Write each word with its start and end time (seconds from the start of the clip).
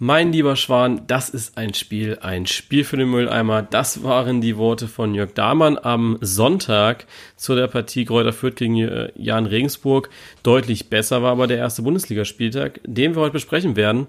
Mein 0.00 0.30
lieber 0.30 0.54
Schwan, 0.54 1.08
das 1.08 1.28
ist 1.28 1.58
ein 1.58 1.74
Spiel, 1.74 2.20
ein 2.20 2.46
Spiel 2.46 2.84
für 2.84 2.96
den 2.96 3.10
Mülleimer. 3.10 3.62
Das 3.62 4.04
waren 4.04 4.40
die 4.40 4.56
Worte 4.56 4.86
von 4.86 5.12
Jörg 5.12 5.32
Dahmann 5.32 5.76
am 5.76 6.18
Sonntag 6.20 7.06
zu 7.34 7.56
der 7.56 7.66
Partie 7.66 8.04
Kräuter 8.04 8.32
Fürth 8.32 8.54
gegen 8.54 8.78
äh, 8.78 9.10
Jan 9.16 9.46
Regensburg. 9.46 10.08
Deutlich 10.44 10.88
besser 10.88 11.24
war 11.24 11.32
aber 11.32 11.48
der 11.48 11.56
erste 11.56 11.82
Bundesligaspieltag, 11.82 12.78
den 12.84 13.16
wir 13.16 13.22
heute 13.22 13.32
besprechen 13.32 13.74
werden. 13.74 14.06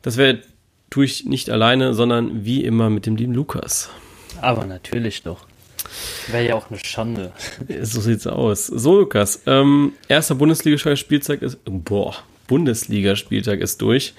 Das 0.00 0.16
werde 0.16 0.40
tue 0.88 1.04
ich 1.04 1.26
nicht 1.26 1.50
alleine, 1.50 1.92
sondern 1.92 2.46
wie 2.46 2.64
immer 2.64 2.88
mit 2.88 3.04
dem 3.04 3.16
lieben 3.16 3.34
Lukas. 3.34 3.90
Aber 4.40 4.64
natürlich 4.64 5.22
doch. 5.22 5.44
Wäre 6.28 6.46
ja 6.46 6.54
auch 6.54 6.70
eine 6.70 6.78
Schande. 6.82 7.32
So 7.82 8.00
sieht's 8.00 8.26
aus. 8.26 8.68
So, 8.68 9.00
Lukas, 9.00 9.42
ähm, 9.44 9.92
erster 10.08 10.36
Bundesligaspieltag 10.36 11.42
ist, 11.42 11.58
boah, 11.66 12.14
Bundesligaspieltag 12.46 13.60
ist 13.60 13.82
durch. 13.82 14.14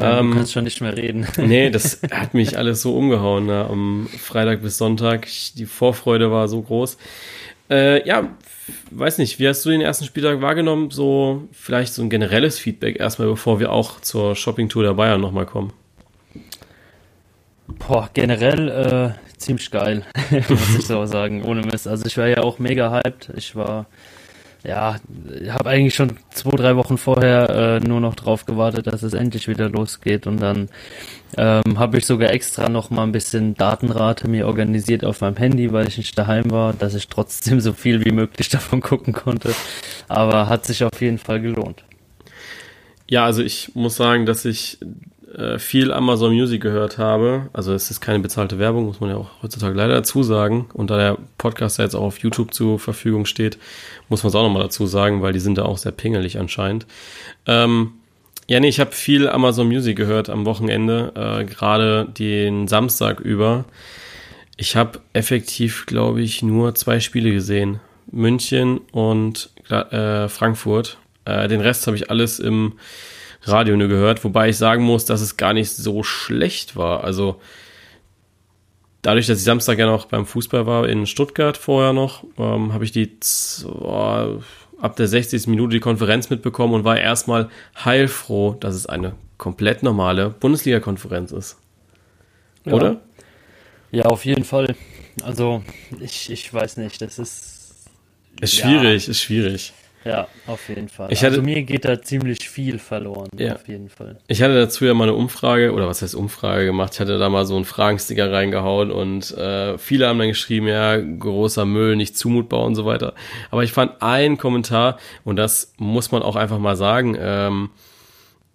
Ja, 0.00 0.18
ähm, 0.18 0.30
du 0.30 0.36
kannst 0.38 0.52
schon 0.52 0.64
nicht 0.64 0.80
mehr 0.80 0.96
reden. 0.96 1.26
Nee, 1.36 1.70
das 1.70 2.00
hat 2.10 2.34
mich 2.34 2.56
alles 2.56 2.82
so 2.82 2.96
umgehauen 2.96 3.46
ne? 3.46 3.66
am 3.68 4.08
Freitag 4.18 4.62
bis 4.62 4.78
Sonntag. 4.78 5.28
Die 5.56 5.66
Vorfreude 5.66 6.30
war 6.30 6.48
so 6.48 6.62
groß. 6.62 6.96
Äh, 7.70 8.06
ja, 8.06 8.28
weiß 8.90 9.18
nicht, 9.18 9.38
wie 9.38 9.46
hast 9.46 9.64
du 9.64 9.70
den 9.70 9.80
ersten 9.80 10.04
Spieltag 10.04 10.40
wahrgenommen? 10.40 10.90
So 10.90 11.48
vielleicht 11.52 11.94
so 11.94 12.02
ein 12.02 12.10
generelles 12.10 12.58
Feedback 12.58 12.98
erstmal, 12.98 13.28
bevor 13.28 13.60
wir 13.60 13.70
auch 13.70 14.00
zur 14.00 14.34
Shoppingtour 14.34 14.82
der 14.82 14.94
Bayern 14.94 15.20
nochmal 15.20 15.46
kommen. 15.46 15.72
Boah, 17.78 18.10
generell 18.12 18.68
äh, 18.68 19.38
ziemlich 19.38 19.70
geil, 19.70 20.04
muss 20.48 20.78
ich 20.78 20.86
so 20.86 21.06
sagen, 21.06 21.44
ohne 21.44 21.62
Mist. 21.62 21.86
Also 21.86 22.06
ich 22.06 22.16
war 22.18 22.26
ja 22.26 22.42
auch 22.42 22.58
mega 22.58 22.90
hyped. 22.92 23.30
Ich 23.36 23.54
war 23.54 23.86
ja, 24.62 24.96
habe 25.48 25.70
eigentlich 25.70 25.94
schon 25.94 26.18
zwei, 26.30 26.50
drei 26.50 26.76
Wochen 26.76 26.98
vorher 26.98 27.48
äh, 27.50 27.80
nur 27.80 28.00
noch 28.00 28.14
drauf 28.14 28.44
gewartet, 28.44 28.86
dass 28.86 29.02
es 29.02 29.14
endlich 29.14 29.48
wieder 29.48 29.68
losgeht 29.70 30.26
und 30.26 30.40
dann 30.40 30.68
ähm, 31.36 31.78
habe 31.78 31.98
ich 31.98 32.06
sogar 32.06 32.30
extra 32.30 32.68
noch 32.68 32.90
mal 32.90 33.04
ein 33.04 33.12
bisschen 33.12 33.54
Datenrate 33.54 34.28
mir 34.28 34.46
organisiert 34.46 35.04
auf 35.04 35.20
meinem 35.20 35.36
Handy, 35.36 35.72
weil 35.72 35.88
ich 35.88 35.96
nicht 35.96 36.18
daheim 36.18 36.50
war, 36.50 36.72
dass 36.72 36.94
ich 36.94 37.08
trotzdem 37.08 37.60
so 37.60 37.72
viel 37.72 38.04
wie 38.04 38.12
möglich 38.12 38.48
davon 38.50 38.80
gucken 38.80 39.12
konnte. 39.12 39.54
Aber 40.08 40.48
hat 40.48 40.66
sich 40.66 40.84
auf 40.84 41.00
jeden 41.00 41.18
Fall 41.18 41.40
gelohnt. 41.40 41.84
Ja, 43.06 43.24
also 43.24 43.42
ich 43.42 43.74
muss 43.74 43.96
sagen, 43.96 44.26
dass 44.26 44.44
ich 44.44 44.78
äh, 45.34 45.58
viel 45.58 45.92
Amazon 45.92 46.32
Music 46.32 46.60
gehört 46.60 46.98
habe, 46.98 47.48
also 47.52 47.72
es 47.72 47.90
ist 47.90 48.00
keine 48.00 48.20
bezahlte 48.20 48.58
Werbung, 48.58 48.86
muss 48.86 49.00
man 49.00 49.10
ja 49.10 49.16
auch 49.16 49.30
heutzutage 49.42 49.74
leider 49.74 49.94
dazu 49.94 50.22
sagen. 50.22 50.68
Und 50.74 50.90
da 50.90 50.96
der 50.96 51.18
Podcast 51.38 51.78
ja 51.78 51.84
jetzt 51.84 51.94
auch 51.94 52.02
auf 52.02 52.18
YouTube 52.18 52.52
zur 52.52 52.78
Verfügung 52.78 53.26
steht, 53.26 53.58
muss 54.08 54.22
man 54.22 54.28
es 54.28 54.34
auch 54.34 54.42
nochmal 54.42 54.64
dazu 54.64 54.86
sagen, 54.86 55.22
weil 55.22 55.32
die 55.32 55.40
sind 55.40 55.58
da 55.58 55.64
auch 55.64 55.78
sehr 55.78 55.92
pingelig 55.92 56.38
anscheinend. 56.38 56.86
Ähm, 57.46 57.92
ja, 58.48 58.58
nee, 58.58 58.68
ich 58.68 58.80
habe 58.80 58.92
viel 58.92 59.28
Amazon 59.28 59.68
Music 59.68 59.96
gehört 59.96 60.28
am 60.28 60.44
Wochenende, 60.44 61.12
äh, 61.14 61.44
gerade 61.44 62.06
den 62.06 62.66
Samstag 62.66 63.20
über. 63.20 63.64
Ich 64.56 64.74
habe 64.74 64.98
effektiv, 65.12 65.86
glaube 65.86 66.20
ich, 66.22 66.42
nur 66.42 66.74
zwei 66.74 66.98
Spiele 66.98 67.30
gesehen. 67.30 67.78
München 68.10 68.78
und 68.90 69.50
äh, 69.68 70.28
Frankfurt. 70.28 70.98
Äh, 71.24 71.46
den 71.46 71.60
Rest 71.60 71.86
habe 71.86 71.96
ich 71.96 72.10
alles 72.10 72.40
im 72.40 72.72
Radio 73.42 73.76
nur 73.76 73.88
gehört, 73.88 74.22
wobei 74.24 74.50
ich 74.50 74.56
sagen 74.56 74.84
muss, 74.84 75.04
dass 75.04 75.20
es 75.20 75.36
gar 75.36 75.52
nicht 75.52 75.70
so 75.70 76.02
schlecht 76.02 76.76
war. 76.76 77.04
Also 77.04 77.40
dadurch, 79.02 79.26
dass 79.26 79.38
ich 79.38 79.44
Samstag 79.44 79.78
ja 79.78 79.86
noch 79.86 80.06
beim 80.06 80.26
Fußball 80.26 80.66
war 80.66 80.88
in 80.88 81.06
Stuttgart 81.06 81.56
vorher 81.56 81.92
noch, 81.92 82.24
ähm, 82.38 82.72
habe 82.72 82.84
ich 82.84 82.92
die 82.92 83.16
oh, 83.64 84.40
ab 84.80 84.96
der 84.96 85.08
60. 85.08 85.46
Minute 85.46 85.74
die 85.74 85.80
Konferenz 85.80 86.30
mitbekommen 86.30 86.74
und 86.74 86.84
war 86.84 86.98
erstmal 86.98 87.50
heilfroh, 87.84 88.56
dass 88.60 88.74
es 88.74 88.86
eine 88.86 89.14
komplett 89.38 89.82
normale 89.82 90.30
Bundesliga-Konferenz 90.30 91.32
ist. 91.32 91.56
Ja. 92.64 92.72
Oder? 92.74 93.00
Ja, 93.90 94.04
auf 94.04 94.24
jeden 94.24 94.44
Fall. 94.44 94.74
Also, 95.22 95.62
ich, 95.98 96.30
ich 96.30 96.52
weiß 96.52 96.76
nicht, 96.76 97.00
das 97.02 97.18
ist. 97.18 97.56
Ist 98.40 98.54
schwierig, 98.54 99.06
ja. 99.06 99.10
ist 99.10 99.20
schwierig. 99.20 99.72
Ja, 100.04 100.28
auf 100.46 100.68
jeden 100.68 100.88
Fall. 100.88 101.12
Ich 101.12 101.20
hatte, 101.20 101.32
also 101.36 101.42
mir 101.42 101.62
geht 101.62 101.84
da 101.84 102.00
ziemlich 102.00 102.48
viel 102.48 102.78
verloren, 102.78 103.28
ja. 103.36 103.54
auf 103.54 103.68
jeden 103.68 103.90
Fall. 103.90 104.18
Ich 104.28 104.42
hatte 104.42 104.54
dazu 104.54 104.84
ja 104.84 104.94
mal 104.94 105.04
eine 105.04 105.14
Umfrage, 105.14 105.72
oder 105.72 105.86
was 105.86 106.00
heißt 106.00 106.14
Umfrage 106.14 106.64
gemacht, 106.64 106.94
ich 106.94 107.00
hatte 107.00 107.18
da 107.18 107.28
mal 107.28 107.44
so 107.44 107.56
einen 107.56 107.66
Fragensticker 107.66 108.32
reingehauen 108.32 108.90
und 108.90 109.36
äh, 109.36 109.76
viele 109.76 110.08
haben 110.08 110.18
dann 110.18 110.28
geschrieben, 110.28 110.68
ja, 110.68 110.96
großer 110.96 111.66
Müll, 111.66 111.96
nicht 111.96 112.16
zumutbar 112.16 112.62
und 112.62 112.74
so 112.74 112.86
weiter. 112.86 113.14
Aber 113.50 113.62
ich 113.62 113.72
fand 113.72 114.00
einen 114.02 114.38
Kommentar, 114.38 114.98
und 115.24 115.36
das 115.36 115.74
muss 115.76 116.10
man 116.12 116.22
auch 116.22 116.36
einfach 116.36 116.58
mal 116.58 116.76
sagen, 116.76 117.16
ähm, 117.20 117.70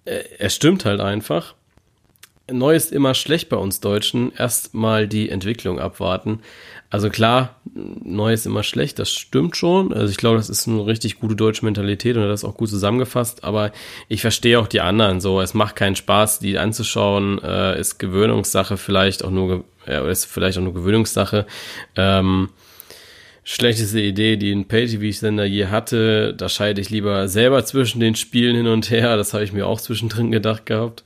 äh, 0.05 0.23
er 0.39 0.49
stimmt 0.49 0.85
halt 0.85 0.99
einfach. 0.99 1.55
Neu 2.51 2.75
ist 2.75 2.91
immer 2.91 3.15
schlecht 3.15 3.49
bei 3.49 3.57
uns 3.57 3.79
Deutschen. 3.79 4.31
Erstmal 4.37 5.07
die 5.07 5.29
Entwicklung 5.29 5.79
abwarten. 5.79 6.41
Also 6.91 7.09
klar, 7.09 7.59
neu 7.73 8.31
ist 8.31 8.45
immer 8.45 8.61
schlecht, 8.61 8.99
das 8.99 9.11
stimmt 9.11 9.57
schon. 9.57 9.91
Also 9.91 10.11
ich 10.11 10.17
glaube, 10.17 10.37
das 10.37 10.49
ist 10.49 10.67
eine 10.67 10.85
richtig 10.85 11.19
gute 11.19 11.35
deutsche 11.35 11.65
Mentalität 11.65 12.15
und 12.15 12.23
das 12.23 12.41
ist 12.41 12.45
auch 12.49 12.55
gut 12.55 12.69
zusammengefasst. 12.69 13.43
Aber 13.43 13.71
ich 14.07 14.21
verstehe 14.21 14.59
auch 14.59 14.67
die 14.67 14.81
anderen 14.81 15.21
so. 15.21 15.41
Es 15.41 15.55
macht 15.55 15.75
keinen 15.75 15.95
Spaß, 15.95 16.39
die 16.39 16.59
anzuschauen. 16.59 17.41
Äh, 17.43 17.79
ist 17.79 17.97
Gewöhnungssache 17.97 18.77
vielleicht 18.77 19.25
auch 19.25 19.31
nur, 19.31 19.65
äh, 19.87 20.09
ist 20.11 20.25
vielleicht 20.25 20.59
auch 20.59 20.63
nur 20.63 20.75
Gewöhnungssache. 20.75 21.47
Ähm, 21.95 22.49
schlechteste 23.43 24.01
Idee, 24.01 24.37
die 24.37 24.51
ein 24.51 24.67
Pay-TV-Sender 24.67 25.45
je 25.45 25.65
hatte. 25.67 26.35
Da 26.35 26.47
scheide 26.47 26.79
ich 26.79 26.91
lieber 26.91 27.27
selber 27.27 27.65
zwischen 27.65 27.99
den 27.99 28.15
Spielen 28.15 28.55
hin 28.55 28.67
und 28.67 28.91
her. 28.91 29.17
Das 29.17 29.33
habe 29.33 29.43
ich 29.43 29.51
mir 29.51 29.65
auch 29.65 29.81
zwischendrin 29.81 30.31
gedacht 30.31 30.65
gehabt. 30.67 31.03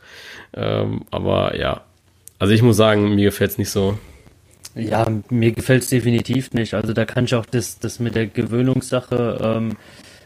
Ähm, 0.54 1.02
aber 1.12 1.58
ja, 1.58 1.82
also 2.40 2.54
ich 2.54 2.62
muss 2.62 2.78
sagen, 2.78 3.16
mir 3.16 3.26
gefällt 3.26 3.52
es 3.52 3.58
nicht 3.58 3.70
so. 3.70 3.98
Ja, 4.76 5.08
mir 5.30 5.52
gefällt 5.52 5.84
es 5.84 5.90
definitiv 5.90 6.54
nicht. 6.54 6.74
Also 6.74 6.94
da 6.94 7.06
kann 7.06 7.26
ich 7.26 7.36
auch 7.36 7.46
das, 7.46 7.80
das 7.80 8.00
mit 8.00 8.16
der 8.16 8.28
Gewöhnungssache 8.28 9.40
ähm, 9.42 9.78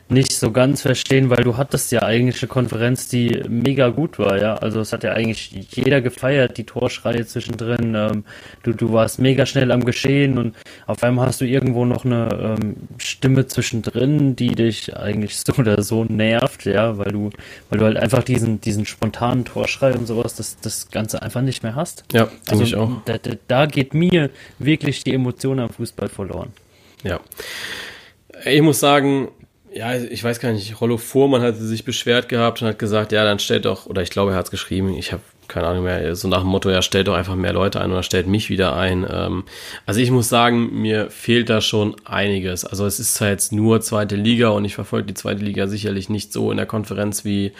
nicht 0.09 0.33
so 0.33 0.51
ganz 0.51 0.81
verstehen, 0.81 1.29
weil 1.29 1.43
du 1.43 1.57
hattest 1.57 1.91
ja 1.91 2.03
eigentlich 2.03 2.41
eine 2.41 2.49
Konferenz, 2.49 3.07
die 3.07 3.41
mega 3.47 3.89
gut 3.89 4.19
war, 4.19 4.39
ja. 4.39 4.55
Also 4.55 4.81
es 4.81 4.93
hat 4.93 5.03
ja 5.03 5.13
eigentlich 5.13 5.51
jeder 5.71 6.01
gefeiert, 6.01 6.57
die 6.57 6.65
Torschreie 6.65 7.25
zwischendrin. 7.25 7.95
Ähm, 7.95 8.25
du, 8.63 8.73
du 8.73 8.91
warst 8.91 9.19
mega 9.19 9.45
schnell 9.45 9.71
am 9.71 9.85
Geschehen 9.85 10.37
und 10.37 10.55
auf 10.85 11.03
einmal 11.03 11.27
hast 11.27 11.41
du 11.41 11.45
irgendwo 11.45 11.85
noch 11.85 12.05
eine 12.05 12.57
ähm, 12.61 12.75
Stimme 12.97 13.47
zwischendrin, 13.47 14.35
die 14.35 14.55
dich 14.55 14.95
eigentlich 14.95 15.37
so 15.37 15.53
oder 15.53 15.81
so 15.81 16.03
nervt, 16.03 16.65
ja, 16.65 16.97
weil 16.97 17.11
du, 17.11 17.29
weil 17.69 17.79
du 17.79 17.85
halt 17.85 17.97
einfach 17.97 18.23
diesen, 18.23 18.61
diesen 18.61 18.85
spontanen 18.85 19.45
Torschrei 19.45 19.93
und 19.93 20.05
sowas, 20.05 20.35
das, 20.35 20.57
das 20.59 20.91
Ganze 20.91 21.21
einfach 21.21 21.41
nicht 21.41 21.63
mehr 21.63 21.75
hast. 21.75 22.03
Ja, 22.11 22.27
also 22.49 22.63
ich 22.63 22.75
auch. 22.75 22.91
Da, 23.05 23.17
da, 23.17 23.31
da 23.47 23.65
geht 23.65 23.93
mir 23.93 24.29
wirklich 24.59 25.03
die 25.03 25.13
Emotion 25.13 25.59
am 25.59 25.69
Fußball 25.69 26.09
verloren. 26.09 26.51
Ja. 27.03 27.19
Ich 28.45 28.61
muss 28.61 28.79
sagen, 28.79 29.29
ja, 29.73 29.95
ich 29.95 30.23
weiß 30.23 30.39
gar 30.39 30.51
nicht, 30.51 30.79
Rollo 30.81 30.97
Fuhrmann 30.97 31.41
hatte 31.41 31.63
sich 31.63 31.83
beschwert 31.83 32.29
gehabt 32.29 32.61
und 32.61 32.67
hat 32.67 32.79
gesagt, 32.79 33.11
ja, 33.11 33.23
dann 33.23 33.39
stellt 33.39 33.65
doch, 33.65 33.85
oder 33.85 34.01
ich 34.01 34.09
glaube, 34.09 34.31
er 34.31 34.37
hat 34.37 34.45
es 34.45 34.51
geschrieben, 34.51 34.93
ich 34.93 35.11
habe 35.11 35.21
keine 35.47 35.67
Ahnung 35.67 35.83
mehr, 35.83 36.15
so 36.15 36.27
nach 36.27 36.39
dem 36.39 36.47
Motto, 36.47 36.69
ja, 36.69 36.81
stellt 36.81 37.07
doch 37.07 37.15
einfach 37.15 37.35
mehr 37.35 37.53
Leute 37.53 37.81
ein 37.81 37.91
oder 37.91 38.03
stellt 38.03 38.27
mich 38.27 38.49
wieder 38.49 38.75
ein. 38.75 39.05
Ähm, 39.09 39.43
also 39.85 39.99
ich 39.99 40.09
muss 40.09 40.29
sagen, 40.29 40.81
mir 40.81 41.09
fehlt 41.11 41.49
da 41.49 41.61
schon 41.61 41.95
einiges. 42.05 42.65
Also 42.65 42.85
es 42.85 42.99
ist 42.99 43.15
zwar 43.15 43.29
jetzt 43.29 43.51
nur 43.51 43.81
zweite 43.81 44.15
Liga 44.15 44.49
und 44.49 44.65
ich 44.65 44.75
verfolge 44.75 45.07
die 45.07 45.13
zweite 45.13 45.43
Liga 45.43 45.67
sicherlich 45.67 46.09
nicht 46.09 46.33
so 46.33 46.49
in 46.49 46.57
der 46.57 46.65
Konferenz 46.65 47.25
wie 47.25 47.51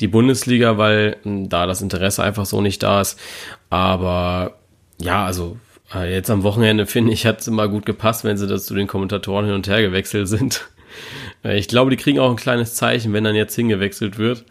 die 0.00 0.08
Bundesliga, 0.08 0.78
weil 0.78 1.16
hm, 1.24 1.48
da 1.48 1.66
das 1.66 1.82
Interesse 1.82 2.22
einfach 2.22 2.46
so 2.46 2.60
nicht 2.60 2.82
da 2.82 3.00
ist. 3.00 3.18
Aber 3.70 4.58
ja, 5.00 5.24
also 5.24 5.58
äh, 5.94 6.12
jetzt 6.12 6.30
am 6.30 6.44
Wochenende 6.44 6.86
finde 6.86 7.12
ich, 7.12 7.26
hat 7.26 7.40
es 7.40 7.48
immer 7.48 7.68
gut 7.68 7.86
gepasst, 7.86 8.24
wenn 8.24 8.36
sie 8.36 8.46
das 8.46 8.66
zu 8.66 8.74
den 8.74 8.86
Kommentatoren 8.86 9.46
hin 9.46 9.54
und 9.54 9.68
her 9.68 9.82
gewechselt 9.82 10.28
sind. 10.28 10.68
Äh, 11.44 11.58
ich 11.58 11.68
glaube, 11.68 11.90
die 11.90 11.96
kriegen 11.96 12.18
auch 12.18 12.30
ein 12.30 12.36
kleines 12.36 12.74
Zeichen, 12.74 13.12
wenn 13.12 13.24
dann 13.24 13.34
jetzt 13.34 13.54
hingewechselt 13.54 14.18
wird. 14.18 14.44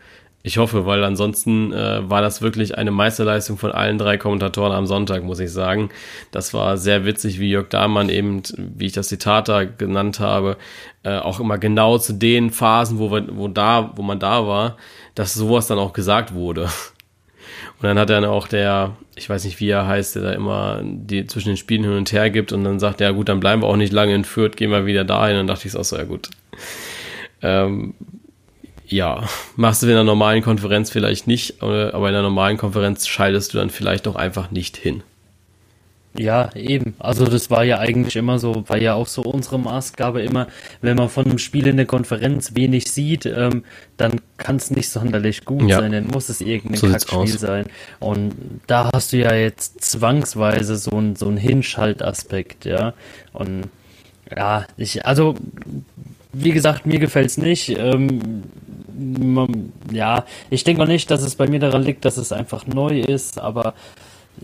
Ich 0.43 0.57
hoffe, 0.57 0.87
weil 0.87 1.03
ansonsten 1.03 1.71
äh, 1.71 2.09
war 2.09 2.21
das 2.21 2.41
wirklich 2.41 2.75
eine 2.75 2.89
Meisterleistung 2.89 3.57
von 3.57 3.71
allen 3.71 3.99
drei 3.99 4.17
Kommentatoren 4.17 4.71
am 4.71 4.87
Sonntag, 4.87 5.23
muss 5.23 5.39
ich 5.39 5.51
sagen. 5.51 5.89
Das 6.31 6.53
war 6.53 6.77
sehr 6.77 7.05
witzig, 7.05 7.39
wie 7.39 7.51
Jörg 7.51 7.69
Dahmann 7.69 8.09
eben, 8.09 8.41
wie 8.57 8.87
ich 8.87 8.93
das 8.93 9.09
Zitat 9.09 9.49
da 9.49 9.65
genannt 9.65 10.19
habe, 10.19 10.57
äh, 11.03 11.17
auch 11.17 11.39
immer 11.39 11.59
genau 11.59 11.99
zu 11.99 12.13
den 12.13 12.49
Phasen, 12.49 12.97
wo, 12.97 13.11
wir, 13.11 13.27
wo, 13.37 13.47
da, 13.47 13.91
wo 13.95 14.01
man 14.01 14.19
da 14.19 14.47
war, 14.47 14.77
dass 15.13 15.35
sowas 15.35 15.67
dann 15.67 15.77
auch 15.77 15.93
gesagt 15.93 16.33
wurde. 16.33 16.69
Und 17.81 17.87
dann 17.87 17.97
hat 17.97 18.11
dann 18.11 18.25
auch 18.25 18.47
der, 18.47 18.95
ich 19.15 19.27
weiß 19.27 19.43
nicht, 19.43 19.59
wie 19.59 19.69
er 19.69 19.87
heißt, 19.87 20.15
der 20.15 20.21
da 20.21 20.31
immer 20.33 20.81
die 20.83 21.25
zwischen 21.25 21.49
den 21.49 21.57
Spielen 21.57 21.83
hin 21.83 21.93
und 21.93 22.11
her 22.11 22.29
gibt 22.29 22.51
und 22.51 22.63
dann 22.63 22.79
sagt, 22.79 23.01
ja 23.01 23.09
gut, 23.09 23.27
dann 23.27 23.39
bleiben 23.39 23.63
wir 23.63 23.67
auch 23.67 23.75
nicht 23.75 23.91
lange 23.91 24.13
in 24.13 24.23
Fürth, 24.23 24.55
gehen 24.55 24.69
wir 24.69 24.85
wieder 24.85 25.03
dahin. 25.03 25.31
Und 25.31 25.47
dann 25.47 25.47
dachte 25.47 25.67
ich 25.67 25.75
auch 25.75 25.83
so, 25.83 25.97
ja 25.97 26.03
gut. 26.03 26.29
Ähm, 27.41 27.95
ja, 28.85 29.23
machst 29.55 29.81
du 29.81 29.87
in 29.87 29.93
einer 29.93 30.03
normalen 30.03 30.43
Konferenz 30.43 30.91
vielleicht 30.91 31.25
nicht, 31.25 31.63
aber 31.63 31.91
in 31.91 32.05
einer 32.05 32.21
normalen 32.21 32.57
Konferenz 32.57 33.07
schaltest 33.07 33.53
du 33.53 33.57
dann 33.57 33.71
vielleicht 33.71 34.07
auch 34.07 34.15
einfach 34.15 34.51
nicht 34.51 34.77
hin. 34.77 35.01
Ja, 36.17 36.49
eben. 36.55 36.93
Also 36.99 37.25
das 37.25 37.49
war 37.49 37.63
ja 37.63 37.79
eigentlich 37.79 38.17
immer 38.17 38.37
so, 38.37 38.67
war 38.67 38.77
ja 38.77 38.95
auch 38.95 39.07
so 39.07 39.21
unsere 39.21 39.57
Maßgabe 39.57 40.21
immer, 40.21 40.47
wenn 40.81 40.97
man 40.97 41.07
von 41.07 41.25
einem 41.25 41.37
Spiel 41.37 41.67
in 41.67 41.77
der 41.77 41.85
Konferenz 41.85 42.53
wenig 42.53 42.91
sieht, 42.91 43.25
ähm, 43.25 43.63
dann 43.95 44.19
kann 44.37 44.57
es 44.57 44.71
nicht 44.71 44.89
sonderlich 44.89 45.45
gut 45.45 45.69
ja. 45.69 45.79
sein, 45.79 45.93
dann 45.93 46.07
muss 46.07 46.27
es 46.27 46.41
irgendein 46.41 46.79
so 46.79 46.87
Kackspiel 46.89 47.27
sein. 47.27 47.65
Und 47.99 48.33
da 48.67 48.89
hast 48.93 49.13
du 49.13 49.17
ja 49.17 49.33
jetzt 49.33 49.83
zwangsweise 49.83 50.75
so 50.75 50.91
ein 50.97 51.15
so 51.15 51.31
Hinschaltaspekt, 51.31 52.65
ja. 52.65 52.93
Und 53.31 53.69
ja, 54.35 54.65
ich, 54.75 55.05
also 55.05 55.35
wie 56.33 56.51
gesagt, 56.51 56.85
mir 56.85 56.99
gefällt's 56.99 57.37
nicht. 57.37 57.69
Ähm, 57.69 58.43
ja, 59.91 60.25
ich 60.49 60.63
denke 60.63 60.83
auch 60.83 60.87
nicht, 60.87 61.09
dass 61.09 61.23
es 61.23 61.35
bei 61.35 61.47
mir 61.47 61.59
daran 61.59 61.83
liegt, 61.83 62.03
dass 62.05 62.17
es 62.17 62.31
einfach 62.31 62.67
neu 62.67 62.99
ist, 62.99 63.39
aber 63.39 63.73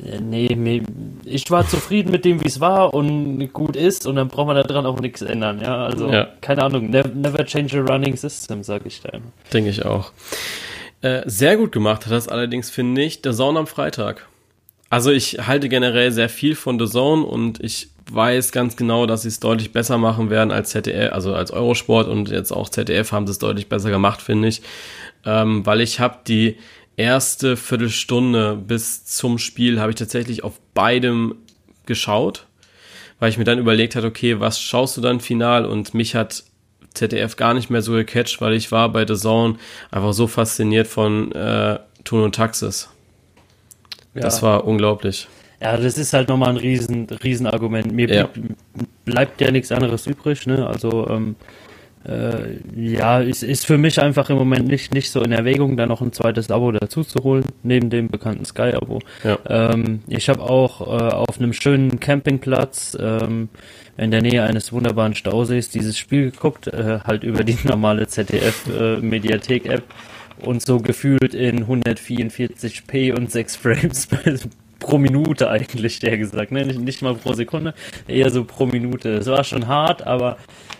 äh, 0.05 0.19
nee, 0.19 0.81
ich 1.25 1.49
war 1.49 1.67
zufrieden 1.67 2.11
mit 2.11 2.25
dem, 2.25 2.41
wie 2.41 2.47
es 2.47 2.59
war 2.59 2.93
und 2.93 3.51
gut 3.53 3.75
ist 3.75 4.05
und 4.07 4.15
dann 4.15 4.27
braucht 4.27 4.47
man 4.47 4.55
daran 4.55 4.85
auch 4.85 4.99
nichts 4.99 5.21
ändern. 5.21 5.59
Ja, 5.61 5.85
also 5.85 6.09
ja. 6.09 6.27
keine 6.41 6.63
Ahnung, 6.63 6.89
never, 6.89 7.09
never, 7.09 7.45
change 7.45 7.79
a 7.79 7.81
running 7.81 8.15
system, 8.15 8.63
sage 8.63 8.87
ich 8.87 9.01
da. 9.01 9.19
Denke 9.53 9.69
ich 9.69 9.85
auch. 9.85 10.11
Äh, 11.01 11.21
sehr 11.25 11.57
gut 11.57 11.71
gemacht 11.71 12.05
hat 12.05 12.11
das 12.11 12.27
allerdings, 12.27 12.69
finde 12.69 13.01
ich, 13.03 13.21
der 13.21 13.33
Zone 13.33 13.59
am 13.59 13.67
Freitag. 13.67 14.27
Also 14.89 15.11
ich 15.11 15.39
halte 15.45 15.69
generell 15.69 16.11
sehr 16.11 16.29
viel 16.29 16.55
von 16.55 16.79
The 16.79 16.87
Zone 16.87 17.23
und 17.25 17.63
ich 17.63 17.89
weiß 18.09 18.51
ganz 18.51 18.77
genau, 18.77 19.05
dass 19.05 19.23
sie 19.23 19.27
es 19.27 19.39
deutlich 19.39 19.73
besser 19.73 19.97
machen 19.97 20.29
werden 20.29 20.51
als 20.51 20.69
ZDF, 20.69 21.11
also 21.11 21.33
als 21.33 21.51
Eurosport 21.51 22.07
und 22.07 22.29
jetzt 22.29 22.51
auch 22.51 22.69
ZDF 22.69 23.11
haben 23.11 23.27
sie 23.27 23.31
es 23.31 23.39
deutlich 23.39 23.67
besser 23.67 23.89
gemacht, 23.89 24.21
finde 24.21 24.47
ich. 24.47 24.61
Ähm, 25.25 25.65
weil 25.65 25.81
ich 25.81 25.99
habe 25.99 26.19
die 26.25 26.57
erste 26.97 27.55
Viertelstunde 27.55 28.55
bis 28.55 29.05
zum 29.05 29.37
Spiel 29.37 29.79
habe 29.79 29.91
ich 29.91 29.95
tatsächlich 29.95 30.43
auf 30.43 30.59
beidem 30.73 31.35
geschaut, 31.85 32.47
weil 33.19 33.29
ich 33.29 33.37
mir 33.37 33.45
dann 33.45 33.59
überlegt 33.59 33.95
hatte, 33.95 34.07
okay, 34.07 34.39
was 34.39 34.59
schaust 34.59 34.97
du 34.97 35.01
dann 35.01 35.19
final? 35.21 35.65
Und 35.65 35.93
mich 35.93 36.15
hat 36.15 36.43
ZDF 36.93 37.35
gar 37.35 37.53
nicht 37.53 37.69
mehr 37.69 37.81
so 37.81 37.93
gecatcht, 37.93 38.41
weil 38.41 38.53
ich 38.53 38.71
war 38.71 38.89
bei 38.91 39.05
The 39.07 39.15
Zone 39.15 39.57
einfach 39.91 40.13
so 40.13 40.27
fasziniert 40.27 40.87
von 40.87 41.31
äh, 41.31 41.79
Tun 42.03 42.23
und 42.23 42.35
Taxis. 42.35 42.89
Ja. 44.13 44.21
Das 44.21 44.41
war 44.41 44.65
unglaublich. 44.65 45.27
Ja, 45.61 45.77
das 45.77 45.97
ist 45.97 46.13
halt 46.13 46.29
nochmal 46.29 46.49
ein 46.49 46.57
riesen, 46.57 47.07
riesen 47.23 47.47
Argument. 47.47 47.91
Mir 47.91 48.09
ja. 48.09 48.29
bleibt 49.05 49.41
ja 49.41 49.51
nichts 49.51 49.71
anderes 49.71 50.05
übrig, 50.05 50.45
ne? 50.45 50.67
Also 50.67 51.07
ähm, 51.09 51.35
äh, 52.07 52.59
ja, 52.75 53.21
es 53.21 53.43
ist 53.43 53.65
für 53.65 53.77
mich 53.77 54.01
einfach 54.01 54.29
im 54.29 54.37
Moment 54.37 54.67
nicht, 54.67 54.93
nicht 54.93 55.11
so 55.11 55.21
in 55.21 55.31
Erwägung, 55.31 55.75
da 55.75 55.85
noch 55.85 56.01
ein 56.01 56.13
zweites 56.13 56.49
Abo 56.49 56.71
dazu 56.71 57.03
zu 57.03 57.23
holen, 57.23 57.45
neben 57.63 57.89
dem 57.89 58.07
bekannten 58.07 58.45
Sky-Abo. 58.45 58.99
Ja. 59.23 59.37
Ähm, 59.47 60.01
ich 60.07 60.29
habe 60.29 60.41
auch 60.41 60.81
äh, 60.81 61.13
auf 61.13 61.39
einem 61.39 61.53
schönen 61.53 61.99
Campingplatz 61.99 62.97
ähm, 62.99 63.49
in 63.97 64.11
der 64.11 64.21
Nähe 64.21 64.43
eines 64.43 64.71
wunderbaren 64.71 65.15
Stausees 65.15 65.69
dieses 65.69 65.97
Spiel 65.97 66.31
geguckt, 66.31 66.67
äh, 66.67 66.99
halt 67.03 67.23
über 67.23 67.43
die 67.43 67.57
normale 67.63 68.07
ZDF-Mediathek-App 68.07 69.83
äh, 69.83 70.45
und 70.45 70.61
so 70.61 70.77
gefühlt 70.77 71.33
in 71.33 71.65
144p 71.65 73.13
und 73.13 73.31
6 73.31 73.55
Frames 73.55 74.07
pro 74.79 74.97
Minute 74.97 75.49
eigentlich, 75.49 75.99
der 75.99 76.17
gesagt, 76.17 76.51
ne? 76.51 76.65
Nicht, 76.65 76.79
nicht 76.79 77.01
mal 77.01 77.15
pro 77.15 77.33
Sekunde, 77.33 77.73
eher 78.07 78.29
so 78.29 78.43
pro 78.43 78.65
Minute. 78.67 79.09
Es 79.09 79.27
war 79.27 79.43
schon 79.43 79.67
hart, 79.67 80.05
aber 80.05 80.37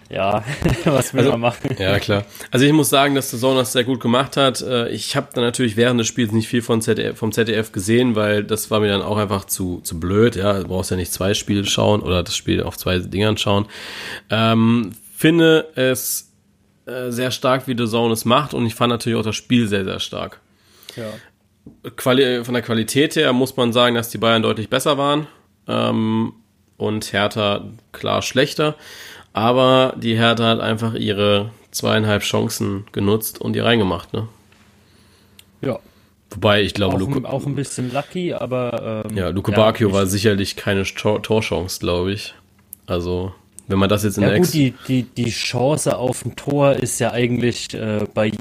ja, 0.09 0.43
was 0.85 1.13
will 1.13 1.19
also, 1.19 1.31
man 1.31 1.41
machen? 1.41 1.75
Ja, 1.79 1.99
klar. 1.99 2.25
Also 2.51 2.65
ich 2.65 2.73
muss 2.73 2.89
sagen, 2.89 3.15
dass 3.15 3.29
der 3.31 3.39
Zone 3.39 3.59
das 3.59 3.73
sehr 3.73 3.83
gut 3.83 3.99
gemacht 3.99 4.37
hat. 4.37 4.61
Äh, 4.61 4.89
ich 4.89 5.15
habe 5.15 5.27
dann 5.33 5.43
natürlich 5.43 5.75
während 5.75 5.99
des 5.99 6.07
Spiels 6.07 6.31
nicht 6.31 6.47
viel 6.47 6.61
von 6.61 6.81
ZDF, 6.81 7.17
vom 7.17 7.31
ZDF 7.31 7.71
gesehen, 7.71 8.15
weil 8.15 8.43
das 8.43 8.71
war 8.71 8.79
mir 8.79 8.89
dann 8.89 9.01
auch 9.01 9.17
einfach 9.17 9.45
zu, 9.45 9.81
zu 9.81 9.99
blöd. 9.99 10.35
Ja, 10.35 10.59
du 10.59 10.67
brauchst 10.67 10.91
ja 10.91 10.97
nicht 10.97 11.11
zwei 11.11 11.33
Spiele 11.33 11.65
schauen 11.65 12.01
oder 12.01 12.23
das 12.23 12.35
Spiel 12.35 12.63
auf 12.63 12.77
zwei 12.77 12.99
Dingern 12.99 13.37
schauen. 13.37 13.65
Ähm, 14.29 14.91
finde 15.15 15.67
es 15.75 16.31
äh, 16.85 17.11
sehr 17.11 17.31
stark, 17.31 17.67
wie 17.67 17.75
The 17.77 17.85
Zone 17.85 18.13
es 18.13 18.23
macht 18.23 18.53
und 18.53 18.65
ich 18.65 18.75
fand 18.75 18.91
natürlich 18.91 19.19
auch 19.19 19.25
das 19.25 19.35
Spiel 19.35 19.67
sehr, 19.67 19.83
sehr 19.83 19.99
stark. 19.99 20.39
Ja. 20.95 21.09
Quali 21.97 22.45
von 22.45 22.53
der 22.53 22.63
Qualität 22.63 23.17
her 23.17 23.33
muss 23.33 23.57
man 23.57 23.73
sagen, 23.73 23.95
dass 23.95 24.09
die 24.09 24.17
Bayern 24.17 24.41
deutlich 24.41 24.69
besser 24.69 24.97
waren 24.97 25.27
ähm, 25.67 26.33
und 26.77 27.11
Hertha 27.11 27.65
klar 27.91 28.21
schlechter. 28.21 28.75
Aber 29.37 29.93
die 29.95 30.17
Hertha 30.17 30.47
hat 30.47 30.61
einfach 30.61 30.95
ihre 30.95 31.51
zweieinhalb 31.69 32.23
Chancen 32.23 32.85
genutzt 32.91 33.39
und 33.39 33.53
die 33.53 33.59
reingemacht, 33.59 34.11
ne? 34.11 34.27
Ja. 35.61 35.77
Wobei, 36.31 36.63
ich 36.63 36.73
glaube, 36.73 36.95
auch, 36.95 36.99
Luke, 36.99 37.29
auch 37.29 37.45
ein 37.45 37.53
bisschen 37.53 37.93
lucky, 37.93 38.33
aber. 38.33 39.03
Ähm, 39.05 39.15
ja, 39.15 39.29
Luke 39.29 39.51
ja, 39.51 39.57
Bakio 39.57 39.93
war 39.93 40.07
sicherlich 40.07 40.55
keine 40.55 40.85
Tor 40.85 41.21
Torchance, 41.21 41.79
glaube 41.79 42.13
ich. 42.13 42.33
Also, 42.87 43.31
wenn 43.67 43.77
man 43.77 43.89
das 43.89 44.03
jetzt 44.03 44.17
in 44.17 44.23
ja, 44.23 44.29
der 44.29 44.39
gut, 44.39 44.51
die, 44.53 44.73
die, 44.87 45.03
die 45.03 45.29
Chance 45.29 45.95
auf 45.99 46.25
ein 46.25 46.35
Tor 46.35 46.73
ist 46.73 46.97
ja 46.97 47.11
eigentlich 47.11 47.75
äh, 47.75 48.07
bei 48.11 48.31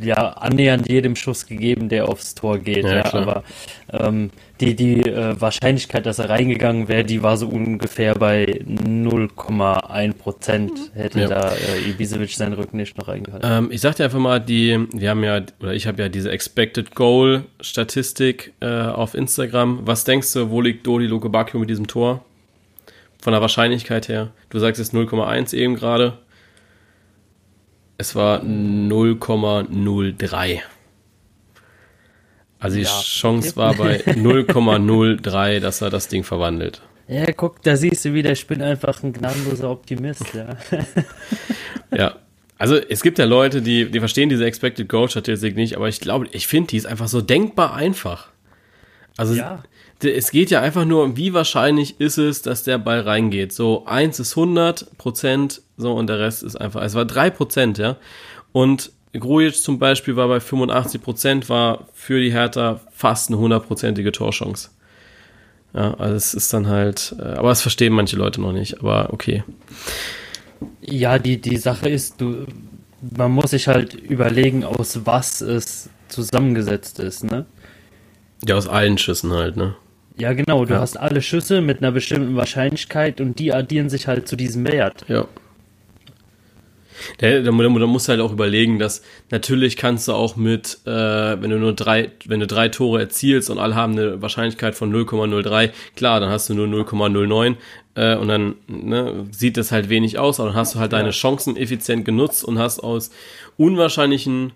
ja 0.00 0.30
annähernd 0.30 0.88
jedem 0.88 1.16
Schuss 1.16 1.46
gegeben, 1.46 1.88
der 1.88 2.08
aufs 2.08 2.34
Tor 2.34 2.58
geht. 2.58 2.84
Ja, 2.84 2.96
ja 2.96 3.14
aber 3.14 3.44
ähm, 3.92 4.30
die, 4.60 4.74
die 4.74 5.00
äh, 5.00 5.40
Wahrscheinlichkeit, 5.40 6.06
dass 6.06 6.18
er 6.18 6.30
reingegangen 6.30 6.88
wäre, 6.88 7.04
die 7.04 7.22
war 7.22 7.36
so 7.36 7.48
ungefähr 7.48 8.14
bei 8.14 8.44
0,1 8.44 10.14
Prozent, 10.14 10.72
hätte 10.94 11.20
ja. 11.20 11.28
da 11.28 11.52
äh, 11.52 11.90
Ibisevic 11.90 12.30
seinen 12.30 12.54
Rücken 12.54 12.76
nicht 12.76 12.96
noch 12.98 13.08
reingehalten. 13.08 13.48
Ähm, 13.50 13.68
ich 13.70 13.80
sag 13.80 13.96
dir 13.96 14.04
einfach 14.04 14.18
mal, 14.18 14.40
die, 14.40 14.86
wir 14.92 15.10
haben 15.10 15.24
ja, 15.24 15.40
oder 15.60 15.74
ich 15.74 15.86
habe 15.86 16.02
ja 16.02 16.08
diese 16.08 16.30
Expected 16.30 16.94
Goal 16.94 17.44
Statistik 17.60 18.52
äh, 18.60 18.66
auf 18.66 19.14
Instagram. 19.14 19.80
Was 19.84 20.04
denkst 20.04 20.32
du, 20.32 20.50
wo 20.50 20.60
liegt 20.60 20.86
Dodi 20.86 21.06
Lukebakio 21.06 21.60
mit 21.60 21.70
diesem 21.70 21.86
Tor? 21.86 22.24
Von 23.22 23.32
der 23.32 23.40
Wahrscheinlichkeit 23.40 24.08
her. 24.08 24.32
Du 24.50 24.58
sagst 24.58 24.78
jetzt 24.78 24.92
0,1 24.92 25.54
eben 25.54 25.76
gerade. 25.76 26.18
Es 27.96 28.14
war 28.14 28.42
0,03. 28.42 30.60
Also 32.58 32.76
die 32.76 32.82
ja. 32.82 33.00
Chance 33.02 33.56
war 33.56 33.74
bei 33.74 34.00
0,03, 34.00 35.60
dass 35.60 35.82
er 35.82 35.90
das 35.90 36.08
Ding 36.08 36.24
verwandelt. 36.24 36.82
Ja, 37.06 37.30
guck, 37.32 37.62
da 37.62 37.76
siehst 37.76 38.04
du 38.06 38.14
wieder, 38.14 38.32
ich 38.32 38.46
bin 38.46 38.62
einfach 38.62 39.02
ein 39.02 39.12
gnadenloser 39.12 39.70
Optimist, 39.70 40.24
ja. 40.32 40.56
ja. 41.96 42.16
Also 42.56 42.76
es 42.76 43.02
gibt 43.02 43.18
ja 43.18 43.26
Leute, 43.26 43.60
die, 43.60 43.90
die 43.90 43.98
verstehen 43.98 44.30
diese 44.30 44.46
Expected 44.46 44.88
Goal 44.88 45.10
Statistik 45.10 45.56
nicht, 45.56 45.76
aber 45.76 45.88
ich 45.88 46.00
glaube, 46.00 46.28
ich 46.32 46.46
finde, 46.46 46.68
die 46.68 46.78
ist 46.78 46.86
einfach 46.86 47.08
so 47.08 47.20
denkbar 47.20 47.74
einfach. 47.74 48.28
Also 49.16 49.34
ja. 49.34 49.62
Es 50.10 50.30
geht 50.30 50.50
ja 50.50 50.60
einfach 50.60 50.84
nur 50.84 51.04
um, 51.04 51.16
wie 51.16 51.34
wahrscheinlich 51.34 52.00
ist 52.00 52.18
es, 52.18 52.42
dass 52.42 52.64
der 52.64 52.78
Ball 52.78 53.00
reingeht. 53.00 53.52
So, 53.52 53.84
eins 53.86 54.20
ist 54.20 54.36
100 54.36 54.96
Prozent, 54.98 55.62
so, 55.76 55.92
und 55.92 56.08
der 56.08 56.18
Rest 56.18 56.42
ist 56.42 56.56
einfach, 56.56 56.82
es 56.82 56.94
war 56.94 57.04
drei 57.04 57.30
Prozent, 57.30 57.78
ja. 57.78 57.96
Und 58.52 58.92
Grujic 59.12 59.56
zum 59.56 59.78
Beispiel 59.78 60.16
war 60.16 60.28
bei 60.28 60.40
85 60.40 61.02
Prozent, 61.02 61.48
war 61.48 61.86
für 61.92 62.20
die 62.20 62.32
Hertha 62.32 62.80
fast 62.92 63.28
eine 63.28 63.38
hundertprozentige 63.38 64.12
Torchance. 64.12 64.70
Ja, 65.72 65.94
also 65.94 66.14
es 66.14 66.34
ist 66.34 66.52
dann 66.52 66.68
halt, 66.68 67.14
äh, 67.18 67.22
aber 67.22 67.50
es 67.50 67.62
verstehen 67.62 67.92
manche 67.92 68.16
Leute 68.16 68.40
noch 68.40 68.52
nicht, 68.52 68.80
aber 68.80 69.12
okay. 69.12 69.42
Ja, 70.80 71.18
die, 71.18 71.40
die 71.40 71.56
Sache 71.56 71.88
ist, 71.88 72.20
du, 72.20 72.46
man 73.00 73.32
muss 73.32 73.50
sich 73.50 73.68
halt 73.68 73.94
überlegen, 73.94 74.64
aus 74.64 75.00
was 75.04 75.40
es 75.40 75.88
zusammengesetzt 76.08 77.00
ist, 77.00 77.24
ne? 77.24 77.44
Ja, 78.46 78.56
aus 78.56 78.68
allen 78.68 78.98
Schüssen 78.98 79.32
halt, 79.32 79.56
ne? 79.56 79.74
Ja, 80.16 80.32
genau, 80.32 80.64
du 80.64 80.74
ja. 80.74 80.80
hast 80.80 80.96
alle 80.96 81.22
Schüsse 81.22 81.60
mit 81.60 81.78
einer 81.78 81.90
bestimmten 81.90 82.36
Wahrscheinlichkeit 82.36 83.20
und 83.20 83.38
die 83.38 83.52
addieren 83.52 83.90
sich 83.90 84.06
halt 84.06 84.28
zu 84.28 84.36
diesem 84.36 84.66
Wert. 84.66 85.04
Ja. 85.08 85.26
Da, 87.18 87.40
da, 87.40 87.50
da 87.50 87.50
musst 87.50 88.08
du 88.08 88.12
halt 88.12 88.20
auch 88.20 88.32
überlegen, 88.32 88.78
dass 88.78 89.02
natürlich 89.30 89.76
kannst 89.76 90.08
du 90.08 90.12
auch 90.12 90.36
mit, 90.36 90.78
äh, 90.86 90.90
wenn 90.90 91.50
du 91.50 91.58
nur 91.58 91.74
drei, 91.74 92.10
wenn 92.26 92.40
du 92.40 92.46
drei 92.46 92.68
Tore 92.68 93.00
erzielst 93.00 93.50
und 93.50 93.58
alle 93.58 93.74
haben 93.74 93.92
eine 93.92 94.22
Wahrscheinlichkeit 94.22 94.74
von 94.74 94.94
0,03, 94.94 95.70
klar, 95.96 96.20
dann 96.20 96.30
hast 96.30 96.48
du 96.48 96.54
nur 96.54 96.66
0,09 96.66 97.56
äh, 97.96 98.16
und 98.16 98.28
dann 98.28 98.54
ne, 98.68 99.26
sieht 99.32 99.56
das 99.56 99.72
halt 99.72 99.88
wenig 99.88 100.18
aus, 100.18 100.38
aber 100.38 100.50
dann 100.50 100.56
hast 100.56 100.76
du 100.76 100.78
halt 100.78 100.92
deine 100.92 101.10
Chancen 101.10 101.56
effizient 101.56 102.04
genutzt 102.04 102.44
und 102.44 102.58
hast 102.58 102.80
aus 102.80 103.10
unwahrscheinlichen 103.56 104.52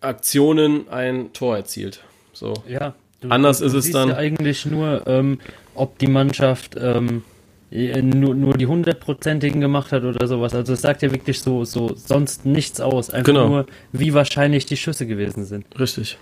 Aktionen 0.00 0.88
ein 0.88 1.32
Tor 1.32 1.56
erzielt. 1.56 2.00
So. 2.32 2.54
Ja. 2.68 2.94
Du, 3.24 3.30
Anders 3.30 3.60
du, 3.60 3.64
ist 3.64 3.72
es 3.72 3.90
dann. 3.90 4.10
Ja 4.10 4.16
eigentlich 4.16 4.66
nur, 4.66 5.06
ähm, 5.06 5.38
ob 5.74 5.98
die 5.98 6.08
Mannschaft 6.08 6.76
ähm, 6.78 7.22
äh, 7.70 8.02
nur, 8.02 8.34
nur 8.34 8.52
die 8.52 8.66
hundertprozentigen 8.66 9.62
gemacht 9.62 9.92
hat 9.92 10.04
oder 10.04 10.26
sowas. 10.26 10.54
Also 10.54 10.74
es 10.74 10.82
sagt 10.82 11.00
ja 11.00 11.10
wirklich 11.10 11.40
so, 11.40 11.64
so 11.64 11.94
sonst 11.94 12.44
nichts 12.44 12.82
aus. 12.82 13.08
Einfach 13.08 13.32
genau. 13.32 13.48
nur, 13.48 13.66
wie 13.92 14.12
wahrscheinlich 14.12 14.66
die 14.66 14.76
Schüsse 14.76 15.06
gewesen 15.06 15.44
sind. 15.44 15.66
Richtig. 15.78 16.18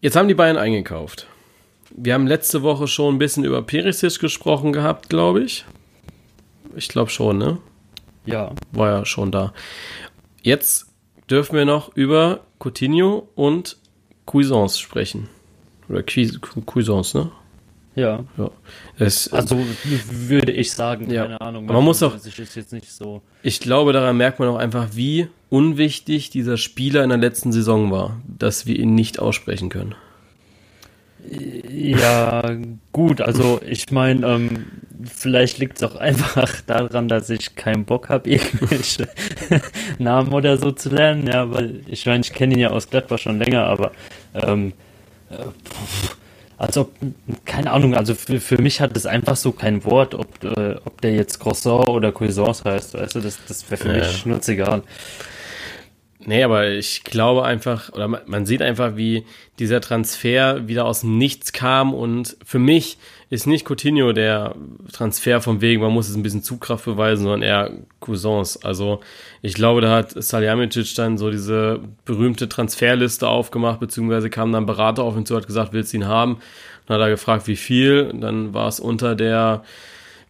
Jetzt 0.00 0.16
haben 0.16 0.28
die 0.28 0.34
Bayern 0.34 0.56
eingekauft. 0.56 1.26
Wir 1.94 2.14
haben 2.14 2.26
letzte 2.26 2.62
Woche 2.62 2.88
schon 2.88 3.16
ein 3.16 3.18
bisschen 3.18 3.44
über 3.44 3.60
Perisic 3.60 4.18
gesprochen 4.18 4.72
gehabt, 4.72 5.10
glaube 5.10 5.42
ich. 5.42 5.66
Ich 6.74 6.88
glaube 6.88 7.10
schon, 7.10 7.36
ne? 7.36 7.58
Ja. 8.24 8.52
War 8.72 8.90
ja 8.90 9.04
schon 9.04 9.30
da. 9.30 9.52
Jetzt 10.40 10.86
dürfen 11.28 11.56
wir 11.56 11.66
noch 11.66 11.94
über 11.94 12.40
Coutinho 12.58 13.28
und 13.34 13.76
Cuisance 14.26 14.78
sprechen. 14.78 15.28
Oder 15.88 16.02
Cuisance, 16.02 17.16
ne? 17.16 17.30
Ja. 17.94 18.24
ja. 18.36 18.50
Es, 18.98 19.32
also 19.32 19.58
würde 20.10 20.52
ich 20.52 20.70
sagen, 20.70 21.10
ja. 21.10 21.22
keine 21.22 21.40
Ahnung. 21.40 21.64
Man 21.64 21.82
muss 21.82 22.02
auch. 22.02 22.14
jetzt 22.14 22.72
nicht 22.72 22.92
so. 22.92 23.22
Ich 23.42 23.58
glaube, 23.58 23.94
daran 23.94 24.18
merkt 24.18 24.38
man 24.38 24.48
auch 24.48 24.56
einfach, 24.56 24.88
wie 24.92 25.28
unwichtig 25.48 26.28
dieser 26.28 26.58
Spieler 26.58 27.02
in 27.02 27.08
der 27.08 27.18
letzten 27.18 27.52
Saison 27.52 27.90
war, 27.90 28.20
dass 28.26 28.66
wir 28.66 28.78
ihn 28.78 28.94
nicht 28.94 29.18
aussprechen 29.18 29.70
können. 29.70 29.94
Ja, 31.70 32.56
gut, 32.92 33.20
also 33.20 33.60
ich 33.66 33.90
meine, 33.90 34.26
ähm, 34.26 34.66
vielleicht 35.04 35.58
liegt 35.58 35.76
es 35.76 35.82
auch 35.82 35.96
einfach 35.96 36.60
daran, 36.66 37.08
dass 37.08 37.30
ich 37.30 37.54
keinen 37.54 37.84
Bock 37.84 38.08
habe, 38.08 38.28
irgendwelche 38.30 39.08
Namen 39.98 40.32
oder 40.32 40.56
so 40.58 40.72
zu 40.72 40.90
lernen, 40.90 41.26
ja, 41.26 41.50
weil 41.52 41.80
ich 41.86 42.06
meine, 42.06 42.20
ich 42.20 42.32
kenne 42.32 42.54
ihn 42.54 42.60
ja 42.60 42.70
aus 42.70 42.90
Gladbach 42.90 43.18
schon 43.18 43.38
länger, 43.38 43.64
aber 43.64 43.92
ähm, 44.34 44.72
äh, 45.30 45.36
also 46.58 46.90
keine 47.44 47.70
Ahnung, 47.70 47.94
also 47.94 48.14
für, 48.14 48.40
für 48.40 48.60
mich 48.60 48.80
hat 48.80 48.96
es 48.96 49.04
einfach 49.04 49.36
so 49.36 49.52
kein 49.52 49.84
Wort, 49.84 50.14
ob, 50.14 50.42
äh, 50.42 50.76
ob 50.84 51.00
der 51.02 51.14
jetzt 51.14 51.38
Croissant 51.38 51.88
oder 51.88 52.12
Cuisance 52.12 52.64
heißt, 52.64 52.94
weißt 52.94 53.14
du, 53.14 53.20
das, 53.20 53.38
das 53.46 53.70
wäre 53.70 53.82
für 53.82 53.92
ja. 53.92 53.98
mich 53.98 54.16
schnurzegal. 54.18 54.82
Nee, 56.28 56.42
aber 56.42 56.70
ich 56.70 57.04
glaube 57.04 57.44
einfach, 57.44 57.92
oder 57.92 58.08
man, 58.08 58.46
sieht 58.46 58.60
einfach, 58.60 58.96
wie 58.96 59.24
dieser 59.60 59.80
Transfer 59.80 60.66
wieder 60.66 60.84
aus 60.84 61.02
dem 61.02 61.18
Nichts 61.18 61.52
kam 61.52 61.94
und 61.94 62.36
für 62.44 62.58
mich 62.58 62.98
ist 63.30 63.46
nicht 63.46 63.64
Coutinho 63.64 64.12
der 64.12 64.56
Transfer 64.92 65.40
vom 65.40 65.60
Wegen, 65.60 65.82
man 65.82 65.92
muss 65.92 66.08
es 66.08 66.16
ein 66.16 66.24
bisschen 66.24 66.42
Zugkraft 66.42 66.84
beweisen, 66.84 67.22
sondern 67.22 67.42
eher 67.42 67.70
Cousins. 68.00 68.56
Also 68.64 69.00
ich 69.40 69.54
glaube, 69.54 69.80
da 69.80 69.90
hat 69.94 70.20
Salihamidzic 70.20 70.96
dann 70.96 71.16
so 71.16 71.30
diese 71.30 71.78
berühmte 72.04 72.48
Transferliste 72.48 73.28
aufgemacht, 73.28 73.78
beziehungsweise 73.78 74.28
kam 74.28 74.50
dann 74.50 74.66
Berater 74.66 75.04
auf 75.04 75.16
ihn 75.16 75.26
zu, 75.26 75.36
hat 75.36 75.46
gesagt, 75.46 75.72
willst 75.72 75.92
du 75.92 75.98
ihn 75.98 76.08
haben? 76.08 76.38
Dann 76.86 76.96
hat 76.96 77.06
er 77.06 77.10
gefragt, 77.10 77.46
wie 77.46 77.56
viel? 77.56 78.12
Dann 78.14 78.52
war 78.52 78.66
es 78.66 78.80
unter 78.80 79.14
der 79.14 79.62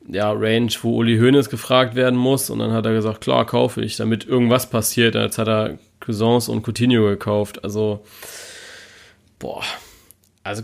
ja, 0.08 0.32
Range, 0.32 0.70
wo 0.82 0.96
Uli 0.96 1.18
Hoeneß 1.18 1.50
gefragt 1.50 1.94
werden 1.94 2.18
muss. 2.18 2.50
Und 2.50 2.60
dann 2.60 2.72
hat 2.72 2.86
er 2.86 2.92
gesagt, 2.92 3.20
klar, 3.20 3.46
kaufe 3.46 3.82
ich, 3.82 3.96
damit 3.96 4.26
irgendwas 4.26 4.70
passiert. 4.70 5.14
Jetzt 5.14 5.38
hat 5.38 5.48
er 5.48 5.78
Cousins 6.00 6.48
und 6.48 6.66
Coutinho 6.66 7.04
gekauft. 7.08 7.64
Also, 7.64 8.04
boah. 9.38 9.62
Also, 10.42 10.62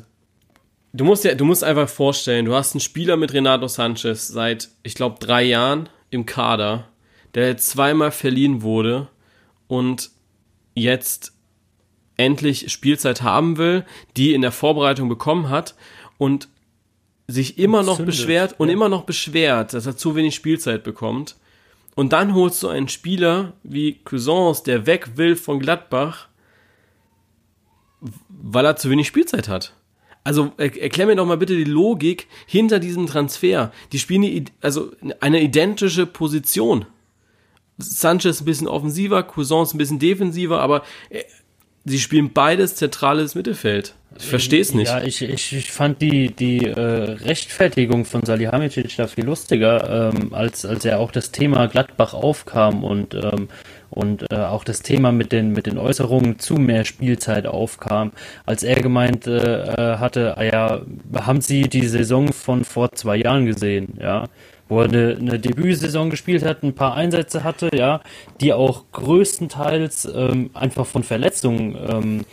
du 0.92 1.04
musst 1.04 1.24
ja, 1.24 1.34
du 1.34 1.44
musst 1.44 1.64
einfach 1.64 1.88
vorstellen, 1.88 2.44
du 2.44 2.54
hast 2.54 2.74
einen 2.74 2.80
Spieler 2.80 3.16
mit 3.16 3.32
Renato 3.32 3.66
Sanchez 3.66 4.28
seit, 4.28 4.68
ich 4.82 4.94
glaube, 4.94 5.16
drei 5.18 5.42
Jahren 5.42 5.88
im 6.10 6.26
Kader, 6.26 6.88
der 7.34 7.56
zweimal 7.56 8.10
verliehen 8.10 8.62
wurde 8.62 9.08
und 9.66 10.10
jetzt 10.74 11.32
endlich 12.16 12.70
Spielzeit 12.70 13.22
haben 13.22 13.56
will, 13.56 13.84
die 14.16 14.34
in 14.34 14.42
der 14.42 14.52
Vorbereitung 14.52 15.08
bekommen 15.08 15.48
hat 15.48 15.74
und 16.18 16.48
sich 17.28 17.58
immer 17.58 17.82
noch 17.82 17.96
zündet. 17.96 18.14
beschwert 18.14 18.54
und 18.58 18.68
ja. 18.68 18.74
immer 18.74 18.88
noch 18.88 19.04
beschwert, 19.04 19.74
dass 19.74 19.86
er 19.86 19.96
zu 19.96 20.14
wenig 20.14 20.34
Spielzeit 20.34 20.82
bekommt. 20.84 21.36
Und 21.94 22.12
dann 22.12 22.34
holst 22.34 22.62
du 22.62 22.68
einen 22.68 22.88
Spieler 22.88 23.52
wie 23.62 23.94
Cousins, 24.04 24.62
der 24.62 24.86
weg 24.86 25.16
will 25.16 25.36
von 25.36 25.60
Gladbach, 25.60 26.28
weil 28.28 28.64
er 28.64 28.76
zu 28.76 28.90
wenig 28.90 29.06
Spielzeit 29.06 29.48
hat. 29.48 29.74
Also 30.24 30.52
erklär 30.56 31.06
mir 31.06 31.16
doch 31.16 31.26
mal 31.26 31.36
bitte 31.36 31.56
die 31.56 31.64
Logik 31.64 32.28
hinter 32.46 32.78
diesem 32.78 33.06
Transfer. 33.06 33.72
Die 33.90 33.98
spielen 33.98 34.22
die, 34.22 34.44
also 34.60 34.92
eine 35.20 35.42
identische 35.42 36.06
Position. 36.06 36.86
Sanchez 37.78 38.40
ein 38.40 38.44
bisschen 38.44 38.68
offensiver, 38.68 39.22
Cousins 39.24 39.74
ein 39.74 39.78
bisschen 39.78 39.98
defensiver, 39.98 40.60
aber 40.60 40.82
äh, 41.10 41.24
sie 41.84 41.98
spielen 41.98 42.32
beides 42.32 42.76
zentrales 42.76 43.34
Mittelfeld. 43.34 43.96
Ich 44.18 44.26
verstehe 44.26 44.60
es 44.60 44.74
nicht. 44.74 44.88
Ja, 44.88 45.02
ich, 45.02 45.22
ich, 45.22 45.52
ich 45.52 45.72
fand 45.72 46.00
die, 46.02 46.32
die 46.34 46.66
äh, 46.66 46.80
Rechtfertigung 46.80 48.04
von 48.04 48.24
Salihamidzic 48.24 48.96
da 48.96 49.06
viel 49.06 49.24
lustiger, 49.24 50.12
ähm, 50.14 50.34
als, 50.34 50.64
als 50.64 50.84
er 50.84 50.98
auch 51.00 51.10
das 51.10 51.30
Thema 51.32 51.66
Gladbach 51.66 52.14
aufkam 52.14 52.84
und, 52.84 53.14
ähm, 53.14 53.48
und 53.90 54.30
äh, 54.32 54.36
auch 54.36 54.64
das 54.64 54.80
Thema 54.82 55.12
mit 55.12 55.32
den, 55.32 55.52
mit 55.52 55.66
den 55.66 55.78
Äußerungen 55.78 56.38
zu 56.38 56.54
mehr 56.54 56.84
Spielzeit 56.84 57.46
aufkam, 57.46 58.12
als 58.46 58.62
er 58.62 58.80
gemeint 58.80 59.26
äh, 59.26 59.96
hatte, 59.98 60.36
ah 60.36 60.44
ja, 60.44 60.82
haben 61.14 61.40
Sie 61.40 61.62
die 61.62 61.86
Saison 61.86 62.32
von 62.32 62.64
vor 62.64 62.92
zwei 62.92 63.16
Jahren 63.16 63.46
gesehen, 63.46 63.98
ja? 64.00 64.24
Wo 64.68 64.80
er 64.80 64.88
eine, 64.88 65.16
eine 65.20 65.38
Debütsaison 65.38 66.08
gespielt 66.08 66.44
hat, 66.44 66.62
ein 66.62 66.74
paar 66.74 66.94
Einsätze 66.94 67.44
hatte, 67.44 67.68
ja, 67.74 68.00
die 68.40 68.54
auch 68.54 68.84
größtenteils 68.92 70.10
ähm, 70.14 70.50
einfach 70.54 70.86
von 70.86 71.02
Verletzungen 71.02 71.76
ähm, 71.90 72.24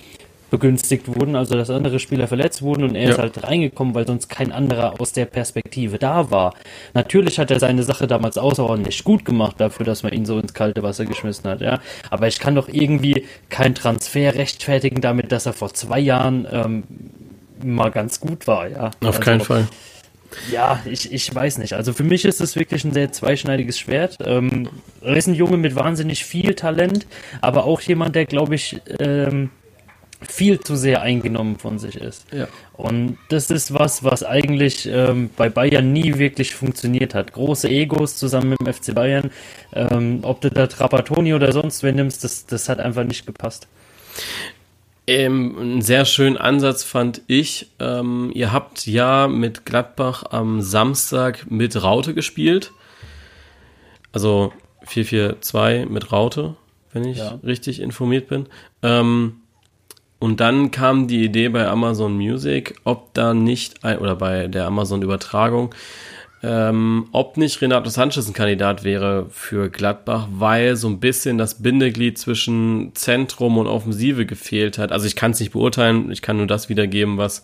begünstigt 0.50 1.08
wurden, 1.08 1.36
also 1.36 1.56
dass 1.56 1.70
andere 1.70 2.00
Spieler 2.00 2.28
verletzt 2.28 2.62
wurden 2.62 2.84
und 2.84 2.96
er 2.96 3.04
ja. 3.04 3.10
ist 3.10 3.20
halt 3.20 3.44
reingekommen, 3.44 3.94
weil 3.96 4.08
sonst 4.08 4.30
kein 4.30 4.52
anderer 4.52 5.00
aus 5.00 5.14
der 5.14 5.26
Perspektive 5.26 5.98
da 5.98 6.32
war. 6.32 6.54
Natürlich 6.94 7.40
hat 7.40 7.52
er 7.52 7.60
seine 7.60 7.84
Sache 7.84 8.08
damals 8.08 8.38
außerordentlich 8.38 9.04
gut 9.04 9.26
gemacht 9.26 9.56
dafür, 9.60 9.86
dass 9.86 10.04
man 10.04 10.14
ihn 10.14 10.26
so 10.26 10.40
ins 10.40 10.54
kalte 10.54 10.84
Wasser 10.84 11.06
geschmissen 11.06 11.50
hat, 11.50 11.62
ja. 11.62 11.80
Aber 12.10 12.28
ich 12.28 12.40
kann 12.40 12.56
doch 12.56 12.68
irgendwie 12.68 13.26
keinen 13.50 13.76
Transfer 13.76 14.36
rechtfertigen 14.36 15.02
damit, 15.02 15.32
dass 15.32 15.46
er 15.46 15.54
vor 15.54 15.74
zwei 15.74 16.00
Jahren 16.00 16.48
ähm, 16.52 16.84
mal 17.64 17.92
ganz 17.92 18.20
gut 18.20 18.48
war, 18.48 18.68
ja. 18.68 18.88
Auf 18.88 18.94
also, 19.02 19.20
keinen 19.20 19.42
Fall. 19.42 19.68
Ja, 20.52 20.80
ich, 20.86 21.12
ich 21.12 21.34
weiß 21.34 21.58
nicht. 21.58 21.74
Also 21.74 21.94
für 21.94 22.04
mich 22.04 22.26
ist 22.26 22.40
es 22.40 22.56
wirklich 22.56 22.84
ein 22.84 22.94
sehr 22.94 23.12
zweischneidiges 23.12 23.80
Schwert. 23.80 24.18
Ähm, 24.24 24.70
er 25.02 25.16
ist 25.16 25.28
ein 25.28 25.34
Junge 25.34 25.58
mit 25.58 25.76
wahnsinnig 25.76 26.24
viel 26.24 26.54
Talent, 26.54 27.08
aber 27.42 27.66
auch 27.66 27.82
jemand, 27.82 28.16
der, 28.16 28.26
glaube 28.26 28.56
ich, 28.56 28.80
ähm, 29.00 29.50
viel 30.22 30.60
zu 30.60 30.76
sehr 30.76 31.02
eingenommen 31.02 31.58
von 31.58 31.80
sich 31.80 31.96
ist. 31.96 32.26
Ja. 32.34 32.48
Und 32.74 33.18
das 33.30 33.50
ist 33.50 33.74
was, 33.74 34.04
was 34.04 34.24
eigentlich 34.24 34.88
ähm, 34.92 35.30
bei 35.36 35.50
Bayern 35.50 35.94
nie 35.94 36.18
wirklich 36.18 36.56
funktioniert 36.56 37.16
hat. 37.16 37.34
Große 37.34 37.70
Egos 37.70 38.18
zusammen 38.18 38.50
mit 38.50 38.60
dem 38.60 38.74
FC 38.74 38.94
Bayern, 38.94 39.32
ähm, 39.74 40.20
ob 40.24 40.42
du 40.42 40.50
da 40.52 40.68
Trapattoni 40.68 41.34
oder 41.34 41.52
sonst 41.52 41.84
wen 41.84 41.96
nimmst, 41.96 42.24
das, 42.24 42.46
das 42.46 42.68
hat 42.68 42.80
einfach 42.80 43.06
nicht 43.06 43.26
gepasst. 43.26 43.68
Ähm, 45.08 45.58
einen 45.58 45.82
sehr 45.82 46.06
schönen 46.06 46.38
Ansatz 46.38 46.84
fand 46.84 47.22
ich. 47.28 47.72
Ähm, 47.80 48.32
ihr 48.34 48.52
habt 48.52 48.86
ja 48.86 49.28
mit 49.28 49.66
Gladbach 49.66 50.24
am 50.30 50.62
Samstag 50.62 51.50
mit 51.50 51.82
Raute 51.82 52.14
gespielt. 52.14 52.72
Also 54.12 54.54
4-4-2 54.86 55.88
mit 55.88 56.12
Raute, 56.12 56.56
wenn 56.92 57.06
ich 57.06 57.18
ja. 57.18 57.40
richtig 57.44 57.80
informiert 57.80 58.28
bin. 58.28 58.48
Ähm, 58.84 59.39
und 60.20 60.42
dann 60.42 60.72
kam 60.72 61.08
die 61.08 61.24
Idee 61.24 61.50
bei 61.50 61.68
Amazon 61.68 62.18
Music, 62.18 62.76
ob 62.84 63.14
da 63.14 63.34
nicht, 63.34 63.84
oder 63.84 64.16
bei 64.16 64.48
der 64.48 64.66
Amazon 64.68 65.02
Übertragung, 65.02 65.74
ähm, 66.42 67.08
ob 67.12 67.38
nicht 67.38 67.62
Renato 67.62 67.90
Sanchez 67.90 68.28
ein 68.28 68.34
Kandidat 68.34 68.84
wäre 68.84 69.28
für 69.30 69.70
Gladbach, 69.70 70.28
weil 70.32 70.76
so 70.76 70.88
ein 70.88 71.00
bisschen 71.00 71.38
das 71.38 71.62
Bindeglied 71.62 72.18
zwischen 72.18 72.92
Zentrum 72.96 73.58
und 73.58 73.68
Offensive 73.68 74.26
gefehlt 74.26 74.78
hat. 74.78 74.92
Also 74.92 75.06
ich 75.06 75.16
kann 75.16 75.32
es 75.32 75.40
nicht 75.40 75.52
beurteilen, 75.52 76.12
ich 76.12 76.22
kann 76.22 76.38
nur 76.38 76.48
das 76.48 76.70
wiedergeben, 76.70 77.18
was 77.18 77.44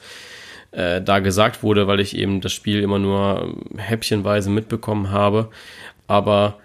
äh, 0.71 1.01
da 1.01 1.19
gesagt 1.19 1.63
wurde, 1.63 1.87
weil 1.87 1.99
ich 1.99 2.15
eben 2.15 2.41
das 2.41 2.53
Spiel 2.53 2.81
immer 2.81 2.99
nur 2.99 3.55
häppchenweise 3.77 4.49
mitbekommen 4.49 5.11
habe. 5.11 5.49
Aber 6.07 6.59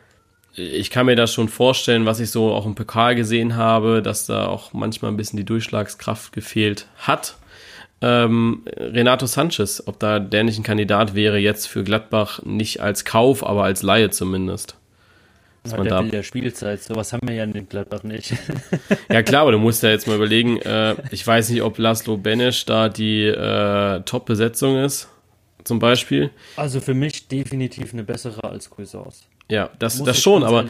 ich 0.60 0.90
kann 0.90 1.06
mir 1.06 1.16
das 1.16 1.32
schon 1.32 1.48
vorstellen, 1.48 2.06
was 2.06 2.20
ich 2.20 2.30
so 2.30 2.52
auch 2.52 2.66
im 2.66 2.74
Pokal 2.74 3.14
gesehen 3.14 3.56
habe, 3.56 4.02
dass 4.02 4.26
da 4.26 4.46
auch 4.46 4.72
manchmal 4.72 5.10
ein 5.10 5.16
bisschen 5.16 5.36
die 5.36 5.44
Durchschlagskraft 5.44 6.32
gefehlt 6.32 6.86
hat. 6.98 7.36
Ähm, 8.02 8.62
Renato 8.76 9.26
Sanchez, 9.26 9.82
ob 9.86 9.98
da 9.98 10.18
der 10.18 10.44
nicht 10.44 10.58
ein 10.58 10.62
Kandidat 10.62 11.14
wäre 11.14 11.38
jetzt 11.38 11.66
für 11.66 11.84
Gladbach, 11.84 12.40
nicht 12.44 12.80
als 12.80 13.04
Kauf, 13.04 13.44
aber 13.44 13.64
als 13.64 13.82
Laie 13.82 14.10
zumindest. 14.10 14.76
Dass 15.62 15.76
man 15.76 15.86
da 15.86 16.02
der 16.02 16.22
Spielzeit, 16.22 16.82
sowas 16.82 17.12
haben 17.12 17.28
wir 17.28 17.34
ja 17.34 17.44
in 17.44 17.68
Gladbach 17.68 18.02
nicht. 18.02 18.32
ja 19.10 19.22
klar, 19.22 19.42
aber 19.42 19.52
du 19.52 19.58
musst 19.58 19.82
ja 19.82 19.90
jetzt 19.90 20.06
mal 20.06 20.16
überlegen, 20.16 20.56
äh, 20.62 20.96
ich 21.10 21.26
weiß 21.26 21.50
nicht, 21.50 21.60
ob 21.60 21.76
Laszlo 21.76 22.16
Benesch 22.16 22.64
da 22.64 22.88
die 22.88 23.24
äh, 23.24 24.00
Top-Besetzung 24.02 24.82
ist, 24.82 25.08
zum 25.64 25.78
Beispiel. 25.78 26.30
Also 26.56 26.80
für 26.80 26.94
mich 26.94 27.28
definitiv 27.28 27.92
eine 27.92 28.04
bessere 28.04 28.44
als 28.44 28.70
Cuisance. 28.70 29.24
Ja, 29.50 29.71
das, 29.78 30.02
das 30.02 30.21
schon, 30.21 30.45
aber 30.45 30.64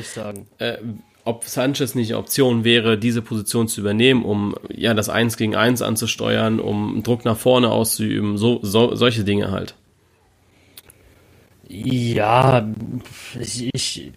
äh, 0.59 0.79
ob 1.25 1.45
Sanchez 1.45 1.95
nicht 1.95 2.11
eine 2.11 2.19
Option 2.19 2.65
wäre, 2.65 2.99
diese 2.99 3.23
Position 3.23 3.69
zu 3.69 3.81
übernehmen, 3.81 4.25
um 4.25 4.55
ja 4.69 4.95
das 4.95 5.09
Eins 5.09 5.37
gegen 5.37 5.55
Eins 5.55 5.83
anzusteuern, 5.83 6.61
um 6.61 7.03
Druck 7.03 7.25
nach 7.25 7.37
vorne 7.37 7.71
auszuüben, 7.71 8.39
so, 8.39 8.61
so 8.63 8.95
solche 8.95 9.25
Dinge 9.25 9.51
halt. 9.51 9.75
Ja, 11.69 12.69
ich, 13.39 13.69
ich 13.73 14.13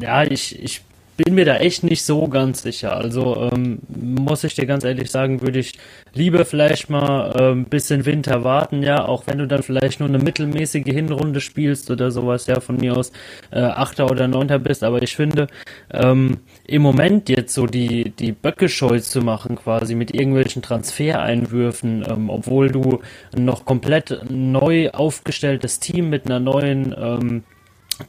ja, 0.00 0.24
ich, 0.24 0.62
ich 0.62 0.82
bin 1.24 1.34
mir 1.34 1.44
da 1.44 1.56
echt 1.56 1.82
nicht 1.82 2.02
so 2.02 2.28
ganz 2.28 2.62
sicher. 2.62 2.96
Also 2.96 3.50
ähm, 3.52 3.80
muss 3.94 4.42
ich 4.44 4.54
dir 4.54 4.64
ganz 4.64 4.84
ehrlich 4.84 5.10
sagen, 5.10 5.42
würde 5.42 5.58
ich 5.58 5.78
lieber 6.14 6.44
vielleicht 6.46 6.88
mal 6.88 7.32
ein 7.32 7.42
ähm, 7.42 7.64
bisschen 7.66 8.06
Winter 8.06 8.42
warten, 8.42 8.82
ja, 8.82 9.04
auch 9.04 9.26
wenn 9.26 9.38
du 9.38 9.46
dann 9.46 9.62
vielleicht 9.62 10.00
nur 10.00 10.08
eine 10.08 10.18
mittelmäßige 10.18 10.86
Hinrunde 10.86 11.40
spielst 11.40 11.90
oder 11.90 12.10
sowas, 12.10 12.46
ja, 12.46 12.60
von 12.60 12.76
mir 12.76 12.96
aus 12.96 13.12
äh, 13.50 13.60
Achter 13.60 14.10
oder 14.10 14.28
Neunter 14.28 14.58
bist. 14.58 14.82
Aber 14.82 15.02
ich 15.02 15.14
finde, 15.14 15.48
ähm, 15.92 16.38
im 16.66 16.82
Moment 16.82 17.28
jetzt 17.28 17.52
so 17.52 17.66
die, 17.66 18.10
die 18.10 18.32
Böcke 18.32 18.68
scheu 18.70 18.98
zu 19.00 19.20
machen, 19.20 19.56
quasi 19.56 19.94
mit 19.94 20.14
irgendwelchen 20.14 20.62
Transfereinwürfen, 20.62 22.04
ähm, 22.08 22.30
obwohl 22.30 22.70
du 22.70 23.00
noch 23.36 23.66
komplett 23.66 24.20
neu 24.30 24.90
aufgestelltes 24.90 25.80
Team 25.80 26.08
mit 26.08 26.26
einer 26.26 26.40
neuen 26.40 26.94
ähm, 26.98 27.44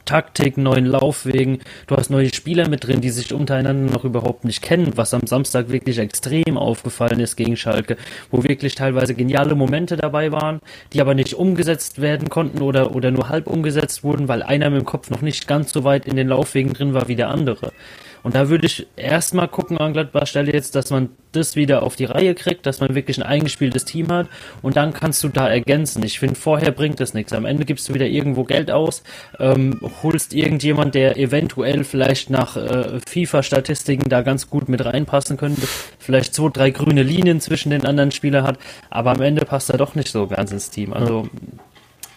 Taktik, 0.04 0.56
neuen 0.58 0.86
Laufwegen. 0.86 1.60
Du 1.86 1.96
hast 1.96 2.10
neue 2.10 2.32
Spieler 2.32 2.68
mit 2.68 2.86
drin, 2.86 3.00
die 3.00 3.10
sich 3.10 3.32
untereinander 3.32 3.92
noch 3.92 4.04
überhaupt 4.04 4.44
nicht 4.44 4.62
kennen, 4.62 4.92
was 4.96 5.14
am 5.14 5.26
Samstag 5.26 5.70
wirklich 5.70 5.98
extrem 5.98 6.56
aufgefallen 6.56 7.20
ist 7.20 7.36
gegen 7.36 7.56
Schalke, 7.56 7.96
wo 8.30 8.44
wirklich 8.44 8.74
teilweise 8.74 9.14
geniale 9.14 9.54
Momente 9.54 9.96
dabei 9.96 10.32
waren, 10.32 10.60
die 10.92 11.00
aber 11.00 11.14
nicht 11.14 11.34
umgesetzt 11.34 12.00
werden 12.00 12.28
konnten 12.28 12.62
oder, 12.62 12.94
oder 12.94 13.10
nur 13.10 13.28
halb 13.28 13.46
umgesetzt 13.46 14.04
wurden, 14.04 14.28
weil 14.28 14.42
einer 14.42 14.70
mit 14.70 14.80
dem 14.80 14.86
Kopf 14.86 15.10
noch 15.10 15.22
nicht 15.22 15.46
ganz 15.46 15.72
so 15.72 15.84
weit 15.84 16.06
in 16.06 16.16
den 16.16 16.28
Laufwegen 16.28 16.72
drin 16.72 16.94
war 16.94 17.08
wie 17.08 17.16
der 17.16 17.28
andere. 17.28 17.72
Und 18.22 18.34
da 18.34 18.48
würde 18.48 18.66
ich 18.66 18.86
erstmal 18.96 19.48
gucken 19.48 19.78
an 19.78 19.92
Gladbach 19.92 20.26
Stelle 20.26 20.52
jetzt, 20.52 20.74
dass 20.76 20.90
man 20.90 21.10
das 21.32 21.56
wieder 21.56 21.82
auf 21.82 21.96
die 21.96 22.04
Reihe 22.04 22.34
kriegt, 22.34 22.66
dass 22.66 22.80
man 22.80 22.94
wirklich 22.94 23.18
ein 23.18 23.24
eingespieltes 23.24 23.84
Team 23.84 24.08
hat 24.08 24.28
und 24.60 24.76
dann 24.76 24.92
kannst 24.92 25.24
du 25.24 25.28
da 25.28 25.48
ergänzen. 25.48 26.02
Ich 26.04 26.18
finde, 26.18 26.36
vorher 26.36 26.70
bringt 26.70 27.00
das 27.00 27.14
nichts. 27.14 27.32
Am 27.32 27.46
Ende 27.46 27.64
gibst 27.64 27.88
du 27.88 27.94
wieder 27.94 28.06
irgendwo 28.06 28.44
Geld 28.44 28.70
aus, 28.70 29.02
ähm, 29.40 29.78
holst 30.02 30.34
irgendjemand, 30.34 30.94
der 30.94 31.16
eventuell 31.16 31.84
vielleicht 31.84 32.30
nach 32.30 32.56
äh, 32.56 33.00
FIFA-Statistiken 33.06 34.08
da 34.08 34.22
ganz 34.22 34.48
gut 34.48 34.68
mit 34.68 34.84
reinpassen 34.84 35.36
könnte, 35.36 35.62
vielleicht 35.98 36.34
zwei, 36.34 36.50
drei 36.50 36.70
grüne 36.70 37.02
Linien 37.02 37.40
zwischen 37.40 37.70
den 37.70 37.86
anderen 37.86 38.10
Spielern 38.10 38.44
hat, 38.44 38.58
aber 38.90 39.12
am 39.12 39.20
Ende 39.20 39.44
passt 39.44 39.70
er 39.70 39.78
doch 39.78 39.94
nicht 39.94 40.08
so 40.08 40.26
ganz 40.26 40.52
ins 40.52 40.70
Team. 40.70 40.92
Also 40.92 41.28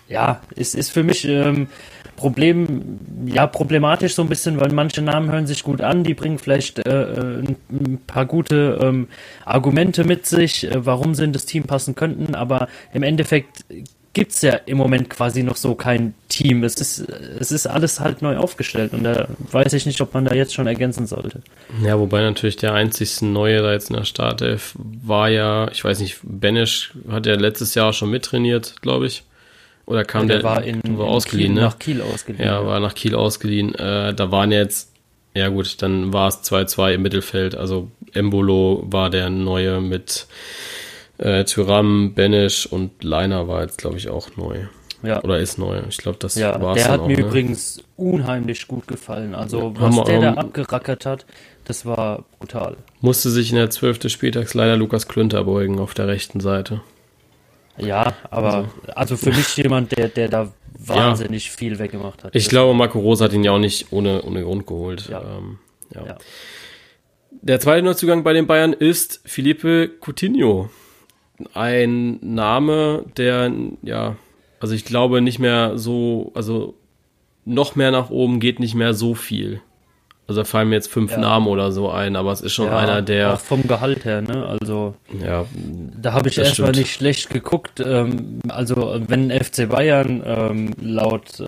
ja, 0.07 0.41
es 0.55 0.75
ist 0.75 0.91
für 0.91 1.03
mich 1.03 1.25
ähm, 1.27 1.67
Problem, 2.15 2.99
ja, 3.25 3.45
problematisch 3.45 4.15
so 4.15 4.21
ein 4.21 4.29
bisschen, 4.29 4.59
weil 4.59 4.71
manche 4.71 5.01
Namen 5.01 5.31
hören 5.31 5.47
sich 5.47 5.63
gut 5.63 5.81
an, 5.81 6.03
die 6.03 6.13
bringen 6.13 6.39
vielleicht 6.39 6.85
äh, 6.87 7.03
äh 7.03 7.43
ein 7.69 7.99
paar 8.07 8.25
gute 8.25 8.79
ähm, 8.81 9.07
Argumente 9.43 10.05
mit 10.05 10.25
sich, 10.25 10.63
äh, 10.65 10.85
warum 10.85 11.13
sie 11.13 11.25
in 11.25 11.33
das 11.33 11.45
Team 11.45 11.63
passen 11.63 11.95
könnten, 11.95 12.33
aber 12.33 12.69
im 12.93 13.03
Endeffekt 13.03 13.65
gibt 14.15 14.31
es 14.31 14.41
ja 14.41 14.53
im 14.65 14.77
Moment 14.77 15.09
quasi 15.09 15.43
noch 15.43 15.57
so 15.57 15.75
kein 15.75 16.15
Team. 16.29 16.63
Es 16.63 16.75
ist, 16.75 16.99
es 16.99 17.51
ist 17.51 17.67
alles 17.67 17.99
halt 17.99 18.21
neu 18.21 18.37
aufgestellt 18.37 18.93
und 18.93 19.03
da 19.03 19.27
weiß 19.51 19.73
ich 19.73 19.85
nicht, 19.85 19.99
ob 20.01 20.13
man 20.13 20.23
da 20.23 20.33
jetzt 20.33 20.53
schon 20.53 20.65
ergänzen 20.65 21.05
sollte. 21.05 21.41
Ja, 21.83 21.99
wobei 21.99 22.21
natürlich 22.21 22.55
der 22.55 22.73
einzigste 22.73 23.25
Neue 23.25 23.61
da 23.61 23.73
jetzt 23.73 23.89
in 23.89 23.97
der 23.97 24.05
Startelf 24.05 24.73
war 24.79 25.29
ja, 25.29 25.69
ich 25.69 25.83
weiß 25.83 25.99
nicht, 25.99 26.19
Benisch 26.23 26.93
hat 27.11 27.25
ja 27.25 27.35
letztes 27.35 27.75
Jahr 27.75 27.91
schon 27.91 28.09
mittrainiert, 28.09 28.81
glaube 28.81 29.05
ich. 29.05 29.23
Oder 29.85 30.05
kam 30.05 30.27
der, 30.27 30.37
der, 30.37 30.45
war 30.45 30.63
in, 30.63 30.81
war 30.97 31.07
ausgeliehen, 31.07 31.53
Kiel, 31.53 31.61
ne? 31.61 31.67
nach 31.67 31.77
Kiel 31.77 32.01
ausgeliehen. 32.01 32.43
Ja, 32.43 32.65
war 32.65 32.79
nach 32.79 32.95
Kiel 32.95 33.15
ausgeliehen. 33.15 33.75
Äh, 33.75 34.13
da 34.13 34.31
waren 34.31 34.53
jetzt, 34.53 34.93
ja 35.35 35.49
gut, 35.49 35.81
dann 35.81 36.13
war 36.13 36.29
es 36.29 36.41
2-2 36.41 36.93
im 36.93 37.01
Mittelfeld. 37.01 37.53
Also 37.55 37.91
Embolo 38.13 38.81
war 38.87 39.09
der 39.09 39.29
Neue 39.29 39.81
mit 39.81 40.25
äh, 41.17 41.43
Tyram, 41.45 42.13
Benisch 42.13 42.65
und 42.65 43.03
Leiner 43.03 43.47
war 43.47 43.61
jetzt, 43.61 43.77
glaube 43.77 43.97
ich, 43.97 44.09
auch 44.09 44.35
neu. 44.35 44.65
Ja. 45.03 45.23
Oder 45.23 45.39
ist 45.39 45.57
neu. 45.57 45.81
Ich 45.87 45.97
glaube, 45.97 46.17
das 46.19 46.35
ja, 46.35 46.59
war's 46.61 46.77
Der 46.81 46.91
hat 46.91 47.01
auch, 47.01 47.07
mir 47.07 47.17
ne? 47.17 47.25
übrigens 47.25 47.83
unheimlich 47.95 48.67
gut 48.67 48.87
gefallen. 48.87 49.35
Also, 49.35 49.73
ja, 49.75 49.81
was 49.81 50.03
der 50.05 50.19
da 50.19 50.33
abgerackert 50.33 51.05
hat, 51.05 51.25
das 51.65 51.85
war 51.85 52.25
brutal. 52.39 52.77
Musste 53.01 53.29
sich 53.29 53.51
in 53.51 53.57
der 53.57 53.69
12. 53.69 54.09
Spieltags 54.09 54.53
leider 54.53 54.77
Lukas 54.77 55.07
Klünter 55.07 55.43
beugen 55.43 55.79
auf 55.79 55.93
der 55.93 56.07
rechten 56.07 56.39
Seite. 56.39 56.81
Ja, 57.77 58.13
aber 58.31 58.53
also, 58.53 58.69
also 58.95 59.17
für 59.17 59.29
mich 59.31 59.55
jemand, 59.57 59.95
der, 59.95 60.07
der 60.07 60.29
da 60.29 60.51
wahnsinnig 60.77 61.45
ja. 61.45 61.51
viel 61.55 61.79
weggemacht 61.79 62.23
hat. 62.23 62.35
Ich 62.35 62.49
glaube, 62.49 62.73
Marco 62.73 62.99
Rosa 62.99 63.25
hat 63.25 63.33
ihn 63.33 63.43
ja 63.43 63.51
auch 63.51 63.59
nicht 63.59 63.91
ohne, 63.91 64.21
ohne 64.23 64.43
Grund 64.43 64.65
geholt. 64.65 65.09
Ja. 65.09 65.21
Ähm, 65.21 65.59
ja. 65.93 66.05
ja. 66.05 66.17
Der 67.31 67.59
zweite 67.59 67.83
Neuzugang 67.83 68.23
bei 68.23 68.33
den 68.33 68.47
Bayern 68.47 68.73
ist 68.73 69.21
Felipe 69.25 69.91
Coutinho. 70.01 70.69
Ein 71.53 72.19
Name, 72.21 73.05
der, 73.17 73.51
ja, 73.81 74.15
also 74.59 74.73
ich 74.73 74.85
glaube 74.85 75.21
nicht 75.21 75.39
mehr 75.39 75.77
so, 75.77 76.31
also 76.33 76.75
noch 77.45 77.75
mehr 77.75 77.91
nach 77.91 78.09
oben 78.09 78.39
geht 78.39 78.59
nicht 78.59 78.75
mehr 78.75 78.93
so 78.93 79.13
viel. 79.13 79.61
Also 80.27 80.41
da 80.41 80.45
fallen 80.45 80.69
mir 80.69 80.75
jetzt 80.75 80.91
fünf 80.91 81.11
ja. 81.11 81.19
Namen 81.19 81.47
oder 81.47 81.71
so 81.71 81.91
ein, 81.91 82.15
aber 82.15 82.31
es 82.31 82.41
ist 82.41 82.53
schon 82.53 82.67
ja, 82.67 82.77
einer, 82.77 83.03
der. 83.03 83.33
Auch 83.33 83.39
vom 83.39 83.67
Gehalt 83.67 84.05
her, 84.05 84.21
ne? 84.21 84.43
Also. 84.59 84.95
Ja. 85.23 85.45
Da 86.01 86.13
habe 86.13 86.29
ich 86.29 86.37
erstmal 86.39 86.71
nicht 86.71 86.91
schlecht 86.91 87.29
geguckt. 87.29 87.79
Ähm, 87.79 88.39
also, 88.47 88.99
wenn 89.07 89.29
FC 89.29 89.69
Bayern 89.69 90.23
ähm, 90.25 90.71
laut. 90.81 91.39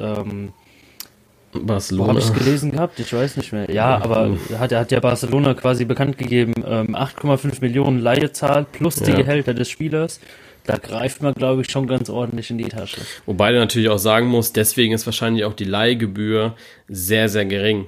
Barcelona. 1.54 2.10
Habe 2.10 2.20
ich 2.20 2.34
gelesen 2.34 2.72
gehabt? 2.72 3.00
Ich 3.00 3.12
weiß 3.14 3.38
nicht 3.38 3.54
mehr. 3.54 3.72
Ja, 3.72 3.98
aber 3.98 4.38
hat, 4.58 4.72
hat 4.72 4.92
ja 4.92 5.00
Barcelona 5.00 5.54
quasi 5.54 5.86
bekannt 5.86 6.18
gegeben, 6.18 6.54
ähm, 6.66 6.96
8,5 6.96 7.62
Millionen 7.62 8.00
Leihezahl 8.00 8.66
plus 8.66 8.96
die 8.96 9.12
ja. 9.12 9.18
Gehälter 9.18 9.54
des 9.54 9.70
Spielers. 9.70 10.20
Da 10.66 10.78
greift 10.78 11.22
man, 11.22 11.34
glaube 11.34 11.62
ich, 11.62 11.72
schon 11.72 11.88
ganz 11.88 12.10
ordentlich 12.10 12.52
in 12.52 12.58
die 12.58 12.66
Tasche. 12.66 13.00
Wobei 13.26 13.54
du 13.54 13.58
natürlich 13.58 13.88
auch 13.88 14.00
sagen 14.00 14.28
musst, 14.28 14.58
deswegen 14.58 14.94
ist 14.94 15.06
wahrscheinlich 15.06 15.46
auch 15.46 15.54
die 15.54 15.64
Leihgebühr 15.64 16.56
sehr, 16.90 17.30
sehr 17.30 17.46
gering. 17.46 17.88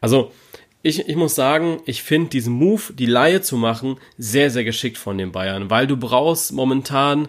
Also, 0.00 0.32
ich, 0.82 1.08
ich 1.08 1.16
muss 1.16 1.36
sagen, 1.36 1.80
ich 1.86 2.02
finde 2.02 2.30
diesen 2.30 2.54
Move, 2.54 2.94
die 2.94 3.06
Laie 3.06 3.42
zu 3.42 3.56
machen, 3.56 3.96
sehr, 4.18 4.50
sehr 4.50 4.64
geschickt 4.64 4.98
von 4.98 5.18
den 5.18 5.30
Bayern, 5.30 5.70
weil 5.70 5.86
du 5.86 5.96
brauchst 5.96 6.52
momentan 6.52 7.28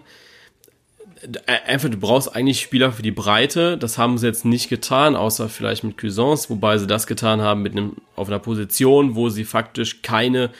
einfach, 1.46 1.88
du 1.88 1.96
brauchst 1.96 2.34
eigentlich 2.34 2.60
Spieler 2.60 2.92
für 2.92 3.02
die 3.02 3.10
Breite. 3.10 3.78
Das 3.78 3.98
haben 3.98 4.18
sie 4.18 4.26
jetzt 4.26 4.44
nicht 4.44 4.68
getan, 4.68 5.16
außer 5.16 5.48
vielleicht 5.48 5.84
mit 5.84 5.98
Cuisance, 5.98 6.50
wobei 6.50 6.78
sie 6.78 6.86
das 6.86 7.06
getan 7.06 7.40
haben 7.40 7.62
mit 7.62 7.72
einem, 7.72 7.96
auf 8.16 8.28
einer 8.28 8.38
Position, 8.38 9.14
wo 9.14 9.28
sie 9.28 9.44
faktisch 9.44 10.02
keine 10.02 10.50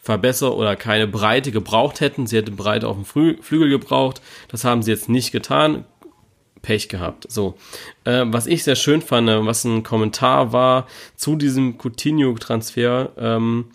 Verbesser 0.00 0.56
oder 0.56 0.76
keine 0.76 1.06
Breite 1.06 1.52
gebraucht 1.52 2.00
hätten. 2.00 2.26
Sie 2.26 2.36
hätten 2.36 2.56
Breite 2.56 2.88
auf 2.88 2.96
dem 2.96 3.04
Flügel 3.04 3.68
gebraucht. 3.68 4.22
Das 4.48 4.64
haben 4.64 4.82
sie 4.82 4.90
jetzt 4.90 5.08
nicht 5.08 5.32
getan. 5.32 5.84
Pech 6.62 6.88
gehabt. 6.88 7.30
So, 7.30 7.54
äh, 8.04 8.24
was 8.26 8.46
ich 8.46 8.64
sehr 8.64 8.74
schön 8.74 9.00
fand, 9.00 9.28
äh, 9.28 9.46
was 9.46 9.64
ein 9.64 9.84
Kommentar 9.84 10.52
war 10.52 10.86
zu 11.14 11.36
diesem 11.36 11.78
Coutinho-Transfer. 11.78 13.12
Ähm, 13.16 13.66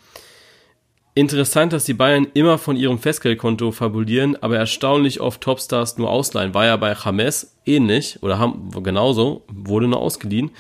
interessant, 1.15 1.73
dass 1.73 1.85
die 1.85 1.93
Bayern 1.93 2.27
immer 2.33 2.57
von 2.57 2.75
ihrem 2.75 2.99
Festgeldkonto 2.99 3.71
fabulieren, 3.71 4.35
aber 4.41 4.57
erstaunlich 4.57 5.19
oft 5.21 5.41
Topstars 5.41 5.97
nur 5.97 6.09
ausleihen. 6.09 6.53
War 6.53 6.65
ja 6.65 6.77
bei 6.77 6.95
James 7.03 7.55
ähnlich 7.65 8.19
oder 8.21 8.39
haben 8.39 8.71
genauso, 8.83 9.43
wurde 9.47 9.87
nur 9.87 9.99
ausgeliehen. 9.99 10.51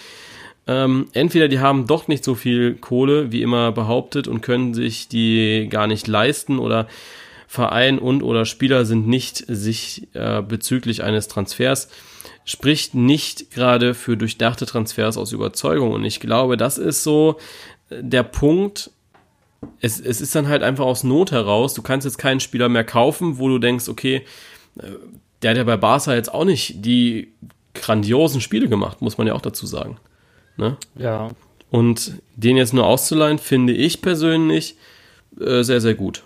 Ähm, 0.65 1.07
entweder 1.13 1.47
die 1.47 1.59
haben 1.59 1.87
doch 1.87 2.07
nicht 2.07 2.23
so 2.23 2.35
viel 2.35 2.75
Kohle, 2.75 3.31
wie 3.31 3.41
immer 3.41 3.71
behauptet, 3.71 4.27
und 4.27 4.41
können 4.41 4.73
sich 4.73 5.09
die 5.09 5.67
gar 5.69 5.87
nicht 5.87 6.07
leisten 6.07 6.59
oder 6.59 6.87
Verein 7.47 7.99
und 7.99 8.23
oder 8.23 8.45
Spieler 8.45 8.85
sind 8.85 9.07
nicht 9.07 9.43
sich 9.47 10.07
äh, 10.13 10.41
bezüglich 10.41 11.03
eines 11.03 11.27
Transfers 11.27 11.89
spricht 12.45 12.93
nicht 12.93 13.51
gerade 13.51 13.93
für 13.93 14.17
durchdachte 14.17 14.65
Transfers 14.65 15.17
aus 15.17 15.31
Überzeugung. 15.31 15.91
Und 15.91 16.05
ich 16.05 16.19
glaube, 16.19 16.57
das 16.57 16.77
ist 16.77 17.03
so 17.03 17.37
äh, 17.89 17.97
der 18.01 18.23
Punkt. 18.23 18.91
Es, 19.79 19.99
es 19.99 20.21
ist 20.21 20.35
dann 20.35 20.47
halt 20.47 20.63
einfach 20.63 20.85
aus 20.85 21.03
Not 21.03 21.31
heraus. 21.31 21.73
Du 21.73 21.81
kannst 21.81 22.05
jetzt 22.05 22.17
keinen 22.17 22.39
Spieler 22.39 22.69
mehr 22.69 22.83
kaufen, 22.83 23.37
wo 23.37 23.47
du 23.47 23.59
denkst, 23.59 23.89
okay, 23.89 24.23
äh, 24.77 24.83
der 25.41 25.51
hat 25.51 25.57
ja 25.57 25.63
bei 25.63 25.77
Barca 25.77 26.13
jetzt 26.13 26.33
auch 26.33 26.45
nicht 26.45 26.85
die 26.85 27.33
grandiosen 27.73 28.41
Spiele 28.41 28.69
gemacht, 28.69 29.01
muss 29.01 29.17
man 29.17 29.27
ja 29.27 29.33
auch 29.33 29.41
dazu 29.41 29.65
sagen. 29.65 29.97
Ne? 30.57 30.77
Ja. 30.95 31.29
Und 31.69 32.21
den 32.35 32.55
jetzt 32.55 32.73
nur 32.73 32.85
auszuleihen, 32.85 33.39
finde 33.39 33.73
ich 33.73 34.01
persönlich 34.01 34.77
äh, 35.39 35.63
sehr, 35.63 35.81
sehr 35.81 35.95
gut. 35.95 36.23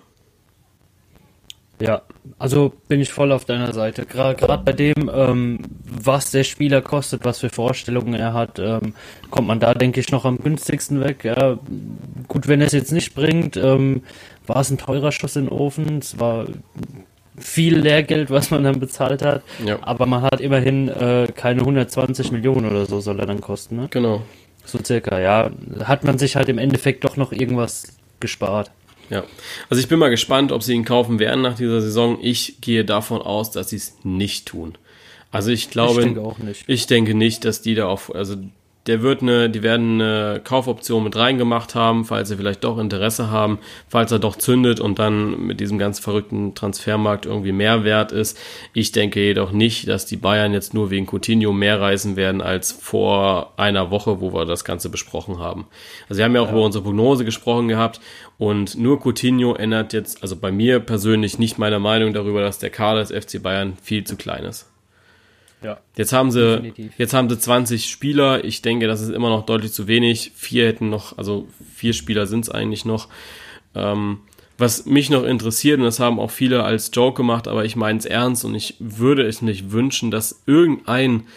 Ja, 1.80 2.02
also 2.40 2.74
bin 2.88 3.00
ich 3.00 3.12
voll 3.12 3.32
auf 3.32 3.46
deiner 3.46 3.72
Seite. 3.74 4.06
Gerade 4.06 4.64
bei 4.64 4.74
dem, 4.74 5.10
ähm, 5.14 5.60
was 6.06 6.32
der 6.32 6.44
Spieler 6.44 6.82
kostet, 6.82 7.26
was 7.26 7.40
für 7.40 7.50
Vorstellungen 7.50 8.14
er 8.14 8.34
hat, 8.34 8.60
ähm, 8.60 8.94
kommt 9.30 9.48
man 9.48 9.60
da, 9.60 9.74
denke 9.74 10.00
ich, 10.00 10.12
noch 10.12 10.26
am 10.26 10.38
günstigsten 10.38 11.02
weg. 11.04 11.24
Ja, 11.24 11.58
gut, 12.28 12.48
wenn 12.48 12.62
er 12.62 12.68
es 12.68 12.74
jetzt 12.74 12.92
nicht 12.92 13.16
bringt, 13.16 13.58
ähm, 13.58 14.04
war 14.46 14.62
es 14.62 14.70
ein 14.70 14.78
teurer 14.78 15.12
Schuss 15.12 15.36
in 15.36 15.46
den 15.46 15.52
Ofen. 15.52 16.00
Es 16.00 16.20
war 16.20 16.48
viel 17.38 17.78
Lehrgeld, 17.78 18.30
was 18.30 18.52
man 18.52 18.64
dann 18.64 18.80
bezahlt 18.80 19.22
hat. 19.22 19.44
Ja. 19.66 19.80
Aber 19.82 20.06
man 20.06 20.24
hat 20.24 20.42
immerhin 20.42 20.90
äh, 20.90 21.28
keine 21.36 21.62
120 21.62 22.32
Millionen 22.32 22.70
oder 22.70 22.86
so 22.86 23.00
soll 23.00 23.20
er 23.20 23.26
dann 23.26 23.42
kosten. 23.42 23.76
Ne? 23.76 23.88
Genau. 23.90 24.24
So 24.66 24.80
circa, 24.84 25.20
ja. 25.20 25.52
Hat 25.84 26.04
man 26.04 26.18
sich 26.18 26.36
halt 26.36 26.50
im 26.50 26.58
Endeffekt 26.58 27.04
doch 27.04 27.16
noch 27.16 27.32
irgendwas 27.32 27.98
gespart. 28.20 28.72
Ja, 29.10 29.24
also 29.70 29.82
ich 29.82 29.88
bin 29.88 30.00
mal 30.00 30.10
gespannt, 30.10 30.52
ob 30.52 30.64
sie 30.64 30.74
ihn 30.74 30.84
kaufen 30.84 31.20
werden 31.20 31.42
nach 31.42 31.56
dieser 31.56 31.80
Saison. 31.82 32.18
Ich 32.22 32.60
gehe 32.60 32.84
davon 32.84 33.22
aus, 33.22 33.52
dass 33.52 33.70
sie 33.70 33.78
es 33.78 33.96
nicht 34.04 34.48
tun. 34.48 34.78
Also 35.32 35.52
ich 35.52 35.70
glaube, 35.70 36.02
ich 36.02 36.06
denke, 36.06 36.22
auch 36.22 36.38
nicht. 36.40 36.64
ich 36.68 36.88
denke 36.88 37.14
nicht, 37.14 37.46
dass 37.46 37.62
die 37.62 37.76
da 37.76 37.88
auf, 37.88 38.14
also 38.16 38.36
der 38.88 39.02
wird 39.02 39.22
eine, 39.22 39.50
die 39.50 39.64
werden 39.64 40.02
eine 40.02 40.42
Kaufoption 40.44 41.04
mit 41.04 41.16
reingemacht 41.16 41.76
haben, 41.76 42.06
falls 42.06 42.30
sie 42.30 42.38
vielleicht 42.38 42.64
doch 42.64 42.78
Interesse 42.78 43.30
haben, 43.30 43.60
falls 43.88 44.12
er 44.12 44.20
doch 44.20 44.38
zündet 44.38 44.80
und 44.80 44.98
dann 44.98 45.46
mit 45.46 45.60
diesem 45.60 45.78
ganz 45.78 46.00
verrückten 46.00 46.56
Transfermarkt 46.56 47.26
irgendwie 47.26 47.52
mehr 47.52 47.84
wert 47.84 48.14
ist. 48.14 48.38
Ich 48.74 48.94
denke 48.94 49.20
jedoch 49.20 49.52
nicht, 49.52 49.88
dass 49.90 50.06
die 50.06 50.16
Bayern 50.16 50.54
jetzt 50.54 50.74
nur 50.74 50.90
wegen 50.90 51.06
Coutinho 51.06 51.52
mehr 51.52 51.82
reisen 51.82 52.16
werden 52.16 52.42
als 52.42 52.72
vor 52.72 53.54
einer 53.58 53.92
Woche, 53.92 54.22
wo 54.22 54.34
wir 54.34 54.46
das 54.46 54.64
Ganze 54.64 54.90
besprochen 54.90 55.40
haben. 55.40 55.68
Also 56.08 56.20
wir 56.20 56.26
haben 56.26 56.36
ja 56.36 56.42
auch 56.42 56.48
ja. 56.48 56.54
über 56.54 56.64
unsere 56.64 56.84
Prognose 56.84 57.26
gesprochen 57.26 57.68
gehabt 57.68 58.00
und 58.38 58.78
nur 58.78 59.02
Coutinho 59.02 59.56
ändert 59.56 59.92
jetzt, 59.92 60.22
also 60.22 60.38
bei 60.38 60.52
mir 60.52 60.80
persönlich 60.80 61.40
nicht 61.40 61.58
meine 61.58 61.80
Meinung 61.80 62.14
darüber, 62.14 62.42
dass 62.42 62.60
der 62.60 62.70
Kader 62.70 63.04
des 63.04 63.12
FC 63.12 63.44
Bayern 63.44 63.74
viel 63.82 64.06
zu 64.06 64.16
klein 64.16 64.46
ist. 64.46 64.68
Ja. 65.64 65.80
Jetzt 65.96 66.14
haben 66.14 66.32
sie, 66.32 66.62
definitiv. 66.62 66.94
jetzt 66.98 67.14
haben 67.14 67.30
sie 67.30 67.40
20 67.40 67.90
Spieler. 67.90 68.44
Ich 68.44 68.62
denke, 68.62 68.88
das 68.88 69.02
ist 69.02 69.10
immer 69.10 69.30
noch 69.30 69.46
deutlich 69.46 69.74
zu 69.74 69.88
wenig. 69.88 70.32
Vier 70.36 70.68
hätten 70.68 70.90
noch, 70.90 71.18
also 71.18 71.48
vier 71.74 71.94
Spieler 71.94 72.28
sind 72.28 72.42
es 72.42 72.50
eigentlich 72.50 72.86
noch. 72.86 73.10
Ähm, 73.74 74.20
was 74.58 74.86
mich 74.86 75.10
noch 75.10 75.24
interessiert, 75.24 75.78
und 75.78 75.86
das 75.86 76.00
haben 76.00 76.20
auch 76.20 76.32
viele 76.32 76.64
als 76.64 76.90
Joke 76.94 77.18
gemacht, 77.18 77.48
aber 77.48 77.66
ich 77.66 77.76
meine 77.76 78.00
es 78.00 78.06
ernst 78.06 78.44
und 78.44 78.56
ich 78.56 78.76
würde 78.80 79.24
es 79.24 79.42
nicht 79.42 79.72
wünschen, 79.72 80.10
dass 80.10 80.44
irgendein 80.48 81.28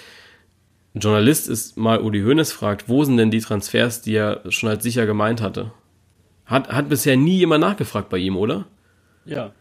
Journalist 0.94 1.48
ist 1.48 1.76
mal 1.76 2.00
Uli 2.00 2.22
Hoeneß 2.22 2.52
fragt, 2.52 2.88
wo 2.88 3.04
sind 3.04 3.18
denn 3.18 3.30
die 3.30 3.40
Transfers, 3.40 4.02
die 4.02 4.14
er 4.14 4.42
schon 4.48 4.68
als 4.68 4.82
sicher 4.82 5.06
gemeint 5.06 5.40
hatte? 5.40 5.72
Hat, 6.46 6.68
hat 6.68 6.88
bisher 6.88 7.16
nie 7.16 7.36
jemand 7.36 7.60
nachgefragt 7.60 8.08
bei 8.08 8.18
ihm, 8.18 8.36
oder? 8.36 8.66
Ja. 9.24 9.52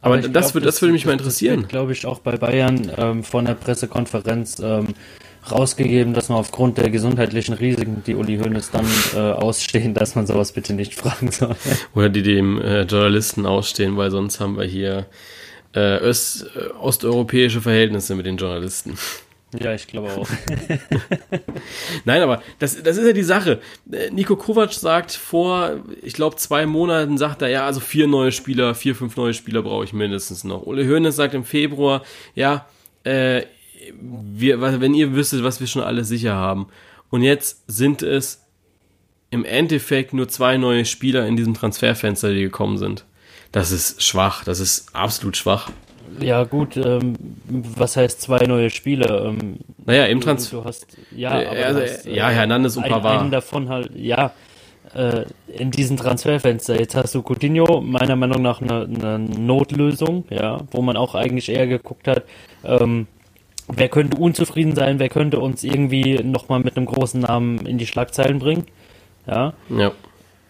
Aber, 0.00 0.18
das, 0.18 0.30
glaub, 0.30 0.54
wird, 0.54 0.66
das, 0.66 0.74
das 0.74 0.82
würde 0.82 0.92
mich 0.92 1.06
mal 1.06 1.12
interessieren. 1.12 1.66
glaube 1.68 1.92
ich, 1.92 2.06
auch 2.06 2.20
bei 2.20 2.36
Bayern 2.36 2.92
ähm, 2.96 3.24
von 3.24 3.44
der 3.44 3.54
Pressekonferenz 3.54 4.58
ähm, 4.60 4.88
rausgegeben, 5.50 6.14
dass 6.14 6.28
man 6.28 6.38
aufgrund 6.38 6.78
der 6.78 6.90
gesundheitlichen 6.90 7.54
Risiken, 7.54 8.02
die 8.06 8.14
Uli 8.14 8.38
Hoeneß 8.38 8.70
dann 8.70 8.86
äh, 9.14 9.18
ausstehen, 9.18 9.94
dass 9.94 10.14
man 10.14 10.26
sowas 10.26 10.52
bitte 10.52 10.74
nicht 10.74 10.94
fragen 11.00 11.30
soll. 11.30 11.56
Oder 11.94 12.08
die 12.08 12.22
dem 12.22 12.60
äh, 12.60 12.82
Journalisten 12.82 13.46
ausstehen, 13.46 13.96
weil 13.96 14.10
sonst 14.10 14.40
haben 14.40 14.56
wir 14.56 14.64
hier 14.64 15.06
äh, 15.74 15.98
Öst, 15.98 16.46
äh, 16.56 16.72
osteuropäische 16.80 17.60
Verhältnisse 17.60 18.14
mit 18.14 18.26
den 18.26 18.36
Journalisten. 18.36 18.96
Ja, 19.58 19.72
ich 19.74 19.86
glaube 19.86 20.12
auch. 20.12 20.28
Nein, 22.04 22.22
aber 22.22 22.42
das, 22.58 22.82
das 22.82 22.96
ist 22.96 23.06
ja 23.06 23.12
die 23.12 23.22
Sache. 23.22 23.60
Nico 24.10 24.36
Kovac 24.36 24.72
sagt 24.72 25.12
vor, 25.12 25.80
ich 26.02 26.14
glaube, 26.14 26.36
zwei 26.36 26.66
Monaten, 26.66 27.16
sagt 27.16 27.42
er, 27.42 27.48
ja, 27.48 27.64
also 27.64 27.80
vier 27.80 28.06
neue 28.06 28.32
Spieler, 28.32 28.74
vier, 28.74 28.94
fünf 28.94 29.16
neue 29.16 29.34
Spieler 29.34 29.62
brauche 29.62 29.84
ich 29.84 29.92
mindestens 29.92 30.42
noch. 30.44 30.66
Ole 30.66 30.86
Hoeneß 30.86 31.14
sagt 31.14 31.34
im 31.34 31.44
Februar, 31.44 32.02
ja, 32.34 32.66
äh, 33.04 33.42
wir, 34.00 34.60
wenn 34.60 34.94
ihr 34.94 35.14
wüsstet, 35.14 35.44
was 35.44 35.60
wir 35.60 35.66
schon 35.68 35.82
alles 35.82 36.08
sicher 36.08 36.34
haben. 36.34 36.66
Und 37.10 37.22
jetzt 37.22 37.62
sind 37.68 38.02
es 38.02 38.44
im 39.30 39.44
Endeffekt 39.44 40.12
nur 40.12 40.28
zwei 40.28 40.56
neue 40.56 40.84
Spieler 40.84 41.26
in 41.26 41.36
diesem 41.36 41.54
Transferfenster, 41.54 42.32
die 42.32 42.42
gekommen 42.42 42.78
sind. 42.78 43.04
Das 43.52 43.70
ist 43.70 44.02
schwach, 44.02 44.44
das 44.44 44.60
ist 44.60 44.94
absolut 44.94 45.36
schwach. 45.36 45.70
Ja, 46.20 46.44
gut, 46.44 46.76
ähm, 46.76 47.14
was 47.48 47.96
heißt 47.96 48.20
zwei 48.20 48.46
neue 48.46 48.70
Spieler? 48.70 49.26
Ähm, 49.26 49.58
naja, 49.84 50.06
im 50.06 50.20
Transfer. 50.20 50.58
Du 50.58 50.64
hast, 50.64 50.86
ja, 51.14 51.40
äh, 51.40 51.64
also, 51.64 51.80
hast, 51.80 52.06
ja, 52.06 52.28
Hernandez 52.28 52.76
und 52.76 52.84
ein, 52.84 52.90
Pavard. 52.90 53.20
Einen 53.20 53.30
davon 53.30 53.68
halt, 53.68 53.90
ja, 53.94 54.32
äh, 54.94 55.24
in 55.48 55.70
diesem 55.70 55.96
Transferfenster. 55.96 56.78
Jetzt 56.78 56.94
hast 56.94 57.14
du 57.14 57.22
Coutinho, 57.22 57.80
meiner 57.80 58.16
Meinung 58.16 58.42
nach 58.42 58.60
eine, 58.60 58.84
eine 58.84 59.18
Notlösung, 59.18 60.24
ja, 60.30 60.58
wo 60.70 60.82
man 60.82 60.96
auch 60.96 61.14
eigentlich 61.14 61.48
eher 61.48 61.66
geguckt 61.66 62.08
hat, 62.08 62.24
ähm, 62.64 63.06
wer 63.68 63.88
könnte 63.88 64.16
unzufrieden 64.16 64.74
sein, 64.74 64.98
wer 64.98 65.08
könnte 65.08 65.40
uns 65.40 65.64
irgendwie 65.64 66.22
nochmal 66.22 66.60
mit 66.60 66.76
einem 66.76 66.86
großen 66.86 67.20
Namen 67.20 67.66
in 67.66 67.78
die 67.78 67.86
Schlagzeilen 67.86 68.38
bringen, 68.38 68.64
ja. 69.26 69.52
Ja 69.68 69.92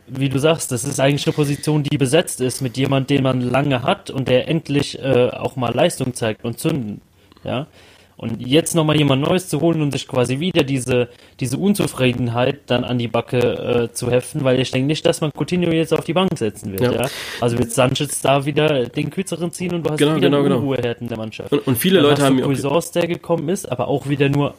wie 0.07 0.29
du 0.29 0.39
sagst, 0.39 0.73
das 0.73 0.85
ist 0.85 1.01
eigentlich 1.01 1.27
eine 1.27 1.35
Position, 1.35 1.83
die 1.83 1.99
besetzt 1.99 2.41
ist 2.41 2.61
mit 2.61 2.77
jemand, 2.77 3.11
den 3.11 3.23
man 3.23 3.41
lange 3.41 3.83
hat 3.83 4.11
und 4.11 4.29
der 4.29 4.49
endlich 4.49 4.99
äh, 4.99 5.31
auch 5.31 5.57
mal 5.57 5.75
Leistung 5.75 6.15
zeigt 6.15 6.45
und 6.45 6.59
zünden. 6.59 7.01
Ja. 7.45 7.67
Und 8.19 8.41
jetzt 8.41 8.75
nochmal 8.75 8.97
jemand 8.97 9.23
Neues 9.23 9.49
zu 9.49 9.61
holen 9.61 9.83
und 9.83 9.93
sich 9.93 10.09
quasi 10.09 10.41
wieder 10.41 10.65
diese, 10.65 11.09
diese 11.39 11.59
Unzufriedenheit 11.59 12.61
dann 12.67 12.83
an 12.83 12.97
die 12.97 13.09
Backe 13.09 13.89
äh, 13.91 13.93
zu 13.93 14.11
heften, 14.11 14.43
weil 14.43 14.59
ich 14.59 14.71
denke 14.71 14.87
nicht, 14.87 15.05
dass 15.05 15.21
man 15.21 15.33
Coutinho 15.33 15.71
jetzt 15.71 15.93
auf 15.93 16.05
die 16.05 16.15
Bank 16.15 16.31
setzen 16.39 16.73
wird. 16.73 16.81
Ja. 16.81 16.93
ja? 16.93 17.09
Also 17.43 17.59
wird 17.59 17.73
Sanchez 17.73 18.23
da 18.23 18.47
wieder 18.47 18.87
den 18.87 19.11
kürzeren 19.11 19.53
ziehen 19.53 19.75
und 19.75 19.85
du 19.85 19.91
hast 19.91 19.99
genau, 19.99 20.17
wieder 20.17 20.31
genau, 20.31 20.43
genau. 20.43 20.57
Unruhehärten 20.57 21.09
der 21.09 21.19
Mannschaft. 21.19 21.53
Und, 21.53 21.67
und 21.67 21.77
viele 21.77 22.01
dann 22.01 22.11
Leute 22.11 22.23
haben 22.23 22.37
mir 22.37 22.47
auch 22.47 22.91
der 22.91 23.07
gekommen 23.07 23.51
ist, 23.51 23.71
aber 23.71 23.89
auch 23.89 24.09
wieder 24.09 24.31
nur 24.31 24.55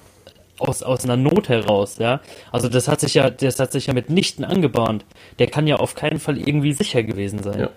aus, 0.59 0.83
aus 0.83 1.03
einer 1.03 1.17
Not 1.17 1.49
heraus, 1.49 1.97
ja. 1.99 2.21
Also 2.51 2.69
das 2.69 2.87
hat 2.87 2.99
sich 2.99 3.13
ja, 3.15 3.29
das 3.29 3.59
hat 3.59 3.71
sich 3.71 3.87
ja 3.87 3.93
mitnichten 3.93 4.43
angebahnt. 4.45 5.05
Der 5.39 5.47
kann 5.47 5.67
ja 5.67 5.77
auf 5.77 5.95
keinen 5.95 6.19
Fall 6.19 6.37
irgendwie 6.37 6.73
sicher 6.73 7.03
gewesen 7.03 7.43
sein. 7.43 7.59
Ja. 7.59 7.69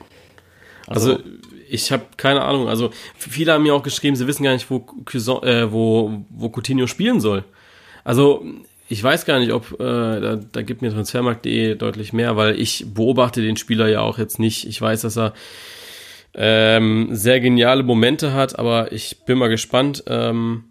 Also, 0.86 1.12
also 1.12 1.24
ich 1.68 1.92
habe 1.92 2.04
keine 2.16 2.42
Ahnung. 2.42 2.68
Also 2.68 2.90
viele 3.16 3.52
haben 3.52 3.62
mir 3.62 3.74
auch 3.74 3.82
geschrieben, 3.82 4.16
sie 4.16 4.26
wissen 4.26 4.42
gar 4.42 4.52
nicht, 4.52 4.70
wo, 4.70 4.80
Cuson, 4.80 5.42
äh, 5.42 5.72
wo, 5.72 6.24
wo 6.30 6.48
Coutinho 6.48 6.86
spielen 6.86 7.20
soll. 7.20 7.44
Also 8.04 8.44
ich 8.88 9.02
weiß 9.02 9.24
gar 9.24 9.38
nicht, 9.38 9.52
ob 9.52 9.72
äh, 9.74 10.20
da, 10.20 10.36
da 10.36 10.62
gibt 10.62 10.82
mir 10.82 10.90
Transfermarkt.de 10.90 11.76
deutlich 11.76 12.12
mehr, 12.12 12.36
weil 12.36 12.58
ich 12.60 12.86
beobachte 12.92 13.40
den 13.40 13.56
Spieler 13.56 13.88
ja 13.88 14.00
auch 14.00 14.18
jetzt 14.18 14.40
nicht. 14.40 14.66
Ich 14.66 14.80
weiß, 14.80 15.02
dass 15.02 15.16
er 15.16 15.32
ähm, 16.34 17.08
sehr 17.12 17.40
geniale 17.40 17.82
Momente 17.82 18.32
hat, 18.32 18.58
aber 18.58 18.92
ich 18.92 19.24
bin 19.26 19.38
mal 19.38 19.48
gespannt. 19.48 20.04
Ähm, 20.08 20.64
äh, 20.64 20.69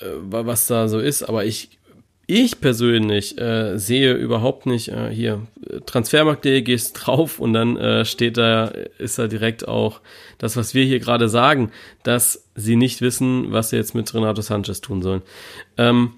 was 0.00 0.66
da 0.66 0.88
so 0.88 0.98
ist, 0.98 1.22
aber 1.22 1.44
ich, 1.44 1.70
ich 2.26 2.60
persönlich 2.60 3.38
äh, 3.38 3.78
sehe 3.78 4.12
überhaupt 4.12 4.66
nicht 4.66 4.88
äh, 4.88 5.10
hier 5.10 5.46
Transfermarkt.de 5.86 6.62
gehst 6.62 6.94
drauf 7.06 7.38
und 7.38 7.52
dann 7.52 7.76
äh, 7.76 8.04
steht 8.04 8.36
da 8.36 8.66
ist 8.98 9.18
da 9.18 9.26
direkt 9.26 9.66
auch 9.66 10.00
das 10.36 10.56
was 10.56 10.74
wir 10.74 10.84
hier 10.84 11.00
gerade 11.00 11.28
sagen, 11.28 11.72
dass 12.02 12.44
sie 12.54 12.76
nicht 12.76 13.00
wissen, 13.00 13.52
was 13.52 13.70
sie 13.70 13.76
jetzt 13.76 13.94
mit 13.94 14.12
Renato 14.14 14.42
Sanchez 14.42 14.80
tun 14.80 15.02
sollen. 15.02 15.22
Ähm, 15.76 16.12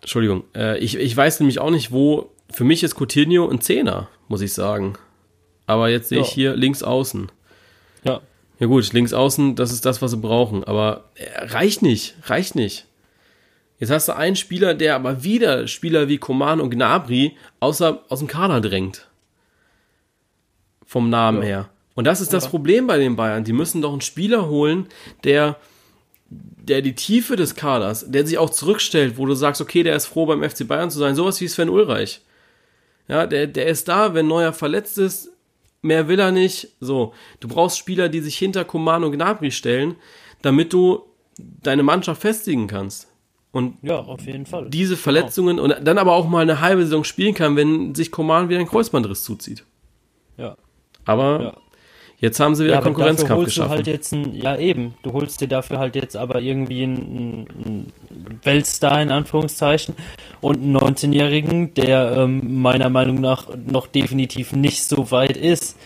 Entschuldigung, 0.00 0.44
äh, 0.54 0.78
ich, 0.78 0.96
ich 0.96 1.16
weiß 1.16 1.40
nämlich 1.40 1.58
auch 1.58 1.70
nicht, 1.70 1.92
wo 1.92 2.30
für 2.50 2.64
mich 2.64 2.82
ist 2.82 2.96
Coutinho 2.98 3.48
ein 3.48 3.60
Zehner, 3.60 4.08
muss 4.28 4.40
ich 4.40 4.52
sagen. 4.52 4.94
Aber 5.66 5.88
jetzt 5.88 6.08
sehe 6.08 6.18
ja. 6.18 6.24
ich 6.24 6.30
hier 6.30 6.56
links 6.56 6.82
außen. 6.82 7.30
Ja. 8.04 8.20
Ja 8.58 8.66
gut, 8.66 8.92
links 8.92 9.12
außen, 9.12 9.56
das 9.56 9.72
ist 9.72 9.86
das, 9.86 10.02
was 10.02 10.10
sie 10.10 10.16
brauchen. 10.16 10.64
Aber 10.64 11.04
äh, 11.14 11.46
reicht 11.46 11.82
nicht, 11.82 12.14
reicht 12.24 12.54
nicht. 12.54 12.86
Jetzt 13.80 13.90
hast 13.90 14.08
du 14.08 14.16
einen 14.16 14.36
Spieler, 14.36 14.74
der 14.74 14.94
aber 14.94 15.24
wieder 15.24 15.66
Spieler 15.66 16.06
wie 16.06 16.18
Koman 16.18 16.60
und 16.60 16.70
Gnabry 16.70 17.36
außer, 17.60 18.04
aus 18.10 18.18
dem 18.18 18.28
Kader 18.28 18.60
drängt. 18.60 19.08
Vom 20.84 21.08
Namen 21.08 21.42
ja. 21.42 21.48
her. 21.48 21.70
Und 21.94 22.04
das 22.04 22.20
ist 22.20 22.32
das 22.32 22.44
ja. 22.44 22.50
Problem 22.50 22.86
bei 22.86 22.98
den 22.98 23.16
Bayern. 23.16 23.42
Die 23.42 23.54
müssen 23.54 23.80
doch 23.80 23.92
einen 23.92 24.02
Spieler 24.02 24.48
holen, 24.48 24.86
der, 25.24 25.56
der 26.28 26.82
die 26.82 26.94
Tiefe 26.94 27.36
des 27.36 27.54
Kaders, 27.54 28.04
der 28.10 28.26
sich 28.26 28.36
auch 28.36 28.50
zurückstellt, 28.50 29.16
wo 29.16 29.24
du 29.24 29.34
sagst, 29.34 29.62
okay, 29.62 29.82
der 29.82 29.96
ist 29.96 30.06
froh 30.06 30.26
beim 30.26 30.48
FC 30.48 30.68
Bayern 30.68 30.90
zu 30.90 30.98
sein. 30.98 31.14
Sowas 31.14 31.40
wie 31.40 31.48
Sven 31.48 31.70
Ulreich. 31.70 32.20
Ja, 33.08 33.26
der, 33.26 33.46
der 33.46 33.66
ist 33.66 33.88
da, 33.88 34.12
wenn 34.12 34.28
Neuer 34.28 34.52
verletzt 34.52 34.98
ist, 34.98 35.30
mehr 35.80 36.06
will 36.06 36.20
er 36.20 36.32
nicht. 36.32 36.68
So, 36.80 37.14
du 37.40 37.48
brauchst 37.48 37.78
Spieler, 37.78 38.10
die 38.10 38.20
sich 38.20 38.36
hinter 38.36 38.66
Koman 38.66 39.04
und 39.04 39.12
Gnabry 39.12 39.50
stellen, 39.50 39.96
damit 40.42 40.72
du 40.74 41.02
deine 41.62 41.82
Mannschaft 41.82 42.20
festigen 42.20 42.66
kannst. 42.66 43.09
Und 43.52 43.78
ja, 43.82 43.98
auf 43.98 44.24
jeden 44.26 44.46
Fall. 44.46 44.70
Diese 44.70 44.94
genau. 44.94 45.02
Verletzungen 45.02 45.56
genau. 45.56 45.74
und 45.74 45.86
dann 45.86 45.98
aber 45.98 46.12
auch 46.12 46.28
mal 46.28 46.42
eine 46.42 46.60
halbe 46.60 46.82
Saison 46.82 47.04
spielen 47.04 47.34
kann, 47.34 47.56
wenn 47.56 47.94
sich 47.94 48.10
Koman 48.10 48.48
wieder 48.48 48.60
ein 48.60 48.68
Kreuzbandriss 48.68 49.24
zuzieht. 49.24 49.64
Ja. 50.36 50.56
Aber 51.04 51.42
ja. 51.42 51.56
jetzt 52.18 52.38
haben 52.38 52.54
sie 52.54 52.64
wieder 52.64 52.74
ja, 52.74 52.80
Konkurrenzkampf 52.80 53.38
holst 53.38 53.46
geschaffen. 53.46 53.70
Halt 53.70 53.86
jetzt 53.88 54.12
ein, 54.12 54.34
ja, 54.36 54.56
eben. 54.56 54.94
Du 55.02 55.12
holst 55.12 55.40
dir 55.40 55.48
dafür 55.48 55.80
halt 55.80 55.96
jetzt 55.96 56.16
aber 56.16 56.40
irgendwie 56.40 56.84
einen, 56.84 57.48
einen 57.64 57.92
Weltstar 58.44 59.02
in 59.02 59.10
Anführungszeichen 59.10 59.96
und 60.40 60.62
einen 60.62 60.76
19-Jährigen, 60.76 61.74
der 61.74 62.12
ähm, 62.18 62.62
meiner 62.62 62.88
Meinung 62.88 63.20
nach 63.20 63.48
noch 63.56 63.88
definitiv 63.88 64.52
nicht 64.52 64.84
so 64.84 65.10
weit 65.10 65.36
ist. 65.36 65.76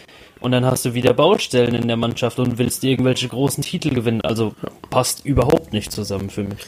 Und 0.41 0.53
dann 0.53 0.67
hast 0.67 0.85
du 0.85 0.93
wieder 0.93 1.15
Baustellen 1.15 1.75
in 1.75 1.89
der 1.89 1.97
Mannschaft 1.97 2.39
und 2.39 2.59
willst 2.59 2.85
irgendwelche 2.85 3.29
großen 3.29 3.65
Titel 3.65 3.95
gewinnen. 3.95 4.21
Also 4.21 4.55
passt 4.91 5.25
überhaupt 5.25 5.73
nicht 5.73 5.91
zusammen 5.91 6.29
für 6.29 6.45
mich. 6.45 6.59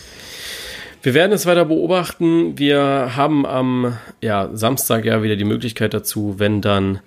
Wir 1.02 1.14
werden 1.14 1.32
es 1.32 1.46
weiter 1.46 1.64
beobachten. 1.64 2.58
Wir 2.58 3.12
haben 3.16 3.46
am 3.46 3.96
ja, 4.20 4.50
Samstag 4.52 5.04
ja 5.04 5.22
wieder 5.22 5.36
die 5.36 5.44
Möglichkeit 5.44 5.94
dazu, 5.94 6.38
wenn 6.38 6.60
dann 6.60 7.00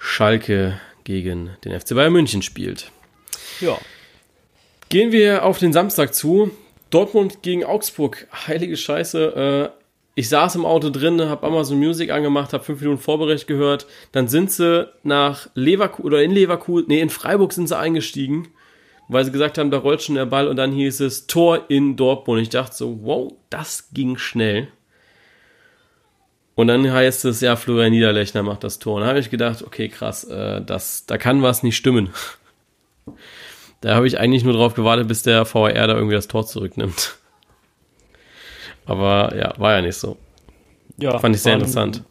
Schalke 0.00 0.80
gegen 1.04 1.50
den 1.64 1.78
FC 1.78 1.94
Bayern 1.94 2.12
München 2.12 2.42
spielt. 2.42 2.90
Ja. 3.60 3.78
Gehen 4.88 5.12
wir 5.12 5.44
auf 5.44 5.58
den 5.58 5.72
Samstag 5.72 6.14
zu. 6.14 6.50
Dortmund 6.90 7.42
gegen 7.42 7.64
Augsburg. 7.64 8.26
Heilige 8.46 8.76
Scheiße. 8.76 9.72
Äh, 9.74 9.78
ich 10.14 10.28
saß 10.28 10.56
im 10.56 10.64
Auto 10.64 10.90
drin, 10.90 11.20
habe 11.20 11.46
Amazon 11.46 11.78
Music 11.78 12.10
angemacht, 12.10 12.52
habe 12.52 12.64
fünf 12.64 12.80
Minuten 12.80 13.00
Vorbericht 13.00 13.46
gehört. 13.46 13.86
Dann 14.12 14.26
sind 14.26 14.50
sie 14.50 14.88
nach 15.02 15.48
Leverkusen 15.54 16.06
oder 16.06 16.22
in 16.22 16.30
Leverkusen, 16.30 16.88
nee, 16.88 17.00
in 17.00 17.10
Freiburg 17.10 17.52
sind 17.52 17.68
sie 17.68 17.78
eingestiegen 17.78 18.48
weil 19.08 19.24
sie 19.24 19.32
gesagt 19.32 19.58
haben, 19.58 19.70
da 19.70 19.78
rollt 19.78 20.02
schon 20.02 20.14
der 20.14 20.26
Ball 20.26 20.48
und 20.48 20.56
dann 20.56 20.72
hieß 20.72 21.00
es 21.00 21.26
Tor 21.26 21.64
in 21.68 21.96
Dortmund. 21.96 22.40
Ich 22.42 22.48
dachte 22.50 22.76
so, 22.76 22.98
wow, 23.02 23.32
das 23.50 23.88
ging 23.92 24.16
schnell. 24.18 24.68
Und 26.54 26.66
dann 26.68 26.90
heißt 26.92 27.24
es, 27.24 27.40
ja, 27.40 27.54
Florian 27.56 27.92
Niederlechner 27.92 28.42
macht 28.42 28.64
das 28.64 28.78
Tor. 28.80 28.96
Und 28.96 29.02
da 29.02 29.08
habe 29.08 29.20
ich 29.20 29.30
gedacht, 29.30 29.62
okay, 29.62 29.88
krass, 29.88 30.24
äh, 30.24 30.60
das, 30.60 31.06
da 31.06 31.16
kann 31.16 31.42
was 31.42 31.62
nicht 31.62 31.76
stimmen. 31.76 32.10
Da 33.80 33.94
habe 33.94 34.08
ich 34.08 34.18
eigentlich 34.18 34.42
nur 34.42 34.54
drauf 34.54 34.74
gewartet, 34.74 35.06
bis 35.06 35.22
der 35.22 35.44
VR 35.44 35.86
da 35.86 35.94
irgendwie 35.94 36.16
das 36.16 36.26
Tor 36.26 36.44
zurücknimmt. 36.44 37.16
Aber 38.86 39.36
ja, 39.36 39.54
war 39.58 39.74
ja 39.76 39.82
nicht 39.82 39.96
so. 39.96 40.16
Ja, 40.96 41.16
Fand 41.20 41.36
ich 41.36 41.42
sehr 41.42 41.52
war 41.52 41.58
ein- 41.58 41.60
interessant. 41.60 42.02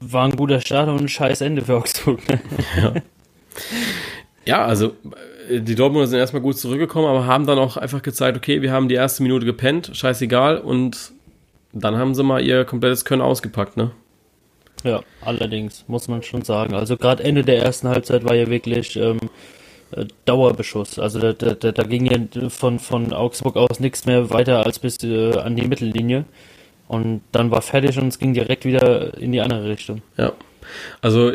War 0.00 0.24
ein 0.24 0.34
guter 0.36 0.60
Start 0.60 0.88
und 0.88 1.00
ein 1.00 1.08
scheiß 1.08 1.42
Ende 1.42 1.62
für 1.62 1.76
Augsburg. 1.76 2.28
Ne? 2.28 2.40
Ja. 2.76 2.94
ja, 4.44 4.64
also 4.64 4.96
die 5.50 5.74
Dortmunder 5.74 6.06
sind 6.06 6.18
erstmal 6.18 6.42
gut 6.42 6.58
zurückgekommen, 6.58 7.06
aber 7.06 7.26
haben 7.26 7.46
dann 7.46 7.58
auch 7.58 7.76
einfach 7.76 8.02
gezeigt, 8.02 8.36
okay, 8.36 8.62
wir 8.62 8.72
haben 8.72 8.88
die 8.88 8.94
erste 8.94 9.22
Minute 9.22 9.46
gepennt, 9.46 9.90
scheißegal, 9.92 10.58
und 10.58 11.12
dann 11.72 11.96
haben 11.96 12.14
sie 12.14 12.22
mal 12.22 12.44
ihr 12.44 12.64
komplettes 12.64 13.04
Können 13.04 13.22
ausgepackt, 13.22 13.76
ne? 13.76 13.92
Ja, 14.84 15.02
allerdings, 15.20 15.84
muss 15.86 16.08
man 16.08 16.22
schon 16.22 16.42
sagen. 16.42 16.74
Also 16.74 16.96
gerade 16.96 17.22
Ende 17.22 17.42
der 17.44 17.62
ersten 17.62 17.88
Halbzeit 17.88 18.24
war 18.24 18.34
ja 18.34 18.48
wirklich 18.48 18.96
ähm, 18.96 19.18
äh, 19.92 20.06
Dauerbeschuss. 20.24 20.98
Also 20.98 21.20
da, 21.20 21.32
da, 21.32 21.54
da 21.54 21.72
da 21.72 21.82
ging 21.84 22.06
ja 22.06 22.48
von, 22.48 22.78
von 22.78 23.12
Augsburg 23.12 23.56
aus 23.56 23.78
nichts 23.80 24.06
mehr 24.06 24.30
weiter 24.30 24.66
als 24.66 24.80
bis 24.80 25.02
äh, 25.04 25.38
an 25.38 25.54
die 25.54 25.66
Mittellinie. 25.68 26.24
Und 26.88 27.22
dann 27.30 27.50
war 27.50 27.62
fertig 27.62 27.96
und 27.96 28.08
es 28.08 28.18
ging 28.18 28.34
direkt 28.34 28.64
wieder 28.64 29.16
in 29.16 29.32
die 29.32 29.40
andere 29.40 29.68
Richtung. 29.68 30.02
Ja. 30.16 30.32
Also 31.00 31.32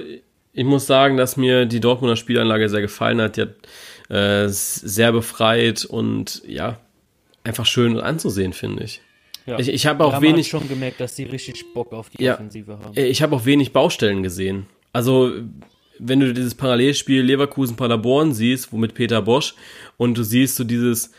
ich 0.54 0.66
muss 0.66 0.86
sagen, 0.86 1.18
dass 1.18 1.38
mir 1.38 1.66
die 1.66 1.80
Dortmunder 1.80 2.16
Spielanlage 2.16 2.68
sehr 2.68 2.82
gefallen 2.82 3.22
hat. 3.22 3.38
Die 3.38 3.42
hat 3.44 3.54
äh, 4.10 4.48
sehr 4.50 5.12
befreit 5.12 5.86
und 5.86 6.42
ja, 6.48 6.80
einfach 7.44 7.66
schön 7.66 8.00
anzusehen, 8.00 8.54
finde 8.54 8.84
ich. 8.84 9.02
Ja. 9.46 9.58
Ich, 9.60 9.70
ich 9.70 9.86
habe 9.88 10.04
auch 10.04 10.22
wenig. 10.22 10.50
Schon 10.50 10.68
gemerkt, 10.68 11.00
dass 11.00 11.16
die 11.16 11.24
richtig 11.24 11.74
Bock 11.74 11.94
auf 11.94 12.10
die 12.10 12.22
Ja. 12.24 12.34
Offensive 12.34 12.80
haben. 12.80 12.96
Äh, 12.96 13.08
Ich 13.08 13.22
habe 13.22 13.36
auch 13.36 13.46
wenig 13.46 13.72
Baustellen 13.72 14.22
gesehen. 14.24 14.66
Also, 14.92 15.32
wenn 16.00 16.20
du 16.20 16.34
dieses 16.34 16.56
Parallelspiel 16.56 17.22
Leverkusen-Paderborn 17.24 18.34
siehst, 18.34 18.72
wo 18.74 18.78
mit 18.78 18.94
Peter 18.94 19.22
Bosch, 19.22 19.56
und 19.96 20.18
du 20.18 20.24
siehst 20.24 20.58
so 20.58 20.64
dieses, 20.64 21.12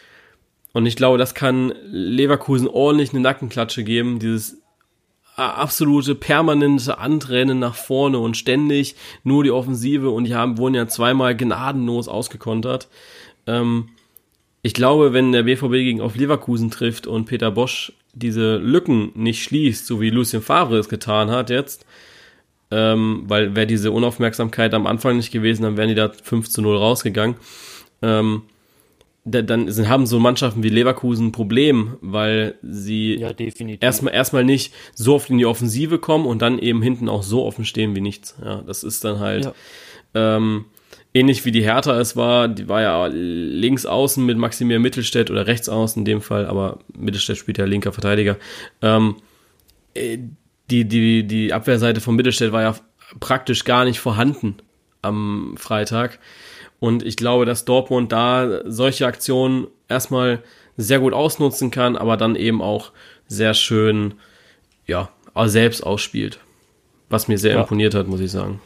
und 0.73 0.85
ich 0.87 0.95
glaube, 0.95 1.19
das 1.19 1.35
kann 1.35 1.73
Leverkusen 1.87 2.69
ordentlich 2.69 3.11
eine 3.11 3.21
Nackenklatsche 3.21 3.83
geben, 3.83 4.19
dieses 4.19 4.59
absolute 5.39 6.15
permanente 6.15 6.99
Antrennen 6.99 7.59
nach 7.59 7.75
vorne 7.75 8.19
und 8.19 8.37
ständig 8.37 8.97
nur 9.25 9.45
die 9.45 9.51
Offensive 9.51 10.11
und 10.11 10.25
die 10.25 10.35
haben, 10.35 10.59
wurden 10.59 10.75
ja 10.75 10.89
zweimal 10.89 11.37
gnadenlos 11.37 12.09
ausgekontert. 12.09 12.89
Ähm, 13.47 13.91
ich 14.63 14.75
glaube, 14.75 15.13
wenn 15.13 15.33
der 15.33 15.45
BVB 15.45 15.71
gegen 15.71 16.01
auf 16.01 16.17
Leverkusen 16.17 16.71
trifft 16.71 17.07
und 17.07 17.27
Peter 17.27 17.51
Bosch 17.51 17.93
diese 18.13 18.57
Lücken 18.57 19.13
nicht 19.15 19.43
schließt, 19.43 19.87
so 19.87 20.01
wie 20.01 20.11
Lucien 20.11 20.43
Favre 20.43 20.79
es 20.79 20.89
getan 20.89 21.31
hat 21.31 21.51
jetzt, 21.51 21.87
ähm, 22.71 23.25
weil 23.27 23.55
wäre 23.55 23.67
diese 23.67 23.93
Unaufmerksamkeit 23.93 24.75
am 24.75 24.87
Anfang 24.87 25.17
nicht 25.17 25.31
gewesen, 25.31 25.63
dann 25.63 25.77
wären 25.77 25.89
die 25.89 25.95
da 25.95 26.11
5 26.11 26.49
zu 26.51 26.61
0 26.61 26.77
rausgegangen. 26.77 27.37
Ähm, 28.03 28.43
dann 29.31 29.71
sind, 29.71 29.89
haben 29.89 30.07
so 30.07 30.19
Mannschaften 30.19 30.63
wie 30.63 30.69
Leverkusen 30.69 31.29
ein 31.29 31.33
Problem, 31.33 31.97
weil 32.01 32.55
sie 32.63 33.17
Ja, 33.17 33.31
erstmal 33.81 34.15
erstmal 34.15 34.45
nicht 34.45 34.73
so 34.95 35.15
oft 35.15 35.31
in 35.31 35.39
die 35.39 35.47
Offensive 35.47 35.99
kommen 35.99 36.27
und 36.27 36.43
dann 36.43 36.59
eben 36.59 36.83
hinten 36.83 37.09
auch 37.09 37.23
so 37.23 37.45
offen 37.45 37.65
stehen 37.65 37.95
wie 37.95 38.01
nichts. 38.01 38.37
Ja, 38.45 38.63
das 38.63 38.85
ist 38.85 39.05
dann 39.05 39.19
halt 39.21 39.45
Ja. 39.45 39.53
ähm, 40.37 40.67
ähnlich 41.15 41.45
wie 41.45 41.53
die 41.53 41.63
Hertha 41.63 41.99
es 42.01 42.17
war. 42.17 42.49
Die 42.49 42.69
war 42.69 42.83
ja 42.83 43.07
links 43.07 43.87
außen 43.87 44.25
mit 44.25 44.39
Maximilian 44.39 44.83
Mittelstädt 44.83 45.31
oder 45.31 45.47
rechts 45.47 45.69
außen 45.69 46.01
in 46.01 46.05
dem 46.05 46.21
Fall, 46.21 46.47
aber 46.47 46.79
Mittelstädt 46.97 47.37
spielt 47.39 47.59
ja 47.59 47.65
linker 47.65 47.93
Verteidiger. 47.93 48.37
Ähm, 48.83 49.17
äh, 49.95 50.19
die, 50.71 50.85
die, 50.85 51.27
die 51.27 51.53
Abwehrseite 51.53 52.01
von 52.01 52.15
Mittelstädt 52.15 52.53
war 52.53 52.63
ja 52.63 52.75
praktisch 53.21 53.65
gar 53.65 53.85
nicht 53.85 54.01
vorhanden 54.01 54.57
am 55.01 55.55
Freitag. 55.57 56.19
Und 56.81 57.03
ich 57.03 57.17
glaube, 57.17 57.45
dass 57.45 57.65
Dortmund 57.65 58.13
da 58.13 58.61
solche 58.65 59.07
Aktionen 59.07 59.67
erstmal 59.89 60.43
sehr 60.77 61.01
gut 61.01 61.13
ausnutzen 61.13 61.71
kann, 61.71 61.97
aber 61.97 62.17
dann 62.17 62.37
eben 62.37 62.63
auch 62.63 62.93
sehr 63.27 63.55
schön, 63.55 64.15
ja, 64.87 65.09
selbst 65.47 65.83
ausspielt. 65.83 66.39
Was 67.11 67.27
mir 67.29 67.39
sehr 67.39 67.55
Ja. 67.55 67.61
imponiert 67.61 67.95
hat, 67.95 68.07
muss 68.07 68.21
ich 68.21 68.31
sagen. 68.31 68.61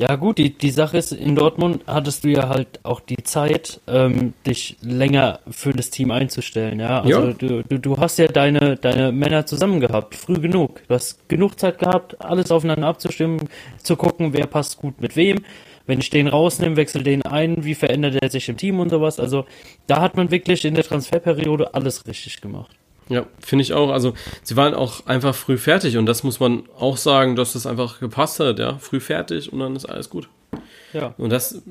Ja 0.00 0.14
gut, 0.14 0.38
die, 0.38 0.56
die 0.56 0.70
Sache 0.70 0.96
ist, 0.96 1.10
in 1.10 1.34
Dortmund 1.34 1.82
hattest 1.88 2.22
du 2.22 2.28
ja 2.28 2.48
halt 2.48 2.78
auch 2.84 3.00
die 3.00 3.20
Zeit, 3.24 3.80
ähm, 3.88 4.32
dich 4.46 4.76
länger 4.80 5.40
für 5.50 5.72
das 5.72 5.90
Team 5.90 6.12
einzustellen, 6.12 6.78
ja. 6.78 7.00
Also 7.02 7.20
Ja. 7.26 7.32
Du, 7.32 7.64
du, 7.64 7.78
du 7.80 7.96
hast 7.96 8.16
ja 8.18 8.28
deine, 8.28 8.76
deine 8.76 9.10
Männer 9.10 9.44
zusammen 9.46 9.80
gehabt, 9.80 10.14
früh 10.14 10.38
genug. 10.38 10.82
Du 10.86 10.94
hast 10.94 11.28
genug 11.28 11.58
Zeit 11.58 11.80
gehabt, 11.80 12.20
alles 12.24 12.52
aufeinander 12.52 12.86
abzustimmen, 12.86 13.48
zu 13.82 13.96
gucken, 13.96 14.32
wer 14.32 14.46
passt 14.46 14.76
gut 14.78 15.00
mit 15.00 15.16
wem. 15.16 15.38
Wenn 15.88 16.00
ich 16.00 16.10
den 16.10 16.28
rausnehme, 16.28 16.76
wechsel 16.76 17.02
den 17.02 17.22
ein, 17.22 17.64
wie 17.64 17.74
verändert 17.74 18.16
er 18.20 18.28
sich 18.28 18.46
im 18.50 18.58
Team 18.58 18.78
und 18.78 18.90
sowas. 18.90 19.18
Also 19.18 19.46
da 19.86 20.02
hat 20.02 20.18
man 20.18 20.30
wirklich 20.30 20.66
in 20.66 20.74
der 20.74 20.84
Transferperiode 20.84 21.72
alles 21.72 22.06
richtig 22.06 22.42
gemacht. 22.42 22.70
Ja, 23.08 23.24
finde 23.40 23.62
ich 23.62 23.72
auch. 23.72 23.88
Also 23.88 24.12
sie 24.42 24.54
waren 24.54 24.74
auch 24.74 25.06
einfach 25.06 25.34
früh 25.34 25.56
fertig 25.56 25.96
und 25.96 26.04
das 26.04 26.22
muss 26.22 26.40
man 26.40 26.64
auch 26.78 26.98
sagen, 26.98 27.36
dass 27.36 27.54
das 27.54 27.64
einfach 27.66 28.00
gepasst 28.00 28.38
hat, 28.38 28.58
ja. 28.58 28.76
Früh 28.76 29.00
fertig 29.00 29.50
und 29.50 29.60
dann 29.60 29.74
ist 29.76 29.86
alles 29.86 30.10
gut. 30.10 30.28
Ja. 30.92 31.14
Und 31.16 31.30
das 31.30 31.62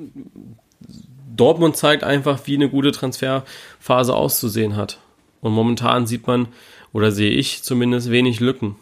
Dortmund 1.36 1.78
zeigt 1.78 2.04
einfach, 2.04 2.40
wie 2.46 2.56
eine 2.56 2.70
gute 2.70 2.92
Transferphase 2.92 4.16
auszusehen 4.16 4.76
hat. 4.76 4.98
Und 5.42 5.52
momentan 5.52 6.08
sieht 6.08 6.26
man, 6.26 6.48
oder 6.92 7.12
sehe 7.12 7.30
ich 7.30 7.62
zumindest, 7.62 8.10
wenig 8.10 8.40
Lücken. 8.40 8.78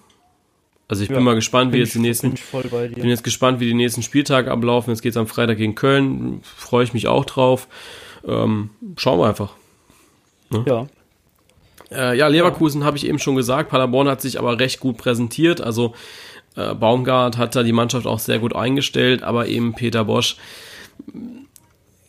Also 0.88 1.04
ich 1.04 1.10
Ja, 1.10 1.16
bin 1.16 1.24
mal 1.24 1.36
gespannt, 1.36 1.74
wie 1.74 1.80
jetzt 1.80 1.96
die 1.96 2.00
nächsten 2.00 2.28
bin 2.30 2.36
ich 2.36 2.44
voll 2.44 2.64
bei 2.70 2.88
dir. 2.88 2.96
bin 2.96 3.10
jetzt 3.10 3.24
gespannt, 3.24 3.60
wie 3.60 3.66
die 3.66 3.74
nächsten 3.74 4.04
Spieltage 4.04 4.52
ablaufen. 4.52 4.92
Jetzt 4.92 5.02
geht's 5.02 5.18
am 5.18 5.28
Freitag 5.28 5.58
gegen 5.58 5.76
Köln. 5.76 6.42
Freue 6.44 6.84
ich 6.84 6.94
mich 6.94 7.08
auch 7.08 7.26
drauf. 7.26 7.68
Ähm, 8.28 8.70
schauen 8.98 9.20
wir 9.20 9.28
einfach. 9.28 9.54
ja. 10.66 10.88
Äh, 11.92 12.18
ja, 12.18 12.28
Leverkusen 12.28 12.84
habe 12.84 12.98
ich 12.98 13.06
eben 13.08 13.20
schon 13.20 13.36
gesagt. 13.36 13.70
Paderborn 13.70 14.08
hat 14.08 14.22
sich 14.22 14.40
aber 14.40 14.60
recht 14.60 14.80
gut 14.80 14.98
präsentiert. 14.98 15.62
Also 15.62 15.94
äh, 16.56 16.74
Baumgart 16.74 17.38
hat 17.38 17.56
da 17.56 17.64
die 17.64 17.72
Mannschaft 17.74 18.08
auch 18.08 18.20
sehr 18.20 18.40
gut 18.40 18.56
eingestellt, 18.56 19.24
aber 19.24 19.48
eben 19.48 19.74
Peter 19.76 20.06
Bosch. 20.06 20.38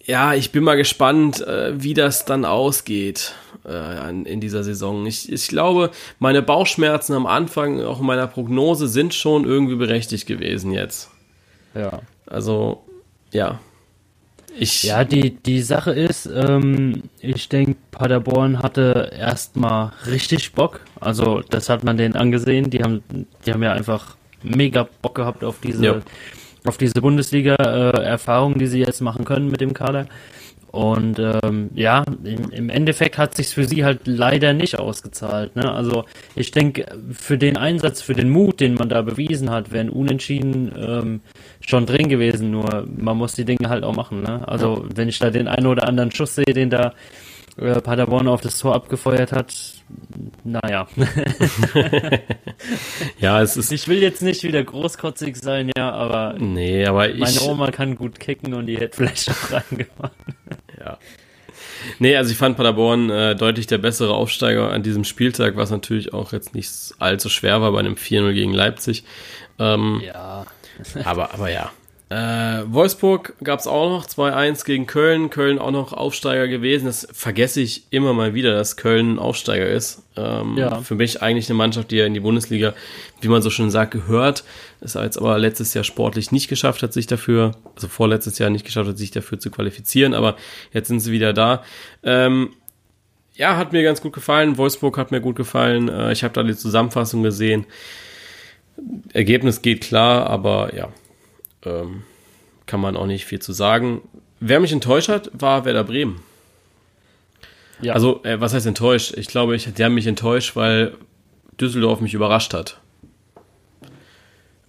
Ja, 0.07 0.35
ich 0.35 0.53
bin 0.53 0.63
mal 0.63 0.77
gespannt, 0.77 1.41
äh, 1.41 1.83
wie 1.83 1.93
das 1.93 2.25
dann 2.25 2.45
ausgeht 2.45 3.35
äh, 3.67 4.09
in 4.11 4.41
dieser 4.41 4.63
Saison. 4.63 5.05
Ich, 5.05 5.31
ich 5.33 5.49
glaube, 5.49 5.91
meine 6.21 6.43
Bauchschmerzen 6.43 7.13
am 7.15 7.27
Anfang, 7.27 7.83
auch 7.83 7.99
in 7.99 8.07
meiner 8.07 8.29
Prognose, 8.29 8.87
sind 8.87 9.15
schon 9.15 9.45
irgendwie 9.45 9.75
berechtigt 9.75 10.27
gewesen 10.27 10.71
jetzt. 10.71 11.11
Ja. 11.75 12.01
Also, 12.27 12.85
ja. 13.33 13.59
Ich, 14.59 14.85
Ja, 14.85 15.05
die, 15.05 15.33
die 15.37 15.61
Sache 15.61 15.91
ist, 15.91 16.27
ähm, 16.27 17.03
ich 17.21 17.49
denke, 17.49 17.77
Paderborn 17.91 18.63
hatte 18.63 19.11
erstmal 19.19 19.93
richtig 20.07 20.53
Bock. 20.53 20.81
Also, 21.01 21.43
das 21.51 21.69
hat 21.69 21.83
man 21.85 21.97
denen 21.97 22.15
angesehen. 22.15 22.71
Die 22.71 22.83
haben, 22.83 23.03
die 23.45 23.53
haben 23.53 23.63
ja 23.63 23.73
einfach 23.73 24.17
mega 24.43 24.89
Bock 25.03 25.17
gehabt 25.17 25.45
auf 25.45 25.57
diese, 25.63 25.85
Ja. 25.85 26.01
Auf 26.69 26.79
diese 26.79 27.01
Bundesliga-Erfahrung, 27.01 28.59
die 28.59 28.67
sie 28.67 28.81
jetzt 28.81 29.01
machen 29.01 29.25
können 29.25 29.51
mit 29.51 29.61
dem 29.61 29.75
Kader. 29.75 30.07
Und 30.77 31.19
ähm, 31.19 31.71
ja, 31.75 32.05
im, 32.23 32.51
im 32.51 32.69
Endeffekt 32.69 33.17
hat 33.17 33.35
sich 33.35 33.49
für 33.49 33.65
sie 33.65 33.83
halt 33.83 34.01
leider 34.05 34.53
nicht 34.53 34.79
ausgezahlt. 34.79 35.57
Ne? 35.57 35.73
Also 35.73 36.05
ich 36.35 36.51
denke, 36.51 36.85
für 37.13 37.39
den 37.39 37.57
Einsatz, 37.57 38.03
für 38.03 38.13
den 38.13 38.29
Mut, 38.29 38.61
den 38.61 38.75
man 38.75 38.91
da 38.91 39.01
bewiesen 39.01 39.51
hat, 39.51 39.73
wären 39.73 39.89
Unentschieden 39.89 40.71
ähm, 40.77 41.21
schon 41.67 41.87
drin 41.87 42.11
gewesen. 42.11 42.51
Nur 42.51 42.87
man 42.95 43.17
muss 43.17 43.35
die 43.35 43.47
Dinge 43.47 43.71
halt 43.71 43.85
auch 43.85 43.97
machen. 43.97 44.23
Ne? 44.23 44.47
Also 44.47 44.85
wenn 44.95 45.09
ich 45.09 45.19
da 45.19 45.31
den 45.31 45.49
einen 45.49 45.67
oder 45.67 45.89
anderen 45.89 46.13
Schuss 46.13 46.35
sehe, 46.35 46.45
den 46.45 46.69
da 46.69 46.93
äh, 47.59 47.81
Paderborn 47.81 48.29
auf 48.29 48.41
das 48.41 48.59
Tor 48.59 48.75
abgefeuert 48.75 49.33
hat, 49.33 49.55
naja. 50.45 50.87
ja, 53.21 53.41
es 53.43 53.57
ist. 53.57 53.73
ich 53.73 53.89
will 53.89 54.03
jetzt 54.03 54.23
nicht 54.23 54.43
wieder 54.43 54.63
großkotzig 54.63 55.37
sein, 55.37 55.71
ja, 55.77 55.91
aber 55.91 56.35
Nee, 56.39 56.85
aber 56.87 57.09
ich. 57.11 57.21
meine 57.21 57.41
Oma 57.43 57.71
kann 57.71 57.97
gut 57.97 58.19
kicken 58.21 58.55
und 58.55 58.67
die 58.67 58.79
hätte 58.79 58.97
vielleicht 58.97 59.31
auch 59.31 59.53
reingemacht. 59.53 60.13
Ja. 60.79 60.99
Nee, 61.99 62.17
also 62.17 62.31
ich 62.33 62.37
fand 62.37 62.57
Paderborn 62.57 63.11
äh, 63.11 63.37
deutlich 63.37 63.67
der 63.67 63.79
bessere 63.79 64.15
Aufsteiger 64.15 64.73
an 64.73 64.83
diesem 64.83 65.05
Spieltag, 65.05 65.57
was 65.57 65.71
natürlich 65.71 66.13
auch 66.13 66.33
jetzt 66.33 66.55
nicht 66.55 66.71
allzu 66.99 67.29
schwer 67.29 67.61
war 67.61 67.73
bei 67.73 67.79
einem 67.79 67.95
4-0 67.95 68.33
gegen 68.33 68.53
Leipzig. 68.53 69.05
Ähm, 69.59 70.03
Ja. 70.05 70.47
aber, 71.05 71.33
aber 71.33 71.51
ja. 71.51 71.71
Äh, 72.09 72.63
Wolfsburg 72.67 73.35
gab 73.43 73.59
es 73.59 73.67
auch 73.67 73.91
noch 73.91 74.07
2-1 74.07 74.65
gegen 74.65 74.87
Köln. 74.87 75.29
Köln 75.29 75.59
auch 75.59 75.73
noch 75.73 75.93
Aufsteiger 75.93 76.47
gewesen. 76.47 76.87
Das 76.87 77.09
vergesse 77.11 77.61
ich 77.61 77.83
immer 77.91 78.13
mal 78.13 78.33
wieder, 78.33 78.55
dass 78.55 78.77
Köln 78.77 79.15
ein 79.15 79.19
Aufsteiger 79.19 79.67
ist. 79.67 80.05
Ähm, 80.17 80.57
Ja. 80.57 80.81
Für 80.83 80.95
mich 80.95 81.21
eigentlich 81.21 81.49
eine 81.51 81.57
Mannschaft, 81.57 81.91
die 81.91 81.97
ja 81.97 82.07
in 82.07 82.15
die 82.15 82.21
Bundesliga, 82.21 82.75
wie 83.21 83.27
man 83.27 83.43
so 83.43 83.51
schön 83.51 83.71
sagt, 83.71 83.91
gehört. 83.91 84.45
Es 84.81 84.95
jetzt 84.95 85.19
aber 85.19 85.37
letztes 85.39 85.75
Jahr 85.75 85.83
sportlich 85.83 86.31
nicht 86.31 86.47
geschafft 86.47 86.85
hat, 86.85 86.93
sich 86.93 87.09
dafür, 87.09 87.57
also 87.75 87.89
vorletztes 87.89 88.39
Jahr 88.39 88.51
nicht 88.51 88.65
geschafft 88.65 88.89
hat, 88.89 88.99
sich 88.99 89.11
dafür 89.11 89.41
zu 89.41 89.51
qualifizieren. 89.51 90.15
Aber 90.15 90.37
jetzt 90.73 90.87
sind 90.87 91.01
sie 91.01 91.11
wieder 91.11 91.33
da. 91.33 91.65
Ähm, 92.05 92.51
ja, 93.35 93.57
hat 93.57 93.73
mir 93.73 93.83
ganz 93.83 94.01
gut 94.01 94.13
gefallen. 94.13 94.59
Wolfsburg 94.59 94.97
hat 94.97 95.11
mir 95.11 95.21
gut 95.21 95.35
gefallen. 95.35 95.89
Äh, 95.89 96.13
ich 96.13 96.23
habe 96.23 96.35
da 96.35 96.45
die 96.45 96.57
Zusammenfassung 96.57 97.25
gesehen. 97.25 97.67
Ergebnis 99.13 99.61
geht 99.61 99.81
klar, 99.81 100.27
aber 100.29 100.73
ja, 100.75 100.89
ähm, 101.67 102.03
kann 102.67 102.81
man 102.81 102.97
auch 102.97 103.07
nicht 103.07 103.25
viel 103.25 103.41
zu 103.41 103.53
sagen. 103.53 104.03
Wer 104.41 104.61
mich 104.61 104.73
enttäuscht 104.73 105.09
hat, 105.09 105.31
war 105.33 105.65
Werder 105.65 105.85
Bremen. 105.85 106.21
Ja. 107.81 107.95
Also, 107.95 108.23
äh, 108.25 108.41
was 108.41 108.55
heißt 108.55 108.67
enttäuscht? 108.67 109.15
Ich 109.17 109.27
glaube, 109.27 109.55
ich, 109.55 109.73
die 109.73 109.85
haben 109.85 109.95
mich 109.95 110.07
enttäuscht, 110.07 110.57
weil 110.57 110.95
Düsseldorf 111.61 112.01
mich 112.01 112.15
überrascht 112.15 112.55
hat. 112.55 112.79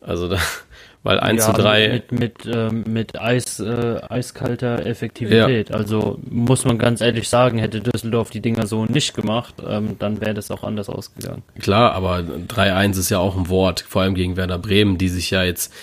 Also, 0.02 0.30
da, 0.30 0.38
weil 1.04 1.20
1 1.20 1.46
ja, 1.46 1.54
zu 1.54 1.62
3. 1.62 1.90
Mit, 1.90 2.12
mit, 2.12 2.34
ähm, 2.46 2.84
mit 2.88 3.20
Eis, 3.20 3.60
äh, 3.60 4.02
eiskalter 4.10 4.86
Effektivität. 4.86 5.70
Ja. 5.70 5.76
Also, 5.76 6.20
muss 6.30 6.66
man 6.66 6.78
ganz 6.78 7.02
ehrlich 7.02 7.30
sagen, 7.30 7.58
hätte 7.60 7.82
Düsseldorf 7.82 8.30
die 8.30 8.42
Dinger 8.42 8.68
so 8.68 8.86
nicht 8.86 9.14
gemacht, 9.14 9.56
ähm, 9.66 9.96
dann 10.00 10.20
wäre 10.20 10.34
das 10.34 10.52
auch 10.52 10.64
anders 10.64 10.90
ausgegangen. 10.90 11.44
Klar, 11.60 11.94
aber 11.94 12.20
3-1 12.20 13.00
ist 13.00 13.10
ja 13.10 13.20
auch 13.20 13.38
ein 13.38 13.48
Wort, 13.48 13.82
vor 13.88 14.02
allem 14.02 14.16
gegen 14.16 14.36
Werder 14.36 14.60
Bremen, 14.60 14.98
die 14.98 15.10
sich 15.10 15.32
ja 15.32 15.44
jetzt 15.44 15.74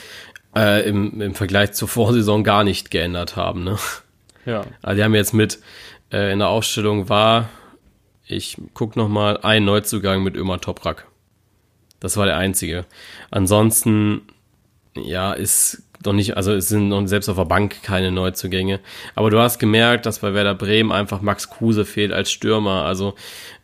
äh, 0.57 0.89
im, 0.89 1.21
im 1.21 1.35
Vergleich 1.35 1.73
zur 1.73 1.89
Vorsaison 1.89 2.45
gar 2.45 2.65
nicht 2.65 2.91
geändert 2.91 3.37
haben. 3.37 3.65
Ne? 3.65 3.79
Ja. 4.47 4.65
Also, 4.83 4.97
die 4.97 5.05
haben 5.05 5.15
jetzt 5.15 5.35
mit 5.35 5.59
äh, 6.13 6.33
in 6.33 6.39
der 6.39 6.49
Ausstellung 6.49 7.09
war, 7.09 7.49
ich 8.27 8.57
guck 8.73 8.97
noch 8.97 9.09
mal, 9.09 9.39
ein 9.39 9.65
Neuzugang 9.65 10.23
mit 10.23 10.37
Ömer 10.37 10.61
Toprak. 10.61 11.07
Das 12.01 12.17
war 12.17 12.27
der 12.27 12.37
einzige. 12.37 12.85
Ansonsten, 13.31 14.23
ja, 14.95 15.33
ist 15.33 15.83
noch 16.05 16.13
nicht, 16.13 16.37
also 16.37 16.53
es 16.53 16.69
sind 16.69 16.89
noch 16.89 17.07
selbst 17.07 17.29
auf 17.29 17.37
der 17.37 17.45
Bank 17.45 17.83
keine 17.83 18.13
Neuzugänge. 18.13 18.81
Aber 19.15 19.31
du 19.31 19.41
hast 19.41 19.59
gemerkt, 19.59 20.07
dass 20.07 20.19
bei 20.19 20.35
Werder 20.35 20.55
Bremen 20.55 20.93
einfach 20.93 21.23
Max 21.23 21.51
Kruse 21.51 21.85
fehlt 21.85 22.13
als 22.13 22.31
Stürmer. 22.31 22.85
Also 22.85 23.15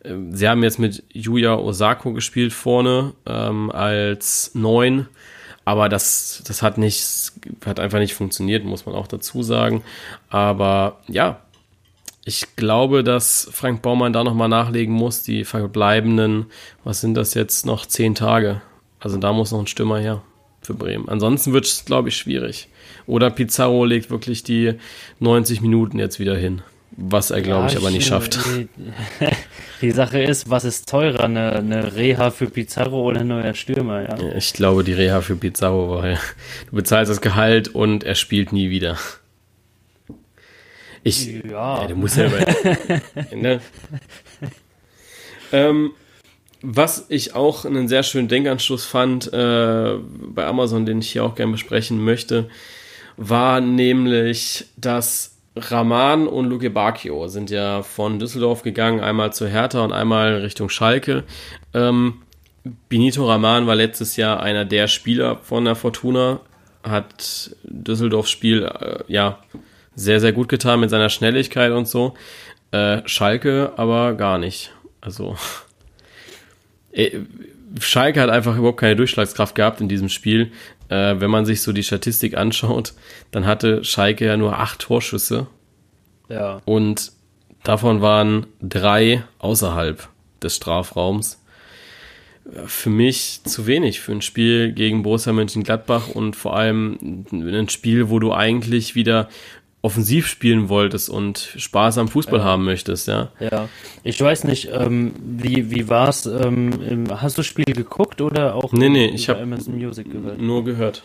äh, 0.03 0.15
sie 0.31 0.47
haben 0.49 0.63
jetzt 0.63 0.79
mit 0.79 1.03
Yuya 1.13 1.55
Osako 1.55 2.13
gespielt 2.13 2.53
vorne 2.53 3.13
ähm, 3.25 3.71
als 3.71 4.51
Neun. 4.55 5.07
Aber 5.63 5.89
das, 5.89 6.43
das 6.47 6.61
hat 6.61 6.77
nicht, 6.77 7.33
hat 7.65 7.79
einfach 7.79 7.99
nicht 7.99 8.13
funktioniert, 8.13 8.63
muss 8.63 8.85
man 8.85 8.95
auch 8.95 9.07
dazu 9.07 9.43
sagen. 9.43 9.83
Aber 10.29 10.99
ja, 11.07 11.41
ich 12.25 12.55
glaube, 12.55 13.03
dass 13.03 13.49
Frank 13.51 13.81
Baumann 13.81 14.13
da 14.13 14.23
nochmal 14.23 14.49
nachlegen 14.49 14.93
muss, 14.93 15.23
die 15.23 15.43
verbleibenden, 15.43 16.47
was 16.83 17.01
sind 17.01 17.15
das 17.15 17.33
jetzt 17.33 17.65
noch, 17.65 17.85
zehn 17.85 18.15
Tage. 18.15 18.61
Also 18.99 19.17
da 19.17 19.33
muss 19.33 19.51
noch 19.51 19.59
ein 19.59 19.67
Stürmer 19.67 19.99
her 19.99 20.21
für 20.61 20.73
Bremen. 20.73 21.09
Ansonsten 21.09 21.53
wird 21.53 21.65
es, 21.65 21.85
glaube 21.85 22.09
ich, 22.09 22.17
schwierig. 22.17 22.67
Oder 23.07 23.31
Pizarro 23.31 23.85
legt 23.85 24.11
wirklich 24.11 24.43
die 24.43 24.75
90 25.19 25.61
Minuten 25.61 25.97
jetzt 25.97 26.19
wieder 26.19 26.37
hin. 26.37 26.61
Was 26.91 27.31
er, 27.31 27.41
glaube 27.41 27.67
ja, 27.67 27.71
ich, 27.71 27.77
aber 27.77 27.89
nicht 27.89 28.05
schafft. 28.05 28.37
Die, 29.81 29.91
Sache 29.91 30.21
ist, 30.21 30.49
was 30.49 30.63
ist 30.63 30.87
teurer, 30.87 31.23
eine, 31.23 31.53
eine, 31.53 31.95
Reha 31.95 32.31
für 32.31 32.47
Pizarro 32.47 33.03
oder 33.03 33.21
ein 33.21 33.27
neuer 33.27 33.53
Stürmer? 33.53 34.03
Ja? 34.03 34.35
Ich 34.35 34.53
glaube, 34.53 34.83
die 34.83 34.93
Reha 34.93 35.21
für 35.21 35.35
Pizarro, 35.35 36.01
weil 36.01 36.19
du 36.69 36.75
bezahlst 36.75 37.09
das 37.09 37.21
Gehalt 37.21 37.69
und 37.69 38.03
er 38.03 38.15
spielt 38.15 38.53
nie 38.53 38.69
wieder. 38.69 38.97
Ich, 41.03 41.27
ja. 41.27 41.81
ja 41.81 41.87
du 41.87 41.95
musst 41.95 42.17
ja 42.17 42.27
über, 42.27 42.39
ne? 43.35 43.61
ähm, 45.51 45.91
was 46.61 47.07
ich 47.09 47.33
auch 47.33 47.65
einen 47.65 47.87
sehr 47.87 48.03
schönen 48.03 48.27
Denkanstoß 48.27 48.85
fand 48.85 49.33
äh, 49.33 49.95
bei 49.97 50.45
Amazon, 50.45 50.85
den 50.85 50.99
ich 50.99 51.11
hier 51.11 51.23
auch 51.23 51.35
gerne 51.35 51.53
besprechen 51.53 52.03
möchte, 52.03 52.49
war 53.17 53.61
nämlich, 53.61 54.65
dass 54.77 55.30
Raman 55.55 56.27
und 56.27 56.49
Luke 56.49 56.69
Bacchio 56.69 57.27
sind 57.27 57.49
ja 57.49 57.83
von 57.83 58.19
Düsseldorf 58.19 58.63
gegangen, 58.63 59.01
einmal 59.01 59.33
zu 59.33 59.47
Hertha 59.47 59.83
und 59.83 59.91
einmal 59.91 60.35
Richtung 60.35 60.69
Schalke. 60.69 61.23
Ähm, 61.73 62.21
Benito 62.89 63.27
Raman 63.27 63.67
war 63.67 63.75
letztes 63.75 64.15
Jahr 64.15 64.41
einer 64.41 64.65
der 64.65 64.87
Spieler 64.87 65.37
von 65.37 65.65
der 65.65 65.75
Fortuna, 65.75 66.39
hat 66.83 67.55
Düsseldorfs 67.63 68.29
Spiel 68.29 68.63
äh, 68.63 69.03
ja 69.07 69.39
sehr, 69.95 70.19
sehr 70.19 70.31
gut 70.31 70.47
getan 70.47 70.79
mit 70.79 70.89
seiner 70.89 71.09
Schnelligkeit 71.09 71.71
und 71.71 71.87
so. 71.87 72.13
Äh, 72.71 73.01
Schalke 73.05 73.73
aber 73.75 74.13
gar 74.13 74.37
nicht. 74.37 74.71
Also 75.01 75.35
äh, 76.91 77.19
Schalke 77.79 78.21
hat 78.21 78.29
einfach 78.29 78.57
überhaupt 78.57 78.79
keine 78.79 78.95
Durchschlagskraft 78.95 79.55
gehabt 79.55 79.81
in 79.81 79.89
diesem 79.89 80.09
Spiel. 80.09 80.51
Äh, 80.91 81.21
wenn 81.21 81.31
man 81.31 81.45
sich 81.45 81.61
so 81.61 81.71
die 81.71 81.83
Statistik 81.83 82.35
anschaut, 82.35 82.93
dann 83.31 83.45
hatte 83.45 83.83
Schalke 83.85 84.25
ja 84.25 84.35
nur 84.35 84.59
acht 84.59 84.79
Torschüsse. 84.79 85.47
Ja. 86.27 86.61
Und 86.65 87.13
davon 87.63 88.01
waren 88.01 88.45
drei 88.61 89.23
außerhalb 89.39 90.09
des 90.43 90.57
Strafraums. 90.57 91.41
Für 92.65 92.89
mich 92.89 93.41
zu 93.45 93.67
wenig 93.67 94.01
für 94.01 94.11
ein 94.11 94.21
Spiel 94.21 94.73
gegen 94.73 95.03
Borussia 95.03 95.31
Mönchengladbach 95.31 96.09
und 96.09 96.35
vor 96.35 96.57
allem 96.57 97.25
ein 97.31 97.69
Spiel, 97.69 98.09
wo 98.09 98.19
du 98.19 98.33
eigentlich 98.33 98.93
wieder 98.93 99.29
offensiv 99.81 100.27
spielen 100.27 100.69
wolltest 100.69 101.09
und 101.09 101.53
Spaß 101.57 101.97
am 101.97 102.07
Fußball 102.07 102.39
ja. 102.39 102.45
haben 102.45 102.65
möchtest, 102.65 103.07
ja. 103.07 103.29
Ja, 103.39 103.67
ich 104.03 104.21
weiß 104.21 104.43
nicht, 104.43 104.69
ähm, 104.71 105.13
wie, 105.19 105.71
wie 105.71 105.89
war's? 105.89 106.25
Ähm, 106.25 107.07
hast 107.09 107.37
du 107.37 107.41
das 107.41 107.47
Spiel 107.47 107.65
geguckt 107.65 108.21
oder 108.21 108.55
auch 108.55 108.73
nee, 108.73 108.89
nee, 108.89 109.07
ich 109.07 109.29
habe 109.29 109.45
nur 110.37 110.63
gehört. 110.63 111.03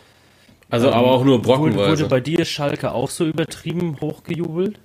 Also, 0.68 0.88
ähm, 0.88 0.94
aber 0.94 1.12
auch 1.12 1.24
nur 1.24 1.40
brockenweise. 1.40 1.76
Wurde, 1.76 1.88
wurde 1.90 2.08
bei 2.08 2.20
dir 2.20 2.44
Schalke 2.44 2.92
auch 2.92 3.08
so 3.08 3.24
übertrieben 3.24 3.96
hochgejubelt? 4.00 4.78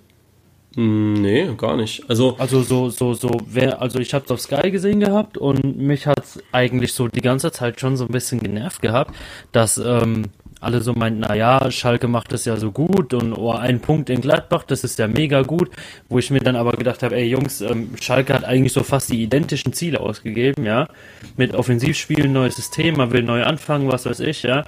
Hm, 0.75 1.13
nee, 1.15 1.49
gar 1.57 1.75
nicht. 1.75 2.09
Also, 2.09 2.37
also 2.37 2.61
so, 2.61 2.89
so, 2.89 3.13
so, 3.13 3.29
wer, 3.45 3.81
also 3.81 3.99
ich 3.99 4.13
hab's 4.13 4.31
auf 4.31 4.39
Sky 4.39 4.71
gesehen 4.71 5.01
gehabt 5.01 5.37
und 5.37 5.77
mich 5.77 6.07
hat's 6.07 6.39
eigentlich 6.53 6.93
so 6.93 7.09
die 7.09 7.19
ganze 7.19 7.51
Zeit 7.51 7.81
schon 7.81 7.97
so 7.97 8.05
ein 8.05 8.11
bisschen 8.11 8.39
genervt 8.39 8.81
gehabt, 8.81 9.13
dass 9.51 9.77
ähm, 9.77 10.27
alle 10.61 10.81
so 10.81 10.93
meinten, 10.93 11.21
na 11.21 11.35
ja, 11.35 11.71
Schalke 11.71 12.07
macht 12.07 12.31
das 12.31 12.45
ja 12.45 12.55
so 12.55 12.71
gut 12.71 13.13
und 13.13 13.33
oh, 13.33 13.51
ein 13.51 13.81
Punkt 13.81 14.09
in 14.09 14.21
Gladbach, 14.21 14.63
das 14.63 14.83
ist 14.83 14.99
ja 14.99 15.07
mega 15.07 15.41
gut, 15.41 15.71
wo 16.07 16.19
ich 16.19 16.29
mir 16.29 16.39
dann 16.39 16.55
aber 16.55 16.73
gedacht 16.73 17.03
habe, 17.03 17.15
ey 17.15 17.25
Jungs, 17.25 17.61
ähm, 17.61 17.89
Schalke 17.99 18.33
hat 18.33 18.45
eigentlich 18.45 18.71
so 18.71 18.83
fast 18.83 19.11
die 19.11 19.23
identischen 19.23 19.73
Ziele 19.73 19.99
ausgegeben, 19.99 20.63
ja, 20.65 20.87
mit 21.35 21.55
Offensivspielen, 21.55 22.31
neues 22.31 22.55
System, 22.55 22.95
man 22.95 23.11
will 23.11 23.23
neu 23.23 23.43
anfangen, 23.43 23.91
was 23.91 24.05
weiß 24.05 24.21
ich, 24.21 24.43
ja. 24.43 24.63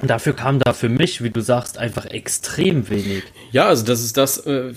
Und 0.00 0.08
dafür 0.10 0.34
kam 0.34 0.58
da 0.58 0.72
für 0.72 0.88
mich, 0.88 1.22
wie 1.22 1.30
du 1.30 1.40
sagst, 1.40 1.78
einfach 1.78 2.06
extrem 2.06 2.88
wenig. 2.88 3.24
Ja, 3.52 3.66
also 3.66 3.84
das 3.84 4.02
ist 4.02 4.16
das, 4.16 4.38
äh, 4.46 4.74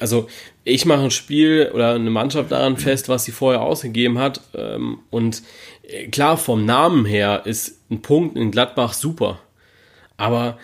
also 0.00 0.28
ich 0.64 0.86
mache 0.86 1.02
ein 1.02 1.10
Spiel 1.10 1.70
oder 1.74 1.94
eine 1.94 2.10
Mannschaft 2.10 2.52
daran 2.52 2.76
fest, 2.76 3.08
was 3.08 3.24
sie 3.24 3.32
vorher 3.32 3.62
ausgegeben 3.62 4.18
hat. 4.18 4.40
Ähm, 4.54 5.00
und 5.10 5.42
klar, 6.10 6.36
vom 6.36 6.64
Namen 6.64 7.04
her 7.04 7.42
ist 7.44 7.80
ein 7.90 8.02
Punkt 8.02 8.36
in 8.36 8.50
Gladbach 8.50 8.92
super. 8.92 9.40
Aber 10.16 10.58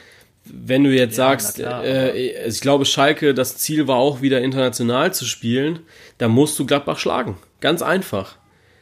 wenn 0.45 0.85
du 0.85 0.91
jetzt 0.91 1.17
ja, 1.19 1.29
sagst, 1.29 1.57
klar, 1.57 1.85
äh, 1.85 2.47
ich 2.47 2.61
glaube, 2.61 2.85
Schalke, 2.85 3.35
das 3.35 3.57
Ziel 3.57 3.87
war 3.87 3.97
auch 3.97 4.23
wieder 4.23 4.41
international 4.41 5.13
zu 5.13 5.25
spielen, 5.25 5.81
dann 6.19 6.31
musst 6.31 6.59
du 6.59 6.67
Gladbach 6.67 6.99
schlagen. 6.99 7.37
Ganz 7.61 7.83
einfach. 7.83 8.37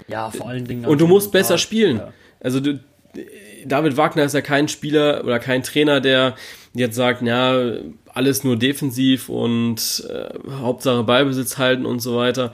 Ja, 0.07 0.31
vor 0.31 0.49
allen 0.49 0.65
Dingen. 0.65 0.87
Und 0.87 1.01
du 1.01 1.07
musst 1.07 1.33
besser 1.33 1.55
Tag. 1.55 1.61
spielen. 1.61 1.97
Ja. 1.99 2.13
Also 2.41 2.61
du, 2.61 2.81
David 3.67 3.97
Wagner 3.97 4.25
ist 4.25 4.35
ja 4.35 4.41
kein 4.41 4.69
Spieler 4.69 5.25
oder 5.25 5.39
kein 5.39 5.63
Trainer, 5.63 6.01
der 6.01 6.37
jetzt 6.73 6.97
sagt, 6.97 7.23
ja, 7.23 7.73
alles 8.07 8.45
nur 8.45 8.57
defensiv 8.57 9.29
und 9.29 10.05
äh, 10.09 10.29
Hauptsache 10.61 11.03
Ballbesitz 11.03 11.59
halten 11.59 11.85
und 11.85 12.01
so 12.01 12.17
weiter 12.17 12.53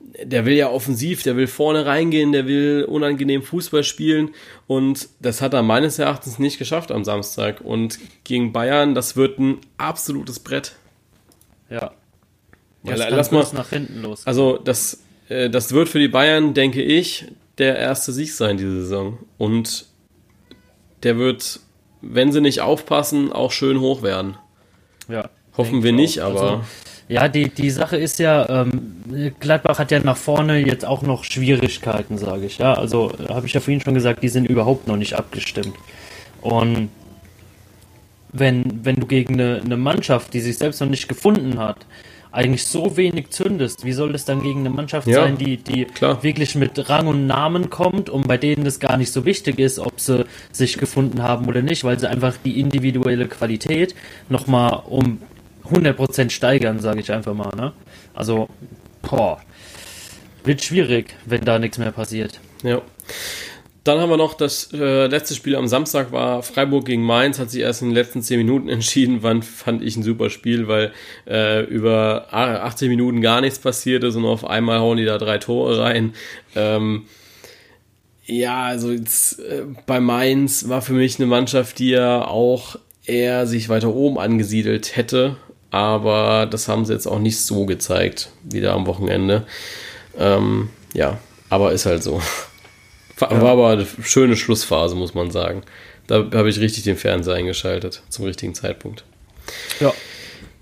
der 0.00 0.44
will 0.44 0.54
ja 0.54 0.70
offensiv, 0.70 1.22
der 1.22 1.36
will 1.36 1.46
vorne 1.46 1.86
reingehen, 1.86 2.32
der 2.32 2.46
will 2.46 2.84
unangenehm 2.88 3.42
Fußball 3.42 3.84
spielen 3.84 4.30
und 4.66 5.08
das 5.20 5.40
hat 5.40 5.54
er 5.54 5.62
meines 5.62 5.98
Erachtens 5.98 6.38
nicht 6.38 6.58
geschafft 6.58 6.90
am 6.90 7.04
Samstag. 7.04 7.60
Und 7.60 7.98
gegen 8.24 8.52
Bayern, 8.52 8.94
das 8.94 9.16
wird 9.16 9.38
ein 9.38 9.58
absolutes 9.76 10.40
Brett. 10.40 10.76
Ja. 11.70 11.92
ja 12.84 12.94
lass 12.94 13.30
mal 13.30 13.46
nach 13.52 13.70
hinten 13.70 14.02
los. 14.02 14.26
Also 14.26 14.56
das, 14.56 15.02
äh, 15.28 15.50
das 15.50 15.72
wird 15.72 15.88
für 15.88 15.98
die 15.98 16.08
Bayern, 16.08 16.54
denke 16.54 16.82
ich, 16.82 17.26
der 17.58 17.76
erste 17.76 18.12
Sieg 18.12 18.32
sein 18.32 18.56
diese 18.56 18.82
Saison. 18.82 19.18
Und 19.36 19.86
der 21.02 21.18
wird, 21.18 21.60
wenn 22.00 22.32
sie 22.32 22.40
nicht 22.40 22.60
aufpassen, 22.60 23.32
auch 23.32 23.52
schön 23.52 23.80
hoch 23.80 24.02
werden. 24.02 24.36
Ja. 25.08 25.30
Hoffen 25.56 25.82
wir 25.82 25.92
nicht, 25.92 26.20
aber. 26.20 26.40
Also, 26.40 26.64
ja, 27.08 27.26
die, 27.28 27.48
die 27.48 27.70
Sache 27.70 27.96
ist 27.96 28.18
ja, 28.18 28.48
ähm, 28.48 29.32
Gladbach 29.40 29.78
hat 29.78 29.90
ja 29.90 30.00
nach 30.00 30.16
vorne 30.16 30.58
jetzt 30.58 30.84
auch 30.84 31.02
noch 31.02 31.24
Schwierigkeiten, 31.24 32.18
sage 32.18 32.46
ich. 32.46 32.58
Ja, 32.58 32.74
also 32.74 33.12
habe 33.28 33.46
ich 33.46 33.54
ja 33.54 33.60
vorhin 33.60 33.80
schon 33.80 33.94
gesagt, 33.94 34.22
die 34.22 34.28
sind 34.28 34.46
überhaupt 34.46 34.86
noch 34.86 34.96
nicht 34.96 35.14
abgestimmt. 35.14 35.74
Und 36.42 36.90
wenn, 38.30 38.84
wenn 38.84 38.96
du 38.96 39.06
gegen 39.06 39.34
eine, 39.34 39.62
eine 39.64 39.78
Mannschaft, 39.78 40.34
die 40.34 40.40
sich 40.40 40.58
selbst 40.58 40.80
noch 40.82 40.88
nicht 40.88 41.08
gefunden 41.08 41.58
hat, 41.58 41.86
eigentlich 42.30 42.66
so 42.66 42.98
wenig 42.98 43.30
zündest, 43.30 43.86
wie 43.86 43.92
soll 43.92 44.12
das 44.12 44.26
dann 44.26 44.42
gegen 44.42 44.60
eine 44.60 44.70
Mannschaft 44.70 45.08
ja, 45.08 45.22
sein, 45.22 45.38
die, 45.38 45.56
die 45.56 45.86
wirklich 46.20 46.54
mit 46.54 46.90
Rang 46.90 47.06
und 47.06 47.26
Namen 47.26 47.70
kommt 47.70 48.10
und 48.10 48.28
bei 48.28 48.36
denen 48.36 48.66
es 48.66 48.80
gar 48.80 48.98
nicht 48.98 49.10
so 49.10 49.24
wichtig 49.24 49.58
ist, 49.58 49.78
ob 49.78 49.98
sie 49.98 50.26
sich 50.52 50.76
gefunden 50.76 51.22
haben 51.22 51.46
oder 51.46 51.62
nicht, 51.62 51.84
weil 51.84 51.98
sie 51.98 52.08
einfach 52.08 52.36
die 52.44 52.60
individuelle 52.60 53.28
Qualität 53.28 53.94
nochmal 54.28 54.82
um 54.86 55.22
100% 55.72 56.30
steigern, 56.30 56.80
sage 56.80 57.00
ich 57.00 57.12
einfach 57.12 57.34
mal. 57.34 57.54
Ne? 57.56 57.72
Also, 58.14 58.48
boah, 59.02 59.40
wird 60.44 60.62
schwierig, 60.62 61.14
wenn 61.26 61.44
da 61.44 61.58
nichts 61.58 61.78
mehr 61.78 61.92
passiert. 61.92 62.40
Ja. 62.62 62.82
Dann 63.84 64.00
haben 64.00 64.10
wir 64.10 64.18
noch 64.18 64.34
das 64.34 64.70
äh, 64.74 65.06
letzte 65.06 65.34
Spiel 65.34 65.56
am 65.56 65.66
Samstag 65.66 66.12
war 66.12 66.42
Freiburg 66.42 66.84
gegen 66.84 67.02
Mainz, 67.02 67.38
hat 67.38 67.50
sich 67.50 67.62
erst 67.62 67.80
in 67.80 67.88
den 67.88 67.94
letzten 67.94 68.22
10 68.22 68.38
Minuten 68.38 68.68
entschieden, 68.68 69.22
wann 69.22 69.42
fand 69.42 69.82
ich 69.82 69.96
ein 69.96 70.02
super 70.02 70.28
Spiel, 70.28 70.68
weil 70.68 70.92
äh, 71.26 71.64
über 71.64 72.26
18 72.30 72.88
Minuten 72.90 73.22
gar 73.22 73.40
nichts 73.40 73.58
passiert 73.58 74.04
ist 74.04 74.16
und 74.16 74.26
auf 74.26 74.44
einmal 74.44 74.80
hauen 74.80 74.98
die 74.98 75.06
da 75.06 75.16
drei 75.16 75.38
Tore 75.38 75.78
rein. 75.80 76.12
Ähm, 76.54 77.04
ja, 78.26 78.64
also 78.64 78.92
jetzt 78.92 79.40
äh, 79.40 79.62
bei 79.86 80.00
Mainz 80.00 80.68
war 80.68 80.82
für 80.82 80.92
mich 80.92 81.18
eine 81.18 81.26
Mannschaft, 81.26 81.78
die 81.78 81.88
ja 81.88 82.26
auch 82.26 82.76
eher 83.06 83.46
sich 83.46 83.70
weiter 83.70 83.94
oben 83.94 84.18
angesiedelt 84.18 84.96
hätte, 84.96 85.36
aber 85.70 86.46
das 86.46 86.68
haben 86.68 86.84
sie 86.84 86.92
jetzt 86.92 87.06
auch 87.06 87.18
nicht 87.18 87.40
so 87.40 87.66
gezeigt, 87.66 88.30
wieder 88.42 88.72
am 88.72 88.86
Wochenende. 88.86 89.46
Ähm, 90.16 90.70
ja, 90.94 91.18
aber 91.50 91.72
ist 91.72 91.86
halt 91.86 92.02
so. 92.02 92.20
War, 93.18 93.32
ja. 93.32 93.42
aber 93.42 93.70
eine 93.70 93.86
schöne 94.02 94.36
Schlussphase, 94.36 94.94
muss 94.94 95.14
man 95.14 95.30
sagen. 95.30 95.62
Da 96.06 96.26
habe 96.32 96.48
ich 96.48 96.60
richtig 96.60 96.84
den 96.84 96.96
Fernseher 96.96 97.34
eingeschaltet, 97.34 98.02
zum 98.08 98.24
richtigen 98.24 98.54
Zeitpunkt. 98.54 99.04
Ja. 99.80 99.92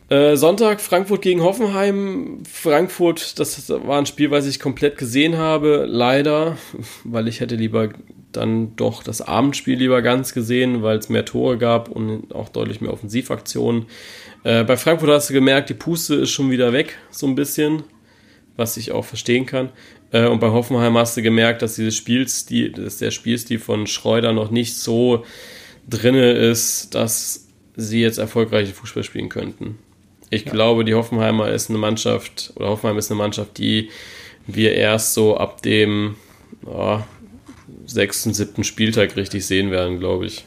Äh, 0.09 0.37
Sonntag 0.37 0.81
Frankfurt 0.81 1.23
gegen 1.23 1.43
Hoffenheim. 1.43 2.43
Frankfurt, 2.51 3.39
das 3.39 3.69
war 3.69 3.99
ein 3.99 4.07
Spiel, 4.07 4.31
was 4.31 4.47
ich 4.47 4.61
komplett 4.61 4.99
gesehen 4.99 5.37
habe, 5.37 5.85
leider, 5.89 6.57
weil 7.05 7.29
ich 7.29 7.41
hätte 7.41 7.57
lieber 7.57 7.91
dann 8.33 8.77
doch 8.77 9.03
das 9.03 9.21
Abendspiel 9.21 9.79
lieber 9.79 10.03
ganz 10.03 10.33
gesehen, 10.33 10.83
weil 10.83 10.99
es 10.99 11.09
mehr 11.09 11.25
Tore 11.25 11.59
gab 11.59 11.89
und 11.89 12.35
auch 12.35 12.49
deutlich 12.49 12.81
mehr 12.81 12.93
Offensivaktionen. 12.93 13.87
Äh, 14.47 14.63
bei 14.63 14.77
Frankfurt 14.77 15.11
hast 15.11 15.29
du 15.29 15.35
gemerkt, 15.35 15.71
die 15.71 15.75
Puste 15.75 16.15
ist 16.15 16.31
schon 16.31 16.53
wieder 16.53 16.73
weg, 16.73 16.97
so 17.11 17.27
ein 17.27 17.35
bisschen, 17.35 17.83
was 18.55 18.77
ich 18.77 18.93
auch 18.93 19.05
verstehen 19.05 19.45
kann. 19.45 19.71
Äh, 20.13 20.27
und 20.27 20.39
bei 20.39 20.51
Hoffenheim 20.51 20.97
hast 20.97 21.17
du 21.17 21.23
gemerkt, 21.23 21.63
dass 21.63 21.75
dieses 21.75 21.97
Spielstil, 21.97 22.71
dass 22.71 22.99
der 22.99 23.11
Spielstil 23.11 23.59
von 23.59 23.89
Schreuder 23.89 24.33
noch 24.33 24.53
nicht 24.53 24.77
so 24.77 25.25
drinne 25.91 26.31
ist, 26.31 26.95
dass 26.95 27.49
sie 27.75 28.01
jetzt 28.01 28.19
erfolgreiche 28.19 28.73
Fußball 28.73 29.03
spielen 29.03 29.31
könnten. 29.31 29.81
Ich 30.31 30.45
ja. 30.45 30.53
glaube, 30.53 30.85
die 30.85 30.95
Hoffenheimer 30.95 31.51
ist 31.51 31.69
eine 31.69 31.81
Mannschaft, 31.81 32.53
oder 32.55 32.69
Hoffenheim 32.69 32.99
ist 32.99 33.11
eine 33.11 33.19
Mannschaft, 33.19 33.59
die 33.59 33.91
wir 34.47 34.75
erst 34.75 35.15
so 35.15 35.37
ab 35.37 35.61
dem 35.63 36.15
oh, 36.65 37.01
sechsten, 37.85 38.33
siebten 38.33 38.63
Spieltag 38.63 39.17
richtig 39.17 39.45
sehen 39.45 39.73
werden, 39.73 39.99
glaube 39.99 40.27
ich. 40.27 40.45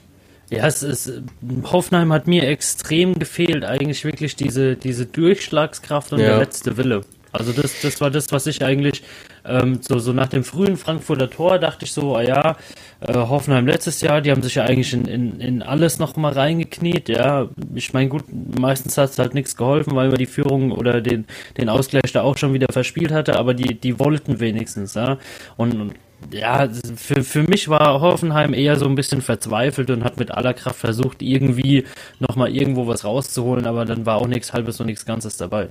Ja, 0.50 0.66
es 0.66 0.82
ist, 0.82 1.22
Hoffenheim 1.64 2.12
hat 2.12 2.28
mir 2.28 2.48
extrem 2.48 3.20
gefehlt, 3.20 3.64
eigentlich 3.64 4.04
wirklich 4.04 4.36
diese, 4.36 4.76
diese 4.76 5.06
Durchschlagskraft 5.06 6.14
und 6.14 6.20
ja. 6.20 6.30
der 6.30 6.38
letzte 6.40 6.78
Wille. 6.78 7.02
Also 7.32 7.52
das, 7.54 7.82
das 7.82 8.02
war 8.02 8.10
das, 8.10 8.32
was 8.32 8.48
ich 8.48 8.64
eigentlich 8.64 9.04
ähm, 9.46 9.80
so, 9.82 10.00
so 10.00 10.14
nach 10.14 10.28
dem 10.28 10.44
frühen 10.44 10.78
Frankfurter 10.78 11.30
Tor 11.30 11.60
dachte 11.60 11.86
ich 11.86 11.92
so, 11.92 12.16
ah 12.16 12.24
ja, 12.24 12.58
äh, 13.02 13.14
Hoffenheim 13.14 13.68
letztes 13.68 14.02
Jahr, 14.02 14.22
die 14.22 14.32
haben 14.32 14.42
sich 14.42 14.56
ja 14.56 14.64
eigentlich 14.64 14.94
in, 14.94 15.06
in, 15.06 15.40
in 15.40 15.62
alles 15.62 16.00
noch 16.00 16.16
mal 16.16 16.34
reingekniet, 16.34 17.08
ja. 17.08 17.48
Ich 17.76 17.94
meine, 17.94 18.10
gut, 18.10 18.24
meistens 18.60 18.98
hat 18.98 19.12
es 19.12 19.20
halt 19.20 19.36
nichts 19.36 19.56
geholfen, 19.56 19.96
weil 19.96 20.10
man 20.10 20.18
die 20.18 20.26
Führung 20.26 20.72
oder 20.72 21.02
den, 21.02 21.26
den 21.58 21.70
Ausgleich 21.70 22.12
da 22.12 22.24
auch 22.24 22.38
schon 22.38 22.54
wieder 22.54 22.68
verspielt 22.72 23.12
hatte, 23.12 23.38
aber 23.38 23.54
die, 23.54 23.80
die 23.80 24.00
wollten 24.00 24.40
wenigstens, 24.40 24.96
ja. 24.96 25.20
Und, 25.56 25.80
und 25.80 25.94
ja, 26.32 26.70
für, 26.96 27.24
für 27.24 27.44
mich 27.44 27.70
war 27.70 28.02
Hoffenheim 28.02 28.54
eher 28.54 28.76
so 28.76 28.86
ein 28.86 28.96
bisschen 28.96 29.22
verzweifelt 29.22 29.90
und 29.90 30.04
hat 30.04 30.18
mit 30.18 30.32
aller 30.32 30.54
Kraft 30.54 30.80
versucht, 30.80 31.22
irgendwie 31.22 31.86
nochmal 32.20 32.56
irgendwo 32.56 32.88
was 32.88 33.04
rauszuholen, 33.04 33.66
aber 33.66 33.86
dann 33.86 34.06
war 34.06 34.18
auch 34.18 34.28
nichts 34.28 34.54
Halbes 34.54 34.80
und 34.80 34.88
nichts 34.88 35.06
Ganzes 35.06 35.38
dabei. 35.38 35.70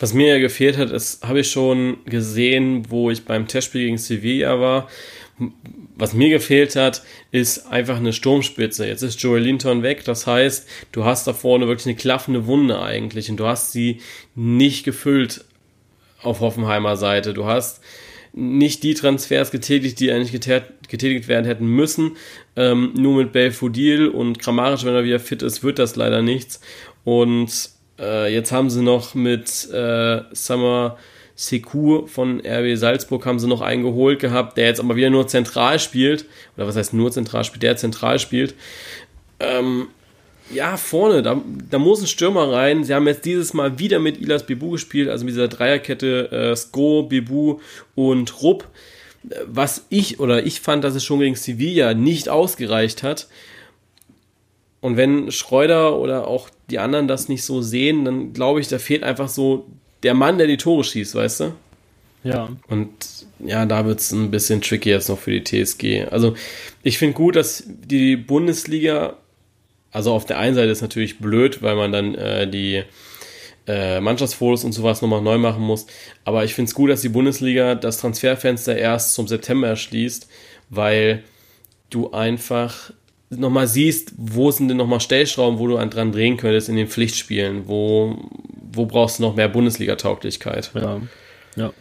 Was 0.00 0.12
mir 0.12 0.34
ja 0.34 0.38
gefehlt 0.38 0.78
hat, 0.78 0.90
ist, 0.90 1.26
habe 1.26 1.40
ich 1.40 1.50
schon 1.50 1.98
gesehen, 2.06 2.90
wo 2.90 3.10
ich 3.10 3.24
beim 3.24 3.46
Testspiel 3.46 3.84
gegen 3.84 3.98
Sevilla 3.98 4.58
war. 4.58 4.88
Was 5.96 6.12
mir 6.12 6.28
gefehlt 6.28 6.76
hat, 6.76 7.02
ist 7.30 7.66
einfach 7.66 7.96
eine 7.96 8.12
Sturmspitze. 8.12 8.86
Jetzt 8.86 9.02
ist 9.02 9.22
Joel 9.22 9.42
Linton 9.42 9.82
weg, 9.82 10.04
das 10.04 10.26
heißt, 10.26 10.68
du 10.92 11.04
hast 11.04 11.26
da 11.26 11.32
vorne 11.32 11.66
wirklich 11.66 11.86
eine 11.86 11.96
klaffende 11.96 12.46
Wunde 12.46 12.82
eigentlich 12.82 13.30
und 13.30 13.38
du 13.38 13.46
hast 13.46 13.72
sie 13.72 14.00
nicht 14.34 14.84
gefüllt 14.84 15.44
auf 16.22 16.40
Hoffenheimer 16.40 16.96
Seite. 16.96 17.32
Du 17.32 17.46
hast 17.46 17.80
nicht 18.32 18.82
die 18.82 18.94
Transfers 18.94 19.50
getätigt, 19.50 20.00
die 20.00 20.12
eigentlich 20.12 20.32
getätigt 20.32 21.28
werden 21.28 21.46
hätten 21.46 21.66
müssen. 21.66 22.16
Ähm, 22.56 22.92
nur 22.96 23.16
mit 23.16 23.32
Belfodil 23.32 24.08
und 24.08 24.38
Grammarisch, 24.38 24.84
wenn 24.84 24.94
er 24.94 25.04
wieder 25.04 25.20
fit 25.20 25.42
ist, 25.42 25.62
wird 25.62 25.78
das 25.78 25.96
leider 25.96 26.22
nichts. 26.22 26.60
Und 27.04 27.70
äh, 27.98 28.32
jetzt 28.32 28.52
haben 28.52 28.70
sie 28.70 28.82
noch 28.82 29.14
mit 29.14 29.68
äh, 29.72 30.22
Summer 30.32 30.96
Sekou 31.40 32.06
von 32.06 32.40
RB 32.40 32.76
Salzburg 32.76 33.24
haben 33.24 33.38
sie 33.38 33.48
noch 33.48 33.62
einen 33.62 33.82
geholt 33.82 34.20
gehabt, 34.20 34.58
der 34.58 34.66
jetzt 34.66 34.78
aber 34.78 34.94
wieder 34.96 35.08
nur 35.08 35.26
zentral 35.26 35.78
spielt. 35.78 36.26
Oder 36.56 36.66
was 36.66 36.76
heißt 36.76 36.92
nur 36.92 37.10
zentral 37.10 37.44
spielt? 37.44 37.62
Der 37.62 37.76
zentral 37.76 38.18
spielt. 38.18 38.54
Ähm, 39.38 39.88
ja, 40.52 40.76
vorne, 40.76 41.22
da, 41.22 41.40
da 41.70 41.78
muss 41.78 42.00
ein 42.00 42.06
Stürmer 42.06 42.52
rein. 42.52 42.84
Sie 42.84 42.94
haben 42.94 43.06
jetzt 43.06 43.24
dieses 43.24 43.54
Mal 43.54 43.78
wieder 43.78 43.98
mit 43.98 44.20
Ilas 44.20 44.46
Bebu 44.46 44.70
gespielt, 44.70 45.08
also 45.08 45.24
mit 45.24 45.34
dieser 45.34 45.48
Dreierkette 45.48 46.30
äh, 46.30 46.56
Sko, 46.56 47.04
Bebu 47.04 47.58
und 47.94 48.42
Rupp. 48.42 48.66
Was 49.46 49.86
ich 49.90 50.18
oder 50.18 50.44
ich 50.44 50.60
fand, 50.60 50.82
dass 50.82 50.94
es 50.94 51.04
schon 51.04 51.20
gegen 51.20 51.36
Sevilla 51.36 51.94
nicht 51.94 52.28
ausgereicht 52.28 53.02
hat. 53.02 53.28
Und 54.80 54.96
wenn 54.96 55.30
Schreuder 55.30 55.98
oder 55.98 56.26
auch 56.26 56.48
die 56.70 56.78
anderen 56.78 57.06
das 57.06 57.28
nicht 57.28 57.44
so 57.44 57.60
sehen, 57.60 58.04
dann 58.04 58.32
glaube 58.32 58.60
ich, 58.60 58.68
da 58.68 58.78
fehlt 58.78 59.02
einfach 59.02 59.28
so 59.28 59.66
der 60.02 60.14
Mann, 60.14 60.38
der 60.38 60.46
die 60.46 60.56
Tore 60.56 60.84
schießt, 60.84 61.14
weißt 61.14 61.40
du? 61.40 61.52
Ja. 62.24 62.48
Und 62.68 62.90
ja, 63.38 63.66
da 63.66 63.84
wird 63.86 64.00
es 64.00 64.12
ein 64.12 64.30
bisschen 64.30 64.60
tricky 64.60 64.90
jetzt 64.90 65.08
noch 65.08 65.18
für 65.18 65.38
die 65.38 65.44
TSG. 65.44 66.06
Also 66.10 66.34
ich 66.82 66.98
finde 66.98 67.14
gut, 67.14 67.36
dass 67.36 67.64
die 67.66 68.16
Bundesliga 68.16 69.16
also 69.92 70.12
auf 70.12 70.24
der 70.24 70.38
einen 70.38 70.54
Seite 70.54 70.70
ist 70.70 70.82
natürlich 70.82 71.18
blöd, 71.18 71.62
weil 71.62 71.76
man 71.76 71.92
dann 71.92 72.14
äh, 72.14 72.48
die 72.48 72.82
äh, 73.66 74.00
Mannschaftsfotos 74.00 74.64
und 74.64 74.72
sowas 74.72 75.02
nochmal 75.02 75.22
neu 75.22 75.38
machen 75.38 75.62
muss. 75.62 75.86
Aber 76.24 76.44
ich 76.44 76.54
finde 76.54 76.68
es 76.68 76.74
gut, 76.74 76.90
dass 76.90 77.02
die 77.02 77.08
Bundesliga 77.08 77.74
das 77.74 77.98
Transferfenster 77.98 78.76
erst 78.76 79.14
zum 79.14 79.28
September 79.28 79.68
erschließt, 79.68 80.28
weil 80.70 81.24
du 81.90 82.12
einfach 82.12 82.92
nochmal 83.30 83.66
siehst, 83.66 84.12
wo 84.16 84.50
sind 84.50 84.68
denn 84.68 84.76
nochmal 84.76 85.00
Stellschrauben, 85.00 85.58
wo 85.58 85.68
du 85.68 85.76
dran 85.76 86.12
drehen 86.12 86.36
könntest 86.36 86.68
in 86.68 86.76
den 86.76 86.88
Pflichtspielen, 86.88 87.68
wo, 87.68 88.18
wo 88.72 88.86
brauchst 88.86 89.18
du 89.18 89.22
noch 89.22 89.36
mehr 89.36 89.48
Bundesliga-Tauglichkeit. 89.48 90.72
Ja. 90.74 91.00
ja. 91.56 91.72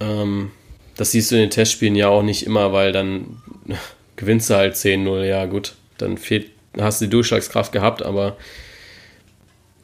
Ähm, 0.00 0.50
das 0.96 1.10
siehst 1.10 1.30
du 1.30 1.34
in 1.34 1.42
den 1.42 1.50
Testspielen 1.50 1.96
ja 1.96 2.08
auch 2.08 2.22
nicht 2.22 2.46
immer, 2.46 2.72
weil 2.72 2.92
dann 2.92 3.42
gewinnst 4.16 4.48
du 4.48 4.54
halt 4.54 4.74
10-0, 4.74 5.24
ja 5.24 5.44
gut, 5.46 5.74
dann 5.98 6.16
fehlt 6.16 6.53
hast 6.80 7.00
du 7.00 7.06
die 7.06 7.10
Durchschlagskraft 7.10 7.72
gehabt, 7.72 8.02
aber 8.02 8.36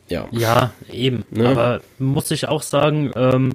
ja. 0.08 0.26
Ja, 0.32 0.72
eben. 0.92 1.24
Ne? 1.30 1.48
Aber 1.48 1.80
muss 1.98 2.30
ich 2.30 2.48
auch 2.48 2.62
sagen, 2.62 3.12
ähm, 3.14 3.54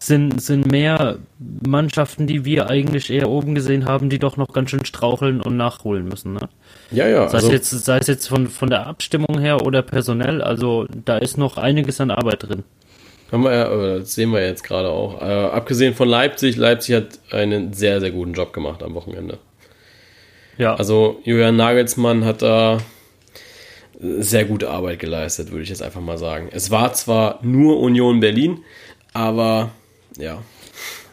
sind, 0.00 0.42
sind 0.42 0.70
mehr 0.70 1.18
Mannschaften, 1.66 2.26
die 2.26 2.44
wir 2.44 2.68
eigentlich 2.68 3.10
eher 3.10 3.30
oben 3.30 3.54
gesehen 3.54 3.86
haben, 3.86 4.10
die 4.10 4.18
doch 4.18 4.36
noch 4.36 4.52
ganz 4.52 4.70
schön 4.70 4.84
straucheln 4.84 5.40
und 5.40 5.56
nachholen 5.56 6.06
müssen. 6.06 6.34
Ne? 6.34 6.48
Ja, 6.90 7.08
ja. 7.08 7.28
Sei, 7.28 7.36
also, 7.36 7.46
es 7.46 7.52
jetzt, 7.52 7.70
sei 7.70 7.98
es 7.98 8.06
jetzt 8.06 8.28
von, 8.28 8.48
von 8.48 8.68
der 8.68 8.86
Abstimmung 8.86 9.38
her 9.38 9.62
oder 9.62 9.82
personell, 9.82 10.42
also 10.42 10.86
da 11.04 11.16
ist 11.16 11.38
noch 11.38 11.56
einiges 11.56 12.00
an 12.00 12.10
Arbeit 12.10 12.42
drin. 12.42 12.64
Haben 13.32 13.44
wir 13.44 13.52
ja, 13.52 13.98
das 13.98 14.14
sehen 14.14 14.30
wir 14.30 14.46
jetzt 14.46 14.62
gerade 14.62 14.90
auch. 14.90 15.20
Äh, 15.22 15.24
abgesehen 15.24 15.94
von 15.94 16.08
Leipzig, 16.08 16.56
Leipzig 16.56 16.94
hat 16.96 17.18
einen 17.32 17.72
sehr, 17.72 18.00
sehr 18.00 18.10
guten 18.10 18.34
Job 18.34 18.52
gemacht 18.52 18.82
am 18.82 18.94
Wochenende. 18.94 19.38
Ja. 20.58 20.74
Also 20.74 21.20
Julian 21.24 21.56
Nagelsmann 21.56 22.24
hat 22.24 22.42
da 22.42 22.78
sehr 24.00 24.44
gute 24.44 24.70
Arbeit 24.70 24.98
geleistet, 24.98 25.50
würde 25.50 25.62
ich 25.62 25.68
jetzt 25.68 25.82
einfach 25.82 26.00
mal 26.00 26.18
sagen. 26.18 26.48
Es 26.52 26.70
war 26.70 26.92
zwar 26.92 27.38
nur 27.42 27.80
Union 27.80 28.20
Berlin, 28.20 28.60
aber 29.12 29.70
ja. 30.18 30.42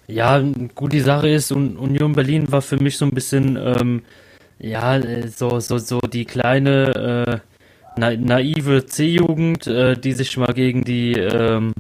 Ja, 0.07 0.43
gut, 0.75 0.93
die 0.93 0.99
Sache 0.99 1.29
ist, 1.29 1.51
Union 1.51 2.13
Berlin 2.13 2.51
war 2.51 2.61
für 2.61 2.77
mich 2.77 2.97
so 2.97 3.05
ein 3.05 3.11
bisschen, 3.11 3.57
ähm, 3.57 4.01
ja, 4.59 4.99
so, 5.29 5.59
so, 5.59 5.77
so 5.77 5.99
die 5.99 6.25
kleine, 6.25 7.41
äh, 7.43 7.61
na, 7.97 8.15
naive 8.15 8.85
C-Jugend, 8.85 9.67
äh, 9.67 9.95
die 9.95 10.13
sich 10.13 10.35
mal 10.37 10.53
gegen 10.53 10.83
die, 10.83 11.13
ähm, 11.13 11.73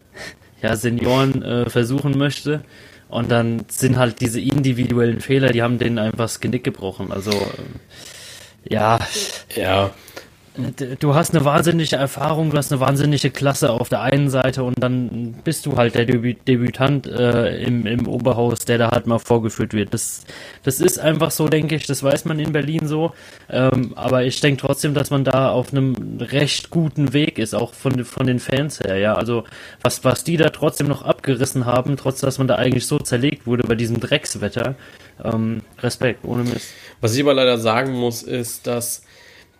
ja, 0.62 0.74
Senioren 0.74 1.42
äh, 1.42 1.68
versuchen 1.68 2.16
möchte. 2.16 2.62
Und 3.16 3.30
dann 3.30 3.64
sind 3.68 3.96
halt 3.96 4.20
diese 4.20 4.38
individuellen 4.42 5.22
Fehler, 5.22 5.48
die 5.48 5.62
haben 5.62 5.78
denen 5.78 5.98
einfach 5.98 6.18
das 6.18 6.40
Genick 6.40 6.64
gebrochen. 6.64 7.12
Also, 7.12 7.30
äh, 7.30 8.74
ja. 8.74 8.98
Ja. 9.54 9.94
Du 11.00 11.14
hast 11.14 11.34
eine 11.34 11.44
wahnsinnige 11.44 11.96
Erfahrung, 11.96 12.50
du 12.50 12.56
hast 12.56 12.72
eine 12.72 12.80
wahnsinnige 12.80 13.30
Klasse 13.30 13.70
auf 13.70 13.88
der 13.88 14.02
einen 14.02 14.30
Seite 14.30 14.62
und 14.64 14.74
dann 14.78 15.34
bist 15.44 15.66
du 15.66 15.76
halt 15.76 15.94
der 15.94 16.04
Debü 16.04 16.34
Debütant 16.34 17.06
äh, 17.06 17.62
im, 17.62 17.86
im 17.86 18.08
Oberhaus, 18.08 18.60
der 18.60 18.78
da 18.78 18.90
halt 18.90 19.06
mal 19.06 19.18
vorgeführt 19.18 19.72
wird. 19.72 19.92
Das, 19.94 20.24
das 20.62 20.80
ist 20.80 20.98
einfach 20.98 21.30
so, 21.30 21.48
denke 21.48 21.74
ich, 21.74 21.86
das 21.86 22.02
weiß 22.02 22.24
man 22.24 22.38
in 22.38 22.52
Berlin 22.52 22.86
so. 22.86 23.12
Ähm, 23.50 23.92
aber 23.96 24.24
ich 24.24 24.40
denke 24.40 24.60
trotzdem, 24.60 24.94
dass 24.94 25.10
man 25.10 25.24
da 25.24 25.50
auf 25.50 25.72
einem 25.72 26.18
recht 26.20 26.70
guten 26.70 27.12
Weg 27.12 27.38
ist, 27.38 27.54
auch 27.54 27.74
von, 27.74 28.04
von 28.04 28.26
den 28.26 28.38
Fans 28.38 28.80
her, 28.80 28.96
ja. 28.96 29.14
Also 29.14 29.44
was, 29.82 30.04
was 30.04 30.24
die 30.24 30.36
da 30.36 30.50
trotzdem 30.50 30.88
noch 30.88 31.02
abgerissen 31.02 31.66
haben, 31.66 31.96
trotz 31.96 32.20
dass 32.20 32.38
man 32.38 32.48
da 32.48 32.56
eigentlich 32.56 32.86
so 32.86 32.98
zerlegt 32.98 33.46
wurde 33.46 33.64
bei 33.64 33.74
diesem 33.74 34.00
Dreckswetter. 34.00 34.74
Ähm, 35.22 35.62
Respekt, 35.78 36.24
ohne 36.24 36.44
Mist. 36.44 36.68
Was 37.00 37.14
ich 37.14 37.22
aber 37.22 37.34
leider 37.34 37.58
sagen 37.58 37.92
muss, 37.92 38.22
ist, 38.22 38.66
dass 38.66 39.02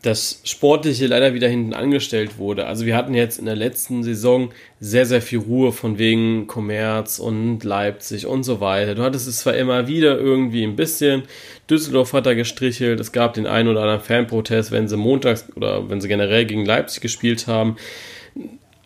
das 0.07 0.41
Sportliche 0.45 1.09
leider 1.09 1.35
wieder 1.35 1.49
hinten 1.49 1.75
angestellt 1.75 2.39
wurde. 2.39 2.67
Also 2.67 2.87
wir 2.87 2.97
hatten 2.97 3.13
jetzt 3.13 3.39
in 3.39 3.47
der 3.47 3.57
letzten 3.57 4.05
Saison 4.05 4.51
sehr, 4.79 5.05
sehr 5.05 5.21
viel 5.21 5.41
Ruhe 5.41 5.73
von 5.73 5.99
wegen 5.99 6.47
Kommerz 6.47 7.19
und 7.19 7.65
Leipzig 7.65 8.27
und 8.27 8.45
so 8.45 8.61
weiter. 8.61 8.95
Du 8.95 9.03
hattest 9.03 9.27
es 9.27 9.41
zwar 9.41 9.55
immer 9.55 9.89
wieder 9.89 10.17
irgendwie 10.17 10.63
ein 10.63 10.77
bisschen, 10.77 11.25
Düsseldorf 11.69 12.13
hat 12.13 12.27
da 12.27 12.35
gestrichelt, 12.35 13.01
es 13.01 13.11
gab 13.11 13.35
den 13.35 13.49
einen 13.49 13.69
oder 13.69 13.83
anderen 13.83 14.01
Fanprotest, 14.01 14.71
wenn 14.71 14.87
sie 14.87 14.97
montags 14.97 15.47
oder 15.57 15.91
wenn 15.91 16.01
sie 16.01 16.09
generell 16.09 16.47
gegen 16.47 16.65
Leipzig 16.65 17.03
gespielt 17.03 17.49
haben. 17.49 17.77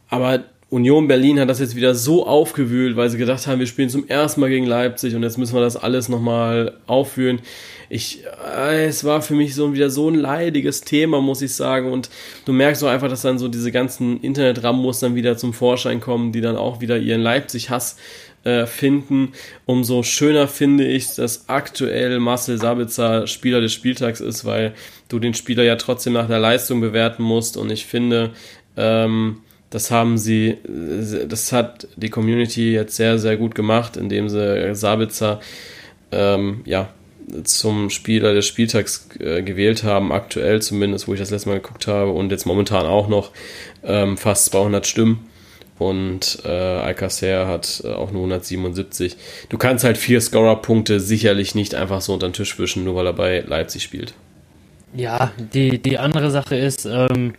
Aber 0.08 0.44
Union 0.70 1.06
Berlin 1.06 1.38
hat 1.38 1.50
das 1.50 1.60
jetzt 1.60 1.76
wieder 1.76 1.94
so 1.94 2.26
aufgewühlt, 2.26 2.96
weil 2.96 3.10
sie 3.10 3.18
gedacht 3.18 3.46
haben, 3.46 3.58
wir 3.58 3.66
spielen 3.66 3.90
zum 3.90 4.08
ersten 4.08 4.40
Mal 4.40 4.48
gegen 4.48 4.66
Leipzig 4.66 5.14
und 5.14 5.22
jetzt 5.22 5.36
müssen 5.36 5.54
wir 5.54 5.60
das 5.60 5.76
alles 5.76 6.08
nochmal 6.08 6.78
aufführen 6.86 7.40
ich, 7.90 8.22
äh, 8.56 8.86
es 8.86 9.02
war 9.02 9.20
für 9.20 9.34
mich 9.34 9.54
so 9.56 9.74
wieder 9.74 9.90
so 9.90 10.08
ein 10.08 10.14
leidiges 10.14 10.80
Thema, 10.82 11.20
muss 11.20 11.42
ich 11.42 11.54
sagen. 11.54 11.92
Und 11.92 12.08
du 12.44 12.52
merkst 12.52 12.82
auch 12.84 12.88
einfach, 12.88 13.08
dass 13.08 13.22
dann 13.22 13.38
so 13.38 13.48
diese 13.48 13.72
ganzen 13.72 14.20
Internet-Rambos 14.20 15.00
dann 15.00 15.16
wieder 15.16 15.36
zum 15.36 15.52
Vorschein 15.52 16.00
kommen, 16.00 16.30
die 16.30 16.40
dann 16.40 16.56
auch 16.56 16.80
wieder 16.80 16.96
ihren 16.96 17.20
Leipzig-Hass 17.20 17.96
äh, 18.44 18.66
finden. 18.66 19.32
Umso 19.66 20.04
schöner 20.04 20.46
finde 20.46 20.86
ich, 20.86 21.16
dass 21.16 21.48
aktuell 21.48 22.20
Marcel 22.20 22.58
Sabitzer 22.58 23.26
Spieler 23.26 23.60
des 23.60 23.72
Spieltags 23.72 24.20
ist, 24.20 24.44
weil 24.44 24.72
du 25.08 25.18
den 25.18 25.34
Spieler 25.34 25.64
ja 25.64 25.74
trotzdem 25.74 26.12
nach 26.12 26.28
der 26.28 26.38
Leistung 26.38 26.80
bewerten 26.80 27.24
musst. 27.24 27.56
Und 27.56 27.70
ich 27.70 27.86
finde, 27.86 28.30
ähm, 28.76 29.38
das 29.70 29.90
haben 29.90 30.16
sie, 30.16 30.58
das 31.28 31.52
hat 31.52 31.88
die 31.96 32.08
Community 32.08 32.72
jetzt 32.72 32.94
sehr, 32.94 33.18
sehr 33.18 33.36
gut 33.36 33.56
gemacht, 33.56 33.96
indem 33.96 34.28
sie 34.28 34.76
Sabitzer 34.76 35.40
ähm, 36.12 36.62
ja, 36.64 36.88
zum 37.44 37.90
Spieler 37.90 38.34
des 38.34 38.46
Spieltags 38.46 39.08
äh, 39.18 39.42
gewählt 39.42 39.84
haben, 39.84 40.12
aktuell 40.12 40.62
zumindest, 40.62 41.08
wo 41.08 41.14
ich 41.14 41.20
das 41.20 41.30
letzte 41.30 41.48
Mal 41.48 41.60
geguckt 41.60 41.86
habe 41.86 42.12
und 42.12 42.30
jetzt 42.30 42.46
momentan 42.46 42.86
auch 42.86 43.08
noch 43.08 43.30
ähm, 43.82 44.16
fast 44.16 44.46
200 44.46 44.86
Stimmen 44.86 45.30
und 45.80 46.40
äh, 46.44 46.48
Alcacer 46.48 47.48
hat 47.48 47.82
äh, 47.84 47.88
auch 47.88 48.12
nur 48.12 48.22
177. 48.22 49.16
Du 49.48 49.56
kannst 49.56 49.82
halt 49.82 49.96
vier 49.96 50.20
Scorer-Punkte 50.20 51.00
sicherlich 51.00 51.54
nicht 51.54 51.74
einfach 51.74 52.02
so 52.02 52.12
unter 52.12 52.28
den 52.28 52.34
Tisch 52.34 52.58
wischen, 52.58 52.84
nur 52.84 52.96
weil 52.96 53.06
er 53.06 53.14
bei 53.14 53.40
Leipzig 53.40 53.82
spielt. 53.82 54.12
Ja, 54.94 55.32
die, 55.54 55.78
die 55.78 55.96
andere 55.96 56.30
Sache 56.30 56.56
ist, 56.56 56.84
ähm, 56.84 57.32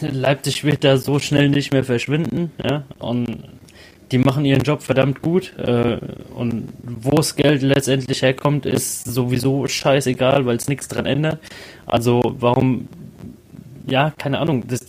Leipzig 0.00 0.62
wird 0.62 0.84
da 0.84 0.96
so 0.96 1.18
schnell 1.18 1.48
nicht 1.48 1.72
mehr 1.72 1.82
verschwinden, 1.82 2.52
ja, 2.62 2.84
und 2.98 3.44
die 4.10 4.18
machen 4.18 4.44
ihren 4.44 4.62
Job 4.62 4.82
verdammt 4.82 5.22
gut 5.22 5.56
äh, 5.58 5.98
und 6.34 6.68
wo 6.82 7.10
das 7.10 7.36
Geld 7.36 7.62
letztendlich 7.62 8.22
herkommt, 8.22 8.66
ist 8.66 9.04
sowieso 9.04 9.66
scheißegal, 9.66 10.46
weil 10.46 10.56
es 10.56 10.68
nichts 10.68 10.88
dran 10.88 11.06
ändert. 11.06 11.40
Also 11.86 12.34
warum, 12.38 12.88
ja, 13.86 14.12
keine 14.18 14.38
Ahnung, 14.38 14.66
das, 14.66 14.80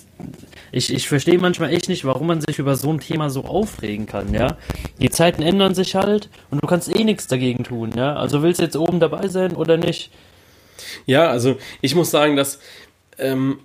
ich, 0.72 0.94
ich 0.94 1.08
verstehe 1.08 1.40
manchmal 1.40 1.74
echt 1.74 1.90
nicht, 1.90 2.06
warum 2.06 2.28
man 2.28 2.42
sich 2.42 2.60
über 2.60 2.76
so 2.76 2.92
ein 2.92 3.00
Thema 3.00 3.30
so 3.30 3.44
aufregen 3.44 4.06
kann, 4.06 4.34
ja. 4.34 4.58
Die 5.00 5.10
Zeiten 5.10 5.42
ändern 5.42 5.74
sich 5.74 5.96
halt 5.96 6.30
und 6.52 6.64
du 6.64 6.68
kannst 6.68 6.94
eh 6.94 7.04
nichts 7.04 7.28
dagegen 7.28 7.64
tun, 7.64 7.92
ja. 7.96 8.16
Also 8.16 8.44
willst 8.44 8.60
du 8.60 8.66
jetzt 8.66 8.78
oben 8.78 9.00
dabei 9.00 9.28
sein 9.28 9.56
oder 9.56 9.78
nicht? 9.78 10.12
Ja, 11.06 11.30
also 11.30 11.58
ich 11.82 11.96
muss 11.96 12.12
sagen, 12.12 12.36
dass 12.36 12.60
ähm, 13.18 13.60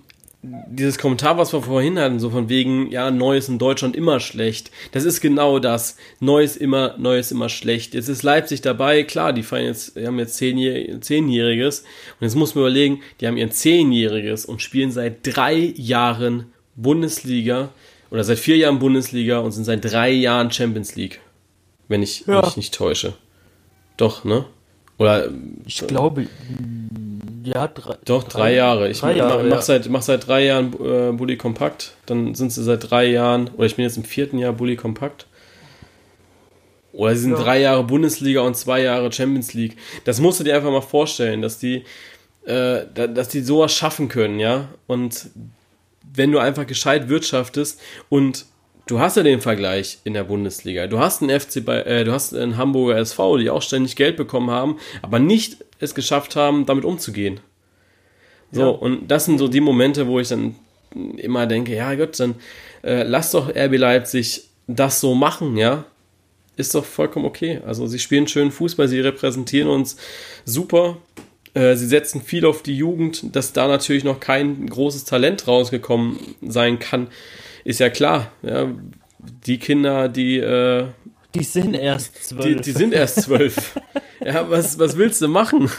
dieses 0.67 0.97
Kommentar, 0.97 1.37
was 1.37 1.53
wir 1.53 1.61
vorhin 1.61 1.99
hatten, 1.99 2.19
so 2.19 2.29
von 2.29 2.49
wegen, 2.49 2.91
ja, 2.91 3.11
Neues 3.11 3.49
in 3.49 3.59
Deutschland 3.59 3.95
immer 3.95 4.19
schlecht. 4.19 4.71
Das 4.91 5.03
ist 5.03 5.21
genau 5.21 5.59
das. 5.59 5.97
Neues 6.19 6.57
immer, 6.57 6.97
Neues 6.97 7.31
immer 7.31 7.49
schlecht. 7.49 7.93
Jetzt 7.93 8.09
ist 8.09 8.23
Leipzig 8.23 8.61
dabei, 8.61 9.03
klar, 9.03 9.33
die 9.33 9.43
feiern 9.43 9.65
jetzt, 9.65 9.95
die 9.95 10.05
haben 10.05 10.19
jetzt 10.19 10.35
zehnjähr 10.35 11.01
zehnjähriges. 11.01 11.81
Und 11.81 12.25
jetzt 12.25 12.35
muss 12.35 12.55
man 12.55 12.63
überlegen, 12.63 13.01
die 13.19 13.27
haben 13.27 13.37
ihren 13.37 13.51
zehnjähriges 13.51 14.45
und 14.45 14.61
spielen 14.61 14.91
seit 14.91 15.19
drei 15.23 15.73
Jahren 15.75 16.53
Bundesliga 16.75 17.69
oder 18.11 18.23
seit 18.23 18.39
vier 18.39 18.57
Jahren 18.57 18.79
Bundesliga 18.79 19.39
und 19.39 19.51
sind 19.51 19.65
seit 19.65 19.83
drei 19.83 20.11
Jahren 20.11 20.51
Champions 20.51 20.95
League. 20.95 21.21
Wenn 21.87 22.03
ich 22.03 22.25
ja. 22.27 22.41
mich 22.41 22.57
nicht 22.57 22.73
täusche. 22.73 23.13
Doch, 23.97 24.23
ne? 24.23 24.45
Oder. 24.97 25.29
Ich 25.65 25.85
glaube, 25.87 26.27
ja, 27.45 27.67
drei, 27.67 27.95
Doch, 28.05 28.23
drei, 28.23 28.39
drei 28.39 28.53
Jahre. 28.55 28.89
Ich 28.89 28.99
drei 28.99 29.15
Jahre, 29.15 29.43
mach, 29.43 29.57
ja. 29.57 29.61
seit, 29.61 29.89
mach 29.89 30.01
seit 30.01 30.27
drei 30.27 30.45
Jahren 30.45 30.73
äh, 30.73 31.11
Bully 31.11 31.37
Kompakt. 31.37 31.93
Dann 32.05 32.35
sind 32.35 32.51
sie 32.51 32.63
seit 32.63 32.89
drei 32.89 33.05
Jahren, 33.05 33.49
oder 33.55 33.65
ich 33.65 33.75
bin 33.75 33.83
jetzt 33.83 33.97
im 33.97 34.03
vierten 34.03 34.37
Jahr 34.37 34.53
Bully 34.53 34.75
Kompakt. 34.75 35.27
Oder 36.91 37.15
sie 37.15 37.21
sind 37.21 37.33
ja. 37.33 37.43
drei 37.43 37.59
Jahre 37.59 37.83
Bundesliga 37.83 38.41
und 38.41 38.55
zwei 38.55 38.81
Jahre 38.81 39.11
Champions 39.11 39.53
League. 39.53 39.77
Das 40.05 40.19
musst 40.19 40.39
du 40.39 40.43
dir 40.43 40.55
einfach 40.55 40.71
mal 40.71 40.81
vorstellen, 40.81 41.41
dass 41.41 41.59
die, 41.59 41.83
äh, 42.45 42.85
dass 42.93 43.29
die 43.29 43.41
sowas 43.41 43.73
schaffen 43.73 44.07
können, 44.07 44.39
ja. 44.39 44.69
Und 44.87 45.29
wenn 46.13 46.31
du 46.31 46.39
einfach 46.39 46.65
gescheit 46.65 47.09
wirtschaftest 47.09 47.81
und 48.09 48.45
du 48.87 48.99
hast 48.99 49.17
ja 49.17 49.23
den 49.23 49.41
Vergleich 49.41 49.99
in 50.03 50.13
der 50.13 50.23
Bundesliga. 50.23 50.87
Du 50.87 50.99
hast 50.99 51.21
einen 51.21 51.39
FC 51.39 51.63
bei, 51.63 51.81
äh, 51.81 52.03
du 52.03 52.11
hast 52.11 52.33
einen 52.33 52.57
Hamburger 52.57 52.97
SV, 52.97 53.37
die 53.37 53.49
auch 53.49 53.61
ständig 53.61 53.95
Geld 53.95 54.17
bekommen 54.17 54.51
haben, 54.51 54.77
aber 55.01 55.19
nicht 55.19 55.57
es 55.79 55.95
geschafft 55.95 56.35
haben, 56.35 56.65
damit 56.65 56.85
umzugehen. 56.85 57.39
So, 58.51 58.61
ja. 58.61 58.67
und 58.67 59.07
das 59.07 59.25
sind 59.25 59.39
so 59.39 59.47
die 59.47 59.61
Momente, 59.61 60.07
wo 60.07 60.19
ich 60.19 60.29
dann 60.29 60.55
immer 61.17 61.45
denke, 61.45 61.75
ja 61.75 61.93
Gott, 61.95 62.19
dann 62.19 62.35
äh, 62.83 63.03
lass 63.03 63.31
doch 63.31 63.49
RB 63.49 63.77
Leipzig 63.77 64.49
das 64.67 65.01
so 65.01 65.15
machen, 65.15 65.57
ja. 65.57 65.85
Ist 66.57 66.73
doch 66.73 66.85
vollkommen 66.85 67.25
okay. 67.25 67.59
Also 67.65 67.85
sie 67.85 67.99
spielen 67.99 68.27
schön 68.27 68.49
Fußball, 68.49 68.87
sie 68.87 69.01
repräsentieren 69.01 69.67
uns 69.67 69.97
super. 70.45 70.97
Äh, 71.53 71.75
sie 71.75 71.87
setzen 71.87 72.21
viel 72.21 72.45
auf 72.45 72.63
die 72.63 72.77
Jugend, 72.77 73.35
dass 73.35 73.51
da 73.51 73.67
natürlich 73.67 74.05
noch 74.05 74.21
kein 74.21 74.67
großes 74.67 75.03
Talent 75.03 75.47
rausgekommen 75.49 76.17
sein 76.41 76.79
kann 76.79 77.07
ist 77.65 77.79
ja 77.79 77.89
klar. 77.89 78.31
Ja, 78.41 78.67
die 79.45 79.57
Kinder, 79.57 80.07
die. 80.07 80.37
Äh, 80.37 80.85
die 81.33 81.43
sind 81.43 81.73
erst 81.73 82.29
zwölf. 82.29 82.45
Die, 82.45 82.55
die 82.61 82.71
sind 82.71 82.93
erst 82.93 83.23
zwölf. 83.23 83.77
ja, 84.25 84.49
was, 84.49 84.79
was 84.79 84.95
willst 84.95 85.21
du 85.21 85.27
machen? 85.27 85.69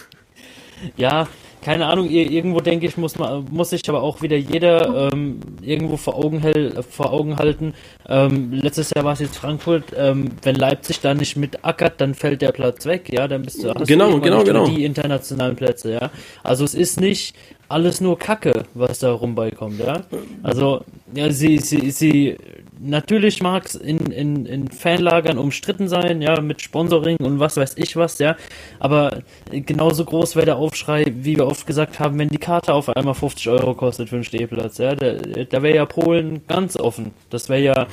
Ja, 0.99 1.27
keine 1.67 1.87
Ahnung, 1.87 2.09
irgendwo 2.09 2.61
denke 2.61 2.87
ich, 2.87 2.97
muss 2.97 3.19
man, 3.19 3.45
muss 3.51 3.71
sich 3.71 3.89
aber 3.89 4.01
auch 4.01 4.23
wieder 4.23 4.37
jeder 4.37 5.11
ähm, 5.13 5.41
irgendwo 5.63 5.97
vor 5.97 6.15
Augen, 6.15 6.39
hell, 6.39 6.81
vor 6.89 7.13
Augen 7.13 7.39
halten. 7.39 7.75
Ähm, 8.09 8.53
letztes 8.53 8.91
Jahr 8.95 9.05
war 9.05 9.15
es 9.15 9.19
jetzt 9.19 9.37
Frankfurt, 9.37 9.87
ähm, 9.97 10.31
wenn 10.43 10.55
Leipzig 10.55 11.01
da 11.01 11.13
nicht 11.13 11.37
mitackert, 11.37 12.01
dann 12.01 12.15
fällt 12.15 12.41
der 12.41 12.53
Platz 12.53 12.87
weg, 12.87 13.13
ja, 13.13 13.27
dann 13.27 13.43
bist 13.43 13.65
du 13.65 13.75
genau, 13.85 14.21
genau, 14.21 14.45
genau. 14.45 14.69
die 14.69 14.85
internationalen 14.85 15.57
Plätze, 15.57 15.95
ja. 15.95 16.11
Also 16.45 16.65
es 16.65 16.75
ist 16.75 17.01
nicht 17.01 17.35
alles 17.69 18.01
nur 18.01 18.19
Kacke, 18.19 18.65
was 18.75 19.01
da 19.01 19.13
rumbeikommt, 19.13 19.81
ja. 19.81 20.03
Also, 20.43 20.85
ja, 21.15 21.31
sie, 21.31 21.59
sie, 21.59 21.91
sie, 21.91 22.37
natürlich 22.79 23.43
mag 23.43 23.67
es 23.67 23.75
in, 23.75 23.99
in, 24.13 24.47
in 24.47 24.69
Fanlagern 24.69 25.39
umstritten 25.39 25.89
sein, 25.89 26.23
ja, 26.23 26.41
mit 26.41 26.63
Sponsoring 26.63 27.17
und 27.19 27.41
was 27.41 27.57
weiß 27.57 27.75
ich 27.77 27.97
was, 27.97 28.19
ja. 28.19 28.37
Aber 28.79 29.23
genauso 29.51 30.05
groß 30.05 30.37
wäre 30.37 30.47
der 30.47 30.57
Aufschrei, 30.57 31.05
wie 31.09 31.37
wir 31.37 31.47
oft 31.47 31.67
gesagt 31.67 31.99
haben, 31.99 32.19
wenn 32.19 32.29
die 32.29 32.39
Karte 32.39 32.73
auf 32.73 32.89
einmal 32.89 33.15
50 33.15 33.49
Euro 33.49 33.75
kostet 33.75 34.11
für 34.11 34.17
einen 34.17 34.25
Stehplatz, 34.25 34.79
ja. 34.79 34.95
Da, 34.95 35.15
da 35.15 35.63
wäre 35.63 35.77
ja 35.77 35.87
Polen 35.87 36.43
ganz 36.47 36.77
offen. 36.77 37.13
Das 37.31 37.49
wäre 37.49 37.63
ja, 37.63 37.87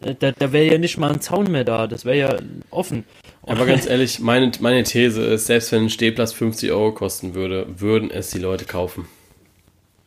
da, 0.00 0.32
da 0.32 0.52
wäre 0.52 0.72
ja 0.72 0.78
nicht 0.78 0.98
mal 0.98 1.12
ein 1.12 1.20
Zaun 1.20 1.50
mehr 1.52 1.64
da, 1.64 1.86
das 1.86 2.04
wäre 2.04 2.18
ja 2.18 2.36
offen. 2.70 3.04
Aber 3.42 3.64
ganz 3.64 3.86
ehrlich, 3.86 4.20
meine, 4.20 4.50
meine 4.60 4.82
These 4.82 5.22
ist, 5.22 5.46
selbst 5.46 5.72
wenn 5.72 5.84
ein 5.84 5.90
Stehplatz 5.90 6.32
50 6.32 6.70
Euro 6.72 6.92
kosten 6.92 7.34
würde, 7.34 7.66
würden 7.78 8.10
es 8.10 8.30
die 8.30 8.38
Leute 8.38 8.64
kaufen. 8.64 9.06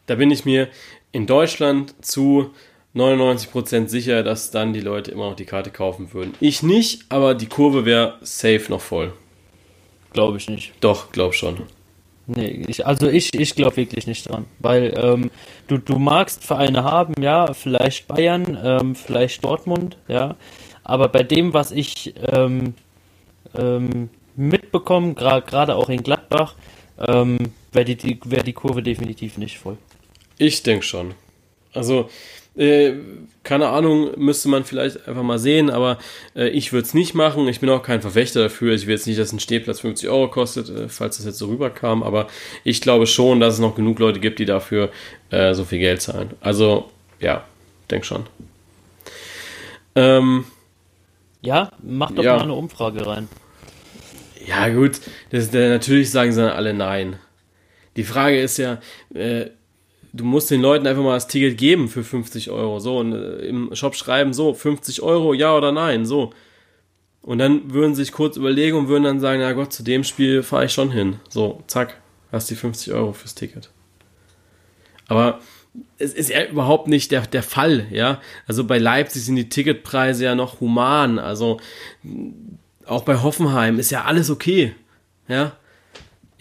Da 0.05 0.15
bin 0.15 0.31
ich 0.31 0.45
mir 0.45 0.67
in 1.11 1.27
Deutschland 1.27 1.95
zu 2.03 2.51
99% 2.95 3.87
sicher, 3.87 4.23
dass 4.23 4.51
dann 4.51 4.73
die 4.73 4.81
Leute 4.81 5.11
immer 5.11 5.29
noch 5.29 5.35
die 5.35 5.45
Karte 5.45 5.71
kaufen 5.71 6.13
würden. 6.13 6.33
Ich 6.39 6.61
nicht, 6.61 7.05
aber 7.09 7.33
die 7.33 7.47
Kurve 7.47 7.85
wäre 7.85 8.17
safe 8.21 8.65
noch 8.69 8.81
voll. 8.81 9.13
Glaube 10.11 10.37
ich 10.37 10.49
nicht. 10.49 10.73
Doch, 10.79 11.11
glaub 11.11 11.33
schon. 11.33 11.63
Nee, 12.27 12.65
ich, 12.67 12.85
also 12.85 13.09
ich, 13.09 13.33
ich 13.33 13.55
glaube 13.55 13.77
wirklich 13.77 14.07
nicht 14.07 14.29
dran. 14.29 14.45
Weil 14.59 14.93
ähm, 14.97 15.31
du, 15.67 15.77
du 15.77 15.97
magst 15.97 16.43
Vereine 16.43 16.83
haben, 16.83 17.21
ja, 17.21 17.53
vielleicht 17.53 18.07
Bayern, 18.07 18.57
ähm, 18.63 18.95
vielleicht 18.95 19.43
Dortmund, 19.43 19.97
ja. 20.07 20.35
Aber 20.83 21.09
bei 21.09 21.23
dem, 21.23 21.53
was 21.53 21.71
ich 21.71 22.13
ähm, 22.31 22.75
ähm, 23.57 24.09
mitbekomme, 24.35 25.13
gerade 25.15 25.75
auch 25.75 25.89
in 25.89 26.03
Gladbach, 26.03 26.55
ähm, 26.99 27.37
wäre 27.71 27.85
die, 27.85 27.95
die, 27.95 28.19
wär 28.25 28.43
die 28.43 28.53
Kurve 28.53 28.83
definitiv 28.83 29.37
nicht 29.37 29.57
voll. 29.57 29.77
Ich 30.43 30.61
denke 30.61 30.83
schon. 30.83 31.13
Also, 31.73 32.09
äh, 32.57 32.95
keine 33.43 33.69
Ahnung, 33.69 34.11
müsste 34.17 34.49
man 34.49 34.65
vielleicht 34.65 35.07
einfach 35.07 35.23
mal 35.23 35.39
sehen, 35.39 35.69
aber 35.69 35.99
äh, 36.35 36.49
ich 36.49 36.73
würde 36.73 36.85
es 36.85 36.93
nicht 36.93 37.13
machen. 37.13 37.47
Ich 37.47 37.61
bin 37.61 37.69
auch 37.69 37.81
kein 37.81 38.01
Verfechter 38.01 38.43
dafür. 38.43 38.73
Ich 38.73 38.85
will 38.85 38.93
jetzt 38.93 39.07
nicht, 39.07 39.17
dass 39.17 39.31
ein 39.31 39.39
Stehplatz 39.39 39.79
50 39.79 40.09
Euro 40.09 40.29
kostet, 40.29 40.67
äh, 40.67 40.89
falls 40.89 41.15
das 41.15 41.25
jetzt 41.25 41.37
so 41.37 41.47
rüberkam, 41.47 42.03
aber 42.03 42.27
ich 42.65 42.81
glaube 42.81 43.07
schon, 43.07 43.39
dass 43.39 43.53
es 43.53 43.61
noch 43.61 43.73
genug 43.73 43.99
Leute 43.99 44.19
gibt, 44.19 44.39
die 44.39 44.45
dafür 44.45 44.91
äh, 45.29 45.53
so 45.53 45.63
viel 45.63 45.79
Geld 45.79 46.01
zahlen. 46.01 46.31
Also, 46.41 46.91
ja, 47.21 47.45
denk 47.89 48.03
schon. 48.03 48.25
Ähm, 49.95 50.43
ja, 51.41 51.71
mach 51.81 52.11
doch 52.11 52.23
ja. 52.23 52.35
mal 52.35 52.43
eine 52.43 52.53
Umfrage 52.53 53.07
rein. 53.07 53.29
Ja, 54.45 54.67
gut, 54.67 54.99
das, 55.29 55.53
natürlich 55.53 56.11
sagen 56.11 56.33
sie 56.33 56.41
dann 56.41 56.51
alle 56.51 56.73
nein. 56.73 57.15
Die 57.95 58.03
Frage 58.03 58.41
ist 58.41 58.57
ja, 58.57 58.81
äh, 59.13 59.45
du 60.13 60.23
musst 60.23 60.51
den 60.51 60.61
Leuten 60.61 60.87
einfach 60.87 61.03
mal 61.03 61.15
das 61.15 61.27
Ticket 61.27 61.57
geben 61.57 61.89
für 61.89 62.03
50 62.03 62.51
Euro. 62.51 62.79
So, 62.79 62.99
und 62.99 63.13
äh, 63.13 63.39
im 63.47 63.75
Shop 63.75 63.95
schreiben, 63.95 64.33
so, 64.33 64.53
50 64.53 65.01
Euro, 65.01 65.33
ja 65.33 65.55
oder 65.55 65.71
nein, 65.71 66.05
so. 66.05 66.31
Und 67.21 67.39
dann 67.39 67.73
würden 67.73 67.95
sie 67.95 68.03
sich 68.03 68.13
kurz 68.13 68.37
überlegen 68.37 68.77
und 68.77 68.87
würden 68.87 69.03
dann 69.03 69.19
sagen, 69.19 69.41
na 69.41 69.53
Gott, 69.53 69.73
zu 69.73 69.83
dem 69.83 70.03
Spiel 70.03 70.43
fahre 70.43 70.65
ich 70.65 70.73
schon 70.73 70.91
hin. 70.91 71.19
So, 71.29 71.63
zack, 71.67 71.99
hast 72.31 72.49
die 72.49 72.55
50 72.55 72.93
Euro 72.93 73.13
fürs 73.13 73.33
Ticket. 73.33 73.69
Aber 75.07 75.39
es 75.97 76.13
ist 76.13 76.29
ja 76.29 76.45
überhaupt 76.45 76.87
nicht 76.87 77.11
der, 77.11 77.21
der 77.21 77.43
Fall, 77.43 77.87
ja. 77.91 78.21
Also 78.45 78.65
bei 78.65 78.77
Leipzig 78.77 79.25
sind 79.25 79.37
die 79.37 79.49
Ticketpreise 79.49 80.25
ja 80.25 80.35
noch 80.35 80.59
human. 80.59 81.17
Also 81.17 81.59
auch 82.85 83.03
bei 83.03 83.21
Hoffenheim 83.21 83.79
ist 83.79 83.89
ja 83.89 84.03
alles 84.03 84.29
okay, 84.29 84.75
ja 85.27 85.53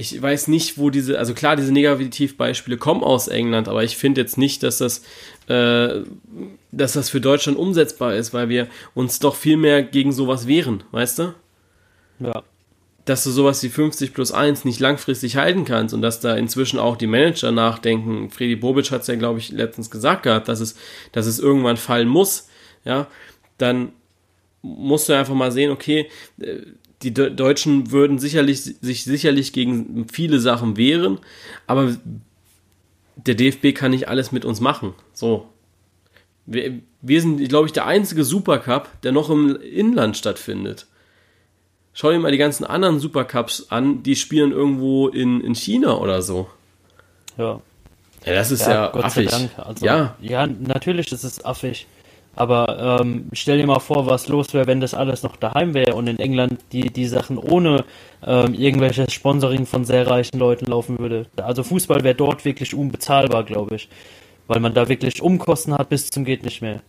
ich 0.03 0.21
weiß 0.21 0.49
nicht, 0.49 0.79
wo 0.79 0.91
diese, 0.91 1.17
also 1.19 1.33
klar, 1.33 1.55
diese 1.55 1.73
Negativbeispiele 1.73 2.77
kommen 2.77 3.05
aus 3.05 3.29
England, 3.29 3.69
aber 3.69 3.85
ich 3.85 3.97
finde 3.97 4.21
jetzt 4.21 4.37
nicht, 4.37 4.65
dass 4.65 4.79
das, 4.79 5.03
äh, 5.47 6.01
dass 6.73 6.95
das 6.95 7.09
für 7.09 7.21
Deutschland 7.21 7.57
umsetzbar 7.57 8.17
ist, 8.17 8.35
weil 8.35 8.49
wir 8.49 8.67
uns 8.95 9.21
doch 9.21 9.37
viel 9.37 9.57
mehr 9.57 9.85
gegen 9.85 10.11
sowas 10.13 10.49
wehren, 10.49 10.83
weißt 10.91 11.21
du? 11.21 11.35
Ja. 12.19 12.43
Dass 13.05 13.23
du 13.23 13.31
sowas 13.31 13.63
wie 13.63 13.69
50 13.69 14.13
plus 14.13 14.33
1 14.33 14.65
nicht 14.65 14.81
langfristig 14.81 15.37
halten 15.37 15.65
kannst 15.65 15.95
und 15.95 16.03
dass 16.03 16.19
da 16.19 16.35
inzwischen 16.35 16.81
auch 16.81 16.97
die 16.97 17.07
Manager 17.07 17.53
nachdenken. 17.53 18.31
Freddy 18.31 18.57
Bobic 18.57 18.91
hat 18.91 19.03
es 19.03 19.07
ja, 19.07 19.15
glaube 19.15 19.39
ich, 19.39 19.51
letztens 19.51 19.91
gesagt 19.91 20.25
gehabt, 20.25 20.49
dass 20.49 20.59
es, 20.61 20.77
dass 21.13 21.27
es 21.27 21.39
irgendwann 21.39 21.77
fallen 21.77 22.09
muss, 22.09 22.49
ja, 22.85 23.07
dann 23.59 23.93
musst 24.63 25.09
du 25.09 25.13
einfach 25.13 25.35
mal 25.35 25.53
sehen, 25.53 25.71
okay, 25.71 26.09
die 27.03 27.13
Deutschen 27.13 27.91
würden 27.91 28.19
sicherlich, 28.19 28.63
sich 28.63 29.05
sicherlich 29.05 29.53
gegen 29.53 30.07
viele 30.09 30.39
Sachen 30.41 30.77
wehren, 30.77 31.19
aber 31.67 31.97
der 33.17 33.35
DFB 33.35 33.75
kann 33.75 33.91
nicht 33.91 34.09
alles 34.09 34.33
mit 34.33 34.45
uns 34.45 34.61
machen. 34.61 34.95
So. 35.13 35.49
Wir, 36.47 36.81
wir 37.01 37.21
sind, 37.21 37.49
glaube 37.49 37.67
ich, 37.67 37.73
der 37.73 37.87
einzige 37.87 38.25
Supercup, 38.25 38.89
der 39.03 39.13
noch 39.13 39.31
im 39.31 39.57
Inland 39.57 40.17
stattfindet. 40.17 40.87
Schau 41.95 42.11
dir 42.11 42.19
mal 42.19 42.33
die 42.33 42.39
ganzen 42.39 42.65
anderen 42.65 43.01
Supercups 43.01 43.67
an, 43.69 44.03
die 44.03 44.17
spielen 44.17 44.51
irgendwo 44.51 45.09
in, 45.09 45.41
in 45.43 45.55
China 45.55 45.99
oder 45.99 46.23
so. 46.23 46.49
Ja. 47.37 47.61
Ja, 48.25 48.35
das 48.35 48.51
ist 48.51 48.63
ja, 48.63 48.73
ja 48.73 48.95
affig. 48.95 49.33
Also, 49.57 49.85
ja. 49.85 50.17
ja, 50.21 50.47
natürlich 50.47 51.11
ist 51.13 51.25
es 51.25 51.45
affig. 51.45 51.87
Aber 52.35 53.01
ähm, 53.01 53.27
stell 53.33 53.59
dir 53.59 53.67
mal 53.67 53.79
vor, 53.79 54.07
was 54.07 54.29
los 54.29 54.55
wäre, 54.55 54.67
wenn 54.67 54.81
das 54.81 54.95
alles 54.95 55.23
noch 55.23 55.37
daheim 55.37 55.75
wäre 55.75 55.95
und 55.95 56.07
in 56.07 56.19
England 56.19 56.59
die, 56.73 56.91
die 56.91 57.07
Sachen 57.07 57.37
ohne 57.37 57.85
ähm, 58.27 58.55
irgendwelches 58.55 59.13
Sponsoring 59.13 59.67
von 59.67 59.85
sehr 59.85 60.07
reichen 60.07 60.39
Leuten 60.39 60.67
laufen 60.67 60.99
würde. 60.99 61.27
Also 61.37 61.63
Fußball 61.63 62.05
wäre 62.05 62.15
dort 62.15 62.45
wirklich 62.45 62.75
unbezahlbar, 62.75 63.45
glaube 63.45 63.77
ich. 63.77 63.89
Weil 64.47 64.61
man 64.61 64.75
da 64.75 64.89
wirklich 64.89 65.23
Umkosten 65.23 65.75
hat 65.75 65.91
bis 65.91 66.11
zum 66.11 66.25
geht 66.25 66.43
nicht 66.43 66.63
mehr. 66.63 66.81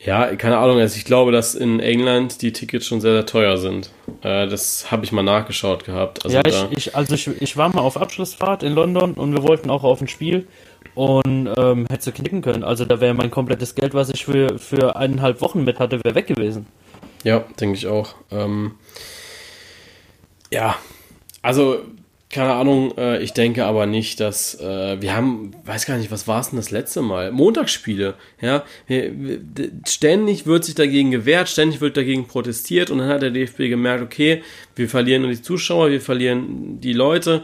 Ja, 0.00 0.34
keine 0.34 0.58
Ahnung. 0.58 0.78
Also 0.78 0.96
ich 0.96 1.04
glaube, 1.04 1.32
dass 1.32 1.54
in 1.54 1.80
England 1.80 2.42
die 2.42 2.52
Tickets 2.52 2.86
schon 2.86 3.00
sehr, 3.00 3.12
sehr 3.12 3.26
teuer 3.26 3.56
sind. 3.56 3.90
Äh, 4.22 4.48
das 4.48 4.90
habe 4.90 5.04
ich 5.04 5.12
mal 5.12 5.22
nachgeschaut 5.22 5.84
gehabt. 5.84 6.24
Also 6.24 6.36
ja, 6.36 6.42
ich, 6.44 6.66
ich, 6.76 6.96
also 6.96 7.14
ich, 7.14 7.28
ich 7.40 7.56
war 7.56 7.68
mal 7.68 7.80
auf 7.80 7.96
Abschlussfahrt 7.96 8.62
in 8.62 8.74
London 8.74 9.14
und 9.14 9.32
wir 9.32 9.42
wollten 9.42 9.70
auch 9.70 9.84
auf 9.84 10.00
ein 10.00 10.08
Spiel 10.08 10.46
und 10.94 11.48
ähm, 11.56 11.86
hätte 11.90 12.04
sie 12.04 12.12
knicken 12.12 12.42
können. 12.42 12.64
Also 12.64 12.84
da 12.84 13.00
wäre 13.00 13.14
mein 13.14 13.30
komplettes 13.30 13.74
Geld, 13.74 13.94
was 13.94 14.10
ich 14.10 14.24
für, 14.24 14.58
für 14.58 14.96
eineinhalb 14.96 15.40
Wochen 15.40 15.64
mit 15.64 15.78
hatte, 15.78 16.02
wäre 16.04 16.14
weg 16.14 16.26
gewesen. 16.26 16.66
Ja, 17.24 17.44
denke 17.60 17.76
ich 17.76 17.86
auch. 17.86 18.14
Ähm, 18.30 18.72
ja, 20.50 20.76
also 21.40 21.80
keine 22.32 22.54
Ahnung, 22.54 22.96
äh, 22.96 23.22
ich 23.22 23.34
denke 23.34 23.66
aber 23.66 23.84
nicht, 23.84 24.18
dass 24.18 24.58
äh, 24.58 25.00
wir 25.00 25.14
haben, 25.14 25.52
weiß 25.66 25.84
gar 25.84 25.98
nicht, 25.98 26.10
was 26.10 26.26
war 26.26 26.40
es 26.40 26.48
denn 26.48 26.56
das 26.56 26.70
letzte 26.70 27.02
Mal? 27.02 27.30
Montagsspiele, 27.30 28.14
ja. 28.40 28.64
Ständig 29.86 30.46
wird 30.46 30.64
sich 30.64 30.74
dagegen 30.74 31.10
gewehrt, 31.10 31.50
ständig 31.50 31.82
wird 31.82 31.98
dagegen 31.98 32.26
protestiert 32.26 32.90
und 32.90 32.98
dann 32.98 33.08
hat 33.08 33.20
der 33.20 33.32
DFB 33.32 33.68
gemerkt, 33.68 34.02
okay, 34.02 34.42
wir 34.74 34.88
verlieren 34.88 35.28
die 35.28 35.42
Zuschauer, 35.42 35.90
wir 35.90 36.00
verlieren 36.00 36.80
die 36.80 36.94
Leute, 36.94 37.42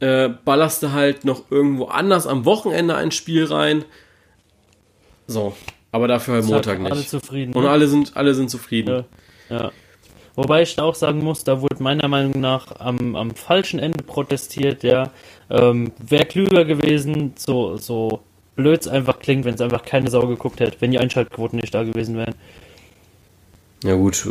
äh, 0.00 0.28
ballerst 0.44 0.82
du 0.82 0.92
halt 0.92 1.24
noch 1.24 1.50
irgendwo 1.50 1.86
anders 1.86 2.26
am 2.26 2.44
Wochenende 2.44 2.94
ein 2.94 3.10
Spiel 3.10 3.44
rein. 3.44 3.84
So, 5.26 5.54
aber 5.92 6.08
dafür 6.08 6.34
halt 6.34 6.44
Montag 6.46 6.80
nicht. 6.80 6.92
Alle 6.92 7.06
zufrieden. 7.06 7.52
Und 7.54 7.64
ne? 7.64 7.70
alle 7.70 7.88
sind, 7.88 8.16
alle 8.16 8.34
sind 8.34 8.50
zufrieden. 8.50 9.04
Ja. 9.50 9.56
ja. 9.56 9.72
Wobei 10.34 10.62
ich 10.62 10.78
auch 10.78 10.94
sagen 10.94 11.24
muss, 11.24 11.42
da 11.42 11.62
wurde 11.62 11.82
meiner 11.82 12.06
Meinung 12.06 12.40
nach 12.40 12.78
am, 12.78 13.16
am 13.16 13.34
falschen 13.34 13.80
Ende 13.80 14.04
protestiert, 14.04 14.84
ja. 14.84 15.10
Ähm, 15.50 15.90
Wäre 15.98 16.26
klüger 16.26 16.64
gewesen, 16.64 17.32
so, 17.36 17.76
so 17.76 18.20
blöd 18.54 18.80
es 18.80 18.88
einfach 18.88 19.18
klingt, 19.18 19.44
wenn 19.44 19.54
es 19.54 19.60
einfach 19.60 19.84
keine 19.84 20.10
Sau 20.10 20.28
geguckt 20.28 20.60
hätte, 20.60 20.80
wenn 20.80 20.92
die 20.92 20.98
Einschaltquoten 20.98 21.58
nicht 21.58 21.74
da 21.74 21.82
gewesen 21.82 22.16
wären. 22.16 22.36
Ja 23.82 23.94
gut, 23.94 24.24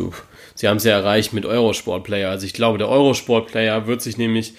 sie 0.55 0.67
haben 0.67 0.77
es 0.77 0.83
ja 0.83 0.93
erreicht 0.93 1.33
mit 1.33 1.45
Eurosport-Player. 1.45 2.29
Also 2.29 2.45
ich 2.45 2.53
glaube, 2.53 2.77
der 2.77 2.89
Eurosport-Player 2.89 3.87
wird 3.87 4.01
sich 4.01 4.17
nämlich 4.17 4.53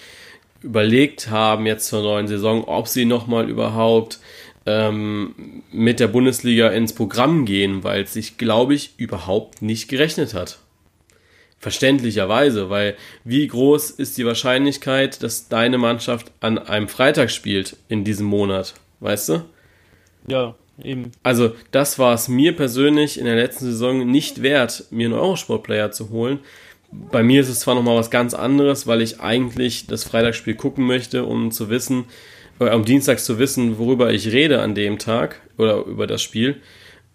überlegt 0.61 1.29
haben 1.29 1.65
jetzt 1.65 1.87
zur 1.87 2.03
neuen 2.03 2.27
Saison, 2.27 2.63
ob 2.65 2.87
sie 2.87 3.05
nochmal 3.05 3.49
überhaupt 3.49 4.19
ähm, 4.65 5.63
mit 5.71 5.99
der 5.99 6.07
Bundesliga 6.07 6.69
ins 6.69 6.93
Programm 6.93 7.45
gehen, 7.45 7.83
weil 7.83 8.03
es 8.03 8.13
sich, 8.13 8.37
glaube 8.37 8.73
ich, 8.73 8.93
überhaupt 8.97 9.61
nicht 9.61 9.87
gerechnet 9.87 10.33
hat. 10.33 10.59
Verständlicherweise, 11.59 12.69
weil 12.69 12.95
wie 13.25 13.45
groß 13.47 13.91
ist 13.91 14.17
die 14.17 14.25
Wahrscheinlichkeit, 14.25 15.21
dass 15.23 15.49
deine 15.49 15.77
Mannschaft 15.77 16.31
an 16.39 16.57
einem 16.57 16.87
Freitag 16.87 17.31
spielt 17.31 17.75
in 17.89 18.03
diesem 18.05 18.27
Monat? 18.27 18.75
Weißt 19.01 19.29
du? 19.29 19.45
Ja, 20.27 20.55
eben. 20.81 21.11
Also, 21.23 21.53
das 21.71 21.99
war 21.99 22.13
es 22.13 22.29
mir 22.29 22.55
persönlich 22.55 23.19
in 23.19 23.25
der 23.25 23.35
letzten 23.35 23.65
Saison 23.65 24.09
nicht 24.09 24.41
wert, 24.41 24.85
mir 24.89 25.07
einen 25.07 25.15
Eurosport-Player 25.15 25.91
zu 25.91 26.09
holen, 26.11 26.39
bei 26.91 27.23
mir 27.23 27.41
ist 27.41 27.49
es 27.49 27.59
zwar 27.59 27.75
nochmal 27.75 27.95
was 27.97 28.09
ganz 28.09 28.33
anderes, 28.33 28.87
weil 28.87 29.01
ich 29.01 29.19
eigentlich 29.19 29.87
das 29.87 30.03
Freitagsspiel 30.03 30.55
gucken 30.55 30.85
möchte, 30.85 31.25
um 31.25 31.51
zu 31.51 31.69
wissen, 31.69 32.05
äh, 32.59 32.69
am 32.69 32.85
Dienstag 32.85 33.19
zu 33.19 33.39
wissen, 33.39 33.77
worüber 33.77 34.11
ich 34.11 34.27
rede 34.27 34.61
an 34.61 34.75
dem 34.75 34.99
Tag 34.99 35.41
oder 35.57 35.85
über 35.85 36.07
das 36.07 36.21
Spiel. 36.21 36.57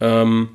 Ähm, 0.00 0.50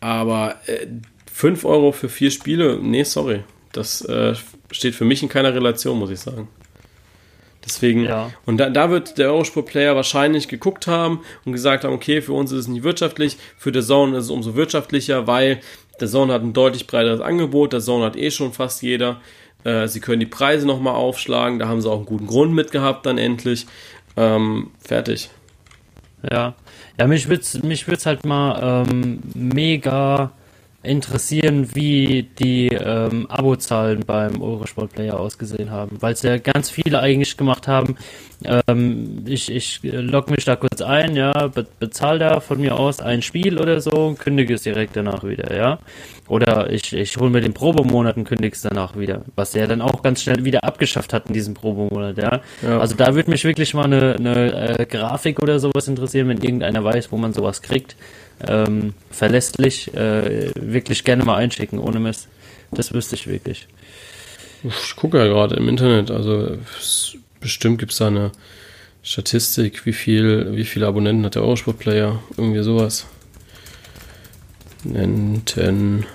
aber 0.00 0.56
äh, 0.66 0.86
5 1.32 1.64
Euro 1.64 1.92
für 1.92 2.08
vier 2.08 2.30
Spiele, 2.30 2.78
nee, 2.80 3.04
sorry. 3.04 3.44
Das 3.72 4.02
äh, 4.02 4.34
steht 4.70 4.94
für 4.94 5.04
mich 5.04 5.22
in 5.22 5.28
keiner 5.28 5.54
Relation, 5.54 5.98
muss 5.98 6.10
ich 6.10 6.20
sagen. 6.20 6.48
Deswegen, 7.64 8.04
ja. 8.04 8.30
und 8.46 8.58
da, 8.58 8.70
da 8.70 8.90
wird 8.90 9.18
der 9.18 9.32
Eurosport-Player 9.32 9.96
wahrscheinlich 9.96 10.46
geguckt 10.46 10.86
haben 10.86 11.20
und 11.44 11.52
gesagt 11.52 11.82
haben, 11.82 11.92
okay, 11.92 12.22
für 12.22 12.32
uns 12.32 12.52
ist 12.52 12.60
es 12.60 12.68
nicht 12.68 12.84
wirtschaftlich, 12.84 13.36
für 13.58 13.72
The 13.72 13.82
Zone 13.84 14.16
ist 14.16 14.24
es 14.24 14.30
umso 14.30 14.54
wirtschaftlicher, 14.54 15.26
weil 15.26 15.60
der 16.00 16.08
Zone 16.08 16.32
hat 16.32 16.42
ein 16.42 16.52
deutlich 16.52 16.86
breiteres 16.86 17.20
Angebot, 17.20 17.72
der 17.72 17.80
Zone 17.80 18.04
hat 18.04 18.16
eh 18.16 18.30
schon 18.30 18.52
fast 18.52 18.82
jeder. 18.82 19.20
Äh, 19.64 19.88
sie 19.88 20.00
können 20.00 20.20
die 20.20 20.26
Preise 20.26 20.66
nochmal 20.66 20.94
aufschlagen, 20.94 21.58
da 21.58 21.68
haben 21.68 21.80
sie 21.80 21.90
auch 21.90 21.96
einen 21.96 22.06
guten 22.06 22.26
Grund 22.26 22.52
mit 22.52 22.70
gehabt, 22.70 23.06
dann 23.06 23.18
endlich. 23.18 23.66
Ähm, 24.16 24.70
fertig. 24.80 25.30
Ja, 26.30 26.54
ja, 26.98 27.06
mich 27.06 27.28
würde 27.28 27.42
es 27.42 27.62
mich 27.62 27.86
halt 27.86 28.24
mal 28.24 28.86
ähm, 28.88 29.20
mega 29.34 30.32
interessieren, 30.86 31.74
wie 31.74 32.28
die 32.38 32.68
ähm, 32.68 33.26
Abozahlen 33.28 34.04
beim 34.06 34.40
Eurosport 34.40 34.92
Player 34.92 35.18
ausgesehen 35.18 35.70
haben, 35.70 35.98
weil 36.00 36.12
es 36.12 36.22
ja 36.22 36.38
ganz 36.38 36.70
viele 36.70 37.00
eigentlich 37.00 37.36
gemacht 37.36 37.68
haben. 37.68 37.96
Ähm, 38.44 39.24
ich 39.26 39.50
ich 39.50 39.80
logge 39.82 40.30
mich 40.30 40.44
da 40.44 40.56
kurz 40.56 40.80
ein, 40.82 41.16
ja, 41.16 41.48
be 41.48 41.66
bezahle 41.78 42.18
da 42.18 42.40
von 42.40 42.60
mir 42.60 42.78
aus 42.78 43.00
ein 43.00 43.22
Spiel 43.22 43.58
oder 43.58 43.80
so 43.80 43.90
und 43.90 44.18
kündige 44.18 44.54
es 44.54 44.62
direkt 44.62 44.96
danach 44.96 45.24
wieder, 45.24 45.56
ja. 45.56 45.78
Oder 46.28 46.70
ich, 46.70 46.92
ich 46.92 47.16
hole 47.16 47.30
mir 47.30 47.40
den 47.40 47.54
Probemonat 47.54 48.16
und 48.16 48.24
kündige 48.24 48.54
es 48.54 48.62
danach 48.62 48.96
wieder, 48.96 49.22
was 49.36 49.54
er 49.54 49.68
dann 49.68 49.80
auch 49.80 50.02
ganz 50.02 50.22
schnell 50.22 50.44
wieder 50.44 50.64
abgeschafft 50.64 51.12
hat 51.12 51.28
in 51.28 51.34
diesem 51.34 51.54
Probemonat, 51.54 52.18
ja. 52.18 52.40
ja. 52.62 52.78
Also 52.78 52.96
da 52.96 53.14
würde 53.14 53.30
mich 53.30 53.44
wirklich 53.44 53.74
mal 53.74 53.84
eine, 53.84 54.16
eine 54.16 54.78
äh, 54.78 54.86
Grafik 54.86 55.40
oder 55.40 55.58
sowas 55.58 55.88
interessieren, 55.88 56.28
wenn 56.28 56.42
irgendeiner 56.42 56.82
weiß, 56.82 57.12
wo 57.12 57.16
man 57.16 57.32
sowas 57.32 57.62
kriegt 57.62 57.96
ähm, 58.46 58.94
verlässlich 59.10 59.94
äh, 59.94 60.50
wirklich 60.54 61.04
gerne 61.04 61.24
mal 61.24 61.36
einschicken, 61.36 61.78
ohne 61.78 61.98
Mist. 61.98 62.28
Das 62.70 62.92
wüsste 62.92 63.14
ich 63.14 63.26
wirklich. 63.26 63.68
Ich 64.62 64.96
gucke 64.96 65.18
ja 65.18 65.26
gerade 65.26 65.56
im 65.56 65.68
Internet, 65.68 66.10
also 66.10 66.58
bestimmt 67.40 67.78
gibt 67.78 67.92
es 67.92 67.98
da 67.98 68.08
eine 68.08 68.32
Statistik, 69.02 69.86
wie 69.86 69.92
viel, 69.92 70.56
wie 70.56 70.64
viele 70.64 70.88
Abonnenten 70.88 71.24
hat 71.24 71.36
der 71.36 71.42
Eurosport 71.42 71.78
Player? 71.78 72.20
Irgendwie 72.36 72.62
sowas. 72.62 73.06
Nenten. 74.82 76.06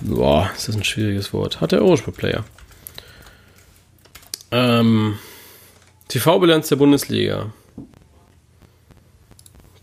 Boah, 0.00 0.50
ist 0.56 0.68
das 0.68 0.76
ein 0.76 0.84
schwieriges 0.84 1.32
Wort. 1.32 1.60
Hat 1.60 1.72
der 1.72 1.82
Eurosport 1.82 2.16
Player. 2.16 2.44
Ähm, 4.50 5.18
TV-Bilanz 6.08 6.68
der 6.68 6.76
Bundesliga. 6.76 7.52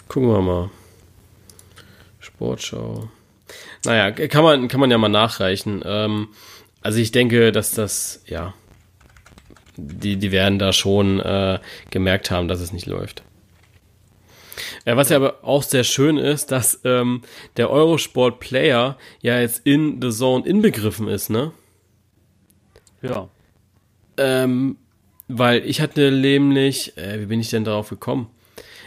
Gucken 0.08 0.30
wir 0.30 0.41
mal. 0.41 0.70
Sportschau. 2.36 3.09
Naja, 3.86 4.11
kann 4.11 4.43
man, 4.43 4.67
kann 4.67 4.79
man 4.79 4.91
ja 4.91 4.97
mal 4.97 5.09
nachreichen. 5.09 5.81
Ähm, 5.86 6.29
also 6.81 6.99
ich 6.99 7.11
denke, 7.11 7.51
dass 7.51 7.71
das, 7.71 8.23
ja, 8.25 8.53
die, 9.77 10.17
die 10.17 10.31
werden 10.31 10.59
da 10.59 10.73
schon 10.73 11.19
äh, 11.19 11.59
gemerkt 11.91 12.31
haben, 12.31 12.47
dass 12.47 12.59
es 12.59 12.73
nicht 12.73 12.88
läuft. 12.88 13.23
Ja, 14.86 14.97
was 14.97 15.09
ja 15.09 15.17
aber 15.17 15.43
auch 15.43 15.63
sehr 15.63 15.83
schön 15.83 16.17
ist, 16.17 16.51
dass 16.51 16.81
ähm, 16.83 17.21
der 17.57 17.69
Eurosport 17.69 18.39
Player 18.39 18.97
ja 19.21 19.39
jetzt 19.39 19.61
in 19.65 20.01
The 20.01 20.11
Zone 20.11 20.45
inbegriffen 20.45 21.07
ist, 21.07 21.29
ne? 21.29 21.51
Ja. 23.01 23.29
Ähm, 24.17 24.77
weil 25.27 25.65
ich 25.65 25.81
hatte 25.81 26.11
nämlich, 26.11 26.97
äh, 26.97 27.19
wie 27.21 27.25
bin 27.25 27.39
ich 27.39 27.49
denn 27.49 27.63
darauf 27.63 27.89
gekommen? 27.89 28.29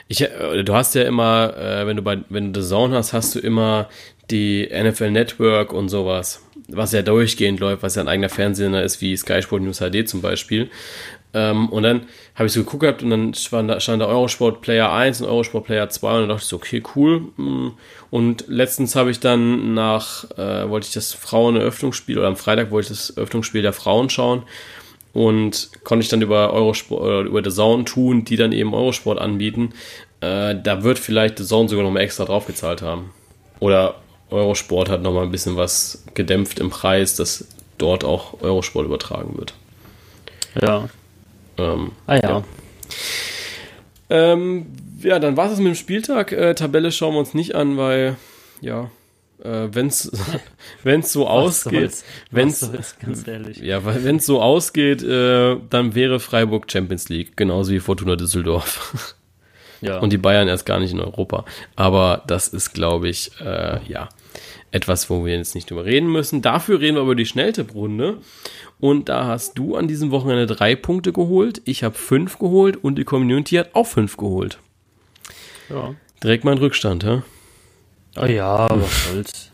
Ich, 0.09 0.23
äh, 0.23 0.65
du 0.65 0.75
hast 0.75 0.95
ja 0.95 1.03
immer, 1.03 1.55
äh, 1.57 1.87
wenn 1.87 1.97
du 1.97 2.03
bei, 2.03 2.19
wenn 2.29 2.53
du 2.53 2.61
The 2.61 2.69
Zone 2.69 2.97
hast, 2.97 3.13
hast 3.13 3.35
du 3.35 3.39
immer 3.39 3.89
die 4.31 4.69
NFL 4.71 5.11
Network 5.11 5.73
und 5.73 5.89
sowas, 5.89 6.43
was 6.69 6.93
ja 6.93 7.03
durchgehend 7.03 7.61
läuft, 7.61 7.83
was 7.83 7.95
ja 7.95 8.03
ein 8.03 8.09
eigener 8.09 8.29
Fernsehsender 8.29 8.83
ist, 8.83 9.01
wie 9.01 9.17
Sky 9.17 9.43
Sport 9.43 9.63
News 9.63 9.79
HD 9.79 10.09
zum 10.09 10.21
Beispiel. 10.21 10.71
Ähm, 11.35 11.69
und 11.69 11.83
dann 11.83 12.07
habe 12.35 12.47
ich 12.47 12.53
so 12.53 12.61
geguckt 12.61 12.81
gehabt 12.81 13.03
und 13.03 13.11
dann 13.11 13.35
stand 13.35 13.71
da, 13.71 14.07
Eurosport 14.07 14.63
Player 14.63 14.91
1 14.91 15.21
und 15.21 15.29
Eurosport 15.29 15.67
Player 15.67 15.89
2 15.89 16.09
und 16.09 16.21
dann 16.21 16.29
dachte 16.31 16.43
ich 16.43 16.49
so, 16.49 16.57
okay, 16.57 16.83
cool. 16.97 17.21
Mm. 17.37 17.69
Und 18.11 18.45
letztens 18.49 18.97
habe 18.97 19.11
ich 19.11 19.21
dann 19.21 19.75
nach, 19.75 20.25
äh, 20.39 20.69
wollte 20.71 20.87
ich 20.87 20.95
das 20.95 21.13
Frauen-Eröffnungsspiel 21.13 22.19
oder 22.19 22.29
am 22.29 22.37
Freitag 22.37 22.71
wollte 22.71 22.93
ich 22.93 22.99
das 22.99 23.11
Eröffnungsspiel 23.11 23.61
der 23.61 23.75
Frauen 23.75 24.09
schauen 24.09 24.45
und 25.13 25.71
konnte 25.85 26.03
ich 26.03 26.09
dann 26.09 26.23
über 26.23 26.53
Eurosport 26.53 27.03
oder 27.03 27.21
über 27.21 27.43
The 27.43 27.51
Zone 27.51 27.85
tun, 27.85 28.25
die 28.25 28.37
dann 28.37 28.53
eben 28.53 28.75
Eurosport 28.75 29.19
anbieten. 29.19 29.71
Äh, 30.21 30.57
da 30.63 30.83
wird 30.83 30.99
vielleicht 30.99 31.39
The 31.39 31.45
Zone 31.45 31.69
sogar 31.69 31.85
noch 31.85 31.91
mal 31.91 32.01
extra 32.01 32.25
draufgezahlt 32.25 32.83
haben. 32.83 33.13
Oder 33.61 33.97
Eurosport 34.31 34.89
hat 34.89 35.03
noch 35.03 35.13
mal 35.13 35.25
ein 35.25 35.31
bisschen 35.31 35.57
was 35.57 36.05
gedämpft 36.15 36.59
im 36.61 36.71
Preis, 36.71 37.17
dass 37.17 37.49
dort 37.79 38.05
auch 38.05 38.41
Eurosport 38.43 38.87
übertragen 38.87 39.37
wird. 39.39 39.55
Ja. 40.61 40.89
Ähm, 41.57 41.93
ah 42.07 42.17
ja. 42.17 42.21
Ja, 42.21 42.45
ähm, 44.11 44.67
ja 45.03 45.19
dann 45.19 45.37
war 45.37 45.51
es 45.51 45.59
mit 45.59 45.69
dem 45.69 45.75
Spieltag. 45.75 46.33
Äh, 46.33 46.55
Tabelle 46.55 46.93
schauen 46.93 47.15
wir 47.15 47.21
uns 47.21 47.35
nicht 47.35 47.55
an, 47.55 47.77
weil, 47.77 48.17
ja, 48.61 48.91
äh, 49.43 49.69
wenn 49.73 49.87
es 49.89 50.03
so 51.03 51.25
was 51.25 51.29
ausgeht, 51.29 52.05
wenn 52.31 52.49
es 52.49 52.71
ja, 53.61 53.85
wenn 53.85 54.17
es 54.17 54.27
so 54.27 54.41
ausgeht, 54.41 55.03
äh, 55.03 55.57
dann 55.71 55.95
wäre 55.95 56.21
Freiburg 56.21 56.71
Champions 56.71 57.09
League, 57.09 57.37
genauso 57.37 57.73
wie 57.73 57.81
Fortuna 57.81 58.17
Düsseldorf. 58.17 59.15
Ja. 59.81 60.01
Und 60.01 60.13
die 60.13 60.19
Bayern 60.19 60.49
erst 60.49 60.67
gar 60.67 60.81
nicht 60.81 60.93
in 60.93 60.99
Europa. 60.99 61.45
Aber 61.77 62.25
das 62.27 62.49
ist, 62.49 62.73
glaube 62.73 63.09
ich, 63.09 63.31
äh, 63.41 63.79
ja, 63.87 64.09
etwas, 64.73 65.09
wo 65.09 65.25
wir 65.25 65.37
jetzt 65.37 65.55
nicht 65.55 65.71
drüber 65.71 65.85
reden 65.85 66.11
müssen. 66.11 66.43
Dafür 66.43 66.81
reden 66.81 66.97
wir 66.97 67.03
über 67.03 67.15
die 67.15 67.27
Schnelltipprunde. 67.27 68.19
Und 68.81 69.09
da 69.09 69.27
hast 69.27 69.57
du 69.59 69.77
an 69.77 69.87
diesem 69.87 70.11
Wochenende 70.11 70.47
drei 70.47 70.75
Punkte 70.75 71.13
geholt. 71.13 71.63
Ich 71.65 71.85
habe 71.85 71.95
fünf 71.95 72.41
geholt 72.41 72.77
und 72.77 72.97
die 72.97 73.05
Community 73.05 73.55
hat 73.55 73.75
auch 73.75 73.87
fünf 73.87 74.17
geholt. 74.17 74.59
Ja. 75.69 75.95
Direkt 76.23 76.45
mal 76.45 76.53
ein 76.53 76.59
Rückstand, 76.59 77.05
hä? 77.05 77.23
Oh 78.21 78.27
ja, 78.27 78.69
was 78.71 79.05
soll's. 79.09 79.51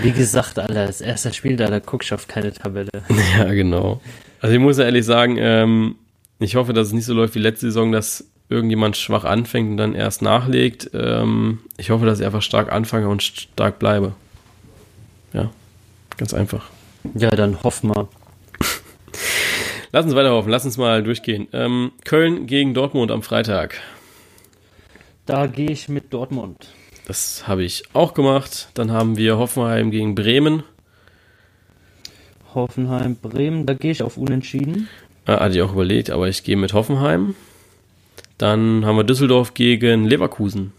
Wie 0.00 0.12
gesagt, 0.12 0.58
Alter, 0.58 0.86
das 0.86 1.00
erste 1.00 1.32
Spiel 1.32 1.56
da, 1.56 1.68
da 1.68 1.80
guckst 1.80 2.10
du 2.10 2.14
auf 2.14 2.28
keine 2.28 2.52
Tabelle. 2.52 2.90
Ja, 3.38 3.44
genau. 3.52 4.00
Also 4.40 4.54
ich 4.54 4.60
muss 4.60 4.78
ja 4.78 4.84
ehrlich 4.84 5.04
sagen, 5.04 5.36
ähm, 5.38 5.96
ich 6.38 6.54
hoffe, 6.54 6.72
dass 6.72 6.88
es 6.88 6.92
nicht 6.92 7.04
so 7.04 7.14
läuft 7.14 7.34
wie 7.34 7.40
letzte 7.40 7.66
Saison, 7.66 7.90
dass 7.90 8.24
irgendjemand 8.48 8.96
schwach 8.96 9.24
anfängt 9.24 9.70
und 9.70 9.76
dann 9.76 9.94
erst 9.94 10.22
nachlegt. 10.22 10.90
Ähm, 10.94 11.60
ich 11.76 11.90
hoffe, 11.90 12.06
dass 12.06 12.20
ich 12.20 12.26
einfach 12.26 12.42
stark 12.42 12.72
anfange 12.72 13.08
und 13.08 13.22
stark 13.22 13.78
bleibe. 13.78 14.14
Ja, 15.32 15.50
ganz 16.16 16.32
einfach. 16.32 16.70
Ja, 17.14 17.30
dann 17.30 17.62
hoffen 17.62 17.90
wir. 17.90 18.08
Lass 19.92 20.04
uns 20.04 20.14
weiter 20.14 20.30
hoffen, 20.30 20.50
lass 20.50 20.66
uns 20.66 20.76
mal 20.76 21.02
durchgehen. 21.02 21.48
Ähm, 21.52 21.92
Köln 22.04 22.46
gegen 22.46 22.74
Dortmund 22.74 23.10
am 23.10 23.22
Freitag. 23.22 23.80
Da 25.24 25.46
gehe 25.46 25.70
ich 25.70 25.88
mit 25.88 26.12
Dortmund. 26.12 26.68
Das 27.08 27.48
habe 27.48 27.64
ich 27.64 27.84
auch 27.94 28.12
gemacht. 28.12 28.68
Dann 28.74 28.92
haben 28.92 29.16
wir 29.16 29.38
Hoffenheim 29.38 29.90
gegen 29.90 30.14
Bremen. 30.14 30.62
Hoffenheim, 32.54 33.16
Bremen, 33.16 33.64
da 33.64 33.72
gehe 33.72 33.90
ich 33.90 34.02
auf 34.02 34.18
Unentschieden. 34.18 34.90
Ah, 35.24 35.40
hatte 35.40 35.56
ich 35.56 35.62
auch 35.62 35.72
überlegt, 35.72 36.10
aber 36.10 36.28
ich 36.28 36.44
gehe 36.44 36.56
mit 36.56 36.74
Hoffenheim. 36.74 37.34
Dann 38.36 38.84
haben 38.84 38.96
wir 38.96 39.04
Düsseldorf 39.04 39.54
gegen 39.54 40.04
Leverkusen. 40.04 40.74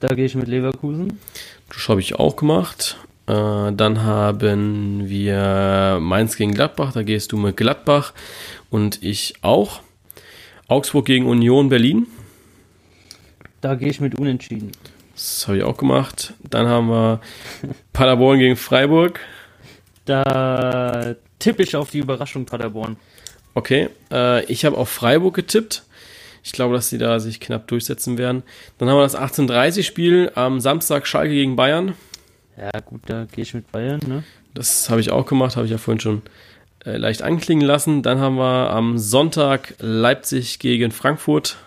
Da 0.00 0.08
gehe 0.08 0.24
ich 0.24 0.34
mit 0.34 0.48
Leverkusen. 0.48 1.20
Das 1.68 1.88
habe 1.88 2.00
ich 2.00 2.16
auch 2.16 2.34
gemacht. 2.34 2.96
Äh, 3.28 3.72
dann 3.72 4.02
haben 4.02 5.08
wir 5.08 5.98
Mainz 6.00 6.36
gegen 6.36 6.52
Gladbach. 6.52 6.92
Da 6.92 7.04
gehst 7.04 7.30
du 7.30 7.36
mit 7.36 7.56
Gladbach 7.56 8.12
und 8.70 9.00
ich 9.04 9.34
auch. 9.42 9.82
Augsburg 10.66 11.06
gegen 11.06 11.26
Union 11.26 11.68
Berlin. 11.68 12.08
Da 13.60 13.76
gehe 13.76 13.88
ich 13.88 14.00
mit 14.00 14.16
Unentschieden. 14.16 14.72
Das 15.22 15.46
habe 15.46 15.58
ich 15.58 15.62
auch 15.62 15.76
gemacht. 15.76 16.34
Dann 16.42 16.66
haben 16.66 16.88
wir 16.88 17.20
Paderborn 17.92 18.40
gegen 18.40 18.56
Freiburg. 18.56 19.20
Da 20.04 21.14
tippe 21.38 21.62
ich 21.62 21.76
auf 21.76 21.90
die 21.90 22.00
Überraschung 22.00 22.44
Paderborn. 22.44 22.96
Okay, 23.54 23.88
äh, 24.10 24.44
ich 24.46 24.64
habe 24.64 24.76
auf 24.76 24.88
Freiburg 24.88 25.34
getippt. 25.34 25.84
Ich 26.42 26.50
glaube, 26.50 26.74
dass 26.74 26.88
sie 26.88 26.98
da 26.98 27.20
sich 27.20 27.38
knapp 27.38 27.68
durchsetzen 27.68 28.18
werden. 28.18 28.42
Dann 28.78 28.88
haben 28.88 28.96
wir 28.96 29.02
das 29.02 29.14
18:30-Spiel 29.14 30.32
am 30.34 30.58
Samstag 30.58 31.06
Schalke 31.06 31.34
gegen 31.34 31.54
Bayern. 31.54 31.94
Ja, 32.56 32.80
gut, 32.80 33.02
da 33.06 33.26
gehe 33.30 33.42
ich 33.42 33.54
mit 33.54 33.70
Bayern, 33.70 34.00
ne? 34.04 34.24
Das 34.54 34.90
habe 34.90 35.00
ich 35.00 35.12
auch 35.12 35.26
gemacht, 35.26 35.54
habe 35.54 35.66
ich 35.66 35.72
ja 35.72 35.78
vorhin 35.78 36.00
schon 36.00 36.22
äh, 36.84 36.96
leicht 36.96 37.22
anklingen 37.22 37.64
lassen. 37.64 38.02
Dann 38.02 38.18
haben 38.18 38.38
wir 38.38 38.70
am 38.70 38.98
Sonntag 38.98 39.74
Leipzig 39.78 40.58
gegen 40.58 40.90
Frankfurt. 40.90 41.58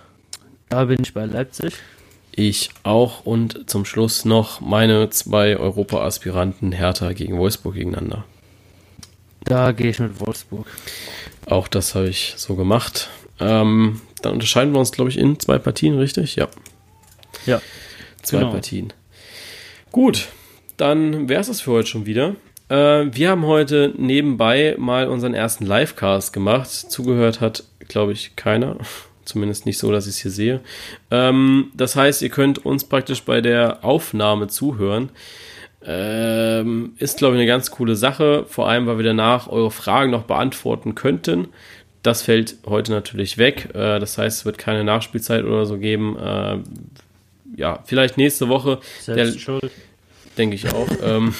Da 0.67 0.83
bin 0.85 1.01
ich 1.01 1.13
bei 1.13 1.25
Leipzig. 1.25 1.75
Ich 2.37 2.69
auch. 2.83 3.25
Und 3.25 3.69
zum 3.69 3.85
Schluss 3.85 4.25
noch 4.25 4.59
meine 4.59 5.09
zwei 5.09 5.55
Europa-Aspiranten 5.55 6.73
Hertha 6.73 7.13
gegen 7.13 7.37
Wolfsburg 7.37 7.75
gegeneinander. 7.75 8.25
Da 9.45 9.71
gehe 9.71 9.89
ich 9.89 9.99
mit 9.99 10.19
Wolfsburg. 10.19 10.67
Auch 11.45 11.69
das 11.69 11.95
habe 11.95 12.09
ich 12.09 12.33
so 12.35 12.55
gemacht. 12.55 13.09
Ähm, 13.39 14.01
dann 14.21 14.33
unterscheiden 14.33 14.73
wir 14.73 14.79
uns, 14.79 14.91
glaube 14.91 15.09
ich, 15.09 15.17
in 15.17 15.39
zwei 15.39 15.59
Partien, 15.59 15.97
richtig? 15.97 16.35
Ja. 16.35 16.49
Ja. 17.45 17.61
Zwei 18.21 18.39
genau. 18.39 18.51
Partien. 18.51 18.91
Gut, 19.93 20.27
dann 20.75 21.29
wäre 21.29 21.39
es 21.39 21.47
das 21.47 21.61
für 21.61 21.71
heute 21.71 21.87
schon 21.87 22.05
wieder. 22.05 22.35
Äh, 22.67 23.05
wir 23.13 23.29
haben 23.29 23.45
heute 23.45 23.93
nebenbei 23.97 24.75
mal 24.77 25.07
unseren 25.07 25.33
ersten 25.33 25.65
Livecast 25.65 26.33
gemacht. 26.33 26.69
Zugehört 26.69 27.39
hat, 27.39 27.63
glaube 27.87 28.11
ich, 28.11 28.35
keiner. 28.35 28.77
Zumindest 29.25 29.65
nicht 29.65 29.77
so, 29.77 29.91
dass 29.91 30.05
ich 30.05 30.13
es 30.13 30.21
hier 30.21 30.31
sehe. 30.31 30.59
Ähm, 31.11 31.71
das 31.73 31.95
heißt, 31.95 32.21
ihr 32.21 32.29
könnt 32.29 32.65
uns 32.65 32.83
praktisch 32.83 33.23
bei 33.23 33.41
der 33.41 33.83
Aufnahme 33.83 34.47
zuhören. 34.47 35.09
Ähm, 35.83 36.93
ist, 36.97 37.17
glaube 37.17 37.35
ich, 37.35 37.39
eine 37.39 37.47
ganz 37.47 37.69
coole 37.71 37.95
Sache. 37.95 38.45
Vor 38.47 38.67
allem, 38.67 38.87
weil 38.87 38.97
wir 38.97 39.05
danach 39.05 39.47
eure 39.47 39.71
Fragen 39.71 40.11
noch 40.11 40.23
beantworten 40.23 40.95
könnten. 40.95 41.49
Das 42.01 42.21
fällt 42.21 42.57
heute 42.65 42.91
natürlich 42.91 43.37
weg. 43.37 43.69
Äh, 43.73 43.99
das 43.99 44.17
heißt, 44.17 44.39
es 44.39 44.45
wird 44.45 44.57
keine 44.57 44.83
Nachspielzeit 44.83 45.43
oder 45.43 45.65
so 45.65 45.77
geben. 45.77 46.17
Äh, 46.17 46.57
ja, 47.55 47.79
vielleicht 47.85 48.17
nächste 48.17 48.49
Woche. 48.49 48.79
Selbst 48.99 49.35
der, 49.35 49.39
schuld. 49.39 49.71
Denke 50.37 50.55
ich 50.55 50.73
auch. 50.73 50.87
ähm, 51.03 51.33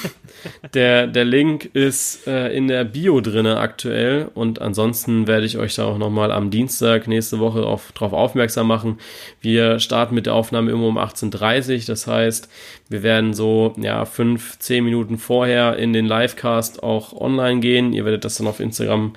der, 0.74 1.08
der 1.08 1.26
Link 1.26 1.66
ist 1.74 2.28
äh, 2.28 2.56
in 2.56 2.68
der 2.68 2.84
Bio 2.84 3.22
drinne 3.22 3.58
aktuell 3.58 4.30
und 4.34 4.62
ansonsten 4.62 5.28
werde 5.28 5.46
ich 5.46 5.58
euch 5.58 5.76
da 5.76 5.86
auch 5.86 5.98
nochmal 5.98 6.32
am 6.32 6.52
Dienstag 6.52 7.08
nächste 7.08 7.40
Woche 7.40 7.66
auf, 7.66 7.92
darauf 7.94 8.14
aufmerksam 8.14 8.68
machen. 8.68 9.00
Wir 9.42 9.80
starten 9.80 10.16
mit 10.16 10.26
der 10.26 10.34
Aufnahme 10.34 10.72
immer 10.72 10.88
um 10.88 10.98
18.30 10.98 11.74
Uhr. 11.74 11.86
Das 11.88 12.08
heißt, 12.08 12.50
wir 12.90 13.04
werden 13.04 13.34
so 13.34 13.74
ja, 13.78 14.06
fünf, 14.06 14.60
zehn 14.60 14.84
Minuten 14.84 15.18
vorher 15.18 15.78
in 15.78 15.94
den 15.94 16.06
Livecast 16.06 16.84
auch 16.84 17.14
online 17.14 17.60
gehen. 17.60 17.94
Ihr 17.94 18.06
werdet 18.06 18.26
das 18.26 18.38
dann 18.38 18.48
auf 18.48 18.60
Instagram 18.60 19.14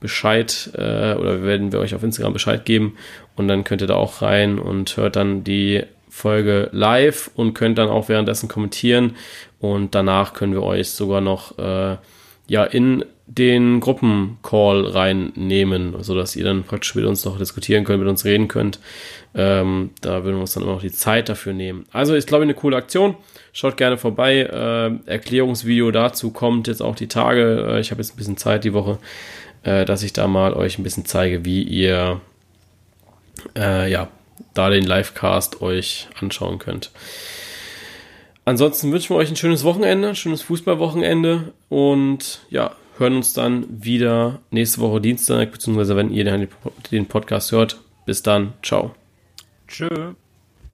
Bescheid 0.00 0.70
äh, 0.74 1.14
oder 1.14 1.42
werden 1.42 1.72
wir 1.72 1.80
euch 1.80 1.94
auf 1.94 2.02
Instagram 2.02 2.32
Bescheid 2.32 2.64
geben 2.64 2.96
und 3.36 3.48
dann 3.48 3.64
könnt 3.64 3.80
ihr 3.80 3.88
da 3.88 3.96
auch 3.96 4.22
rein 4.22 4.58
und 4.58 4.96
hört 4.96 5.16
dann 5.16 5.42
die 5.42 5.82
Folge 6.18 6.68
live 6.72 7.30
und 7.34 7.54
könnt 7.54 7.78
dann 7.78 7.88
auch 7.88 8.08
währenddessen 8.08 8.48
kommentieren 8.48 9.16
und 9.60 9.94
danach 9.94 10.34
können 10.34 10.52
wir 10.52 10.62
euch 10.62 10.90
sogar 10.90 11.20
noch 11.20 11.58
äh, 11.58 11.96
ja 12.48 12.64
in 12.64 13.04
den 13.26 13.80
Gruppencall 13.80 14.86
reinnehmen, 14.86 16.02
sodass 16.02 16.34
ihr 16.34 16.44
dann 16.44 16.64
praktisch 16.64 16.94
mit 16.94 17.04
uns 17.04 17.24
noch 17.26 17.38
diskutieren 17.38 17.84
könnt, 17.84 18.00
mit 18.00 18.08
uns 18.08 18.24
reden 18.24 18.48
könnt. 18.48 18.80
Ähm, 19.34 19.90
da 20.00 20.24
würden 20.24 20.36
wir 20.36 20.40
uns 20.40 20.54
dann 20.54 20.62
immer 20.62 20.72
noch 20.72 20.80
die 20.80 20.90
Zeit 20.90 21.28
dafür 21.28 21.52
nehmen. 21.52 21.84
Also 21.92 22.14
ist, 22.14 22.26
glaube 22.26 22.44
ich, 22.44 22.46
eine 22.46 22.54
coole 22.54 22.78
Aktion. 22.78 23.16
Schaut 23.52 23.76
gerne 23.76 23.98
vorbei. 23.98 24.40
Äh, 24.40 25.10
Erklärungsvideo 25.10 25.90
dazu 25.90 26.30
kommt 26.30 26.68
jetzt 26.68 26.80
auch 26.80 26.96
die 26.96 27.08
Tage. 27.08 27.66
Äh, 27.68 27.80
ich 27.80 27.90
habe 27.90 28.00
jetzt 28.00 28.14
ein 28.14 28.16
bisschen 28.16 28.38
Zeit 28.38 28.64
die 28.64 28.72
Woche, 28.72 28.98
äh, 29.62 29.84
dass 29.84 30.02
ich 30.02 30.14
da 30.14 30.26
mal 30.26 30.54
euch 30.54 30.78
ein 30.78 30.82
bisschen 30.82 31.04
zeige, 31.04 31.44
wie 31.44 31.62
ihr 31.62 32.22
äh, 33.56 33.90
ja, 33.90 34.08
da 34.58 34.70
den 34.70 34.84
Livecast 34.84 35.62
euch 35.62 36.08
anschauen 36.20 36.58
könnt. 36.58 36.90
Ansonsten 38.44 38.90
wünschen 38.92 39.14
wir 39.14 39.18
euch 39.18 39.28
ein 39.28 39.36
schönes 39.36 39.62
Wochenende, 39.62 40.14
schönes 40.14 40.42
Fußballwochenende 40.42 41.52
und 41.68 42.40
ja, 42.50 42.74
hören 42.96 43.16
uns 43.16 43.32
dann 43.32 43.66
wieder 43.68 44.40
nächste 44.50 44.80
Woche 44.80 45.00
Dienstag, 45.00 45.52
beziehungsweise 45.52 45.96
wenn 45.96 46.10
ihr 46.10 46.48
den 46.90 47.06
Podcast 47.06 47.52
hört. 47.52 47.78
Bis 48.06 48.22
dann, 48.22 48.54
ciao. 48.62 48.94
Tschö. 49.68 50.14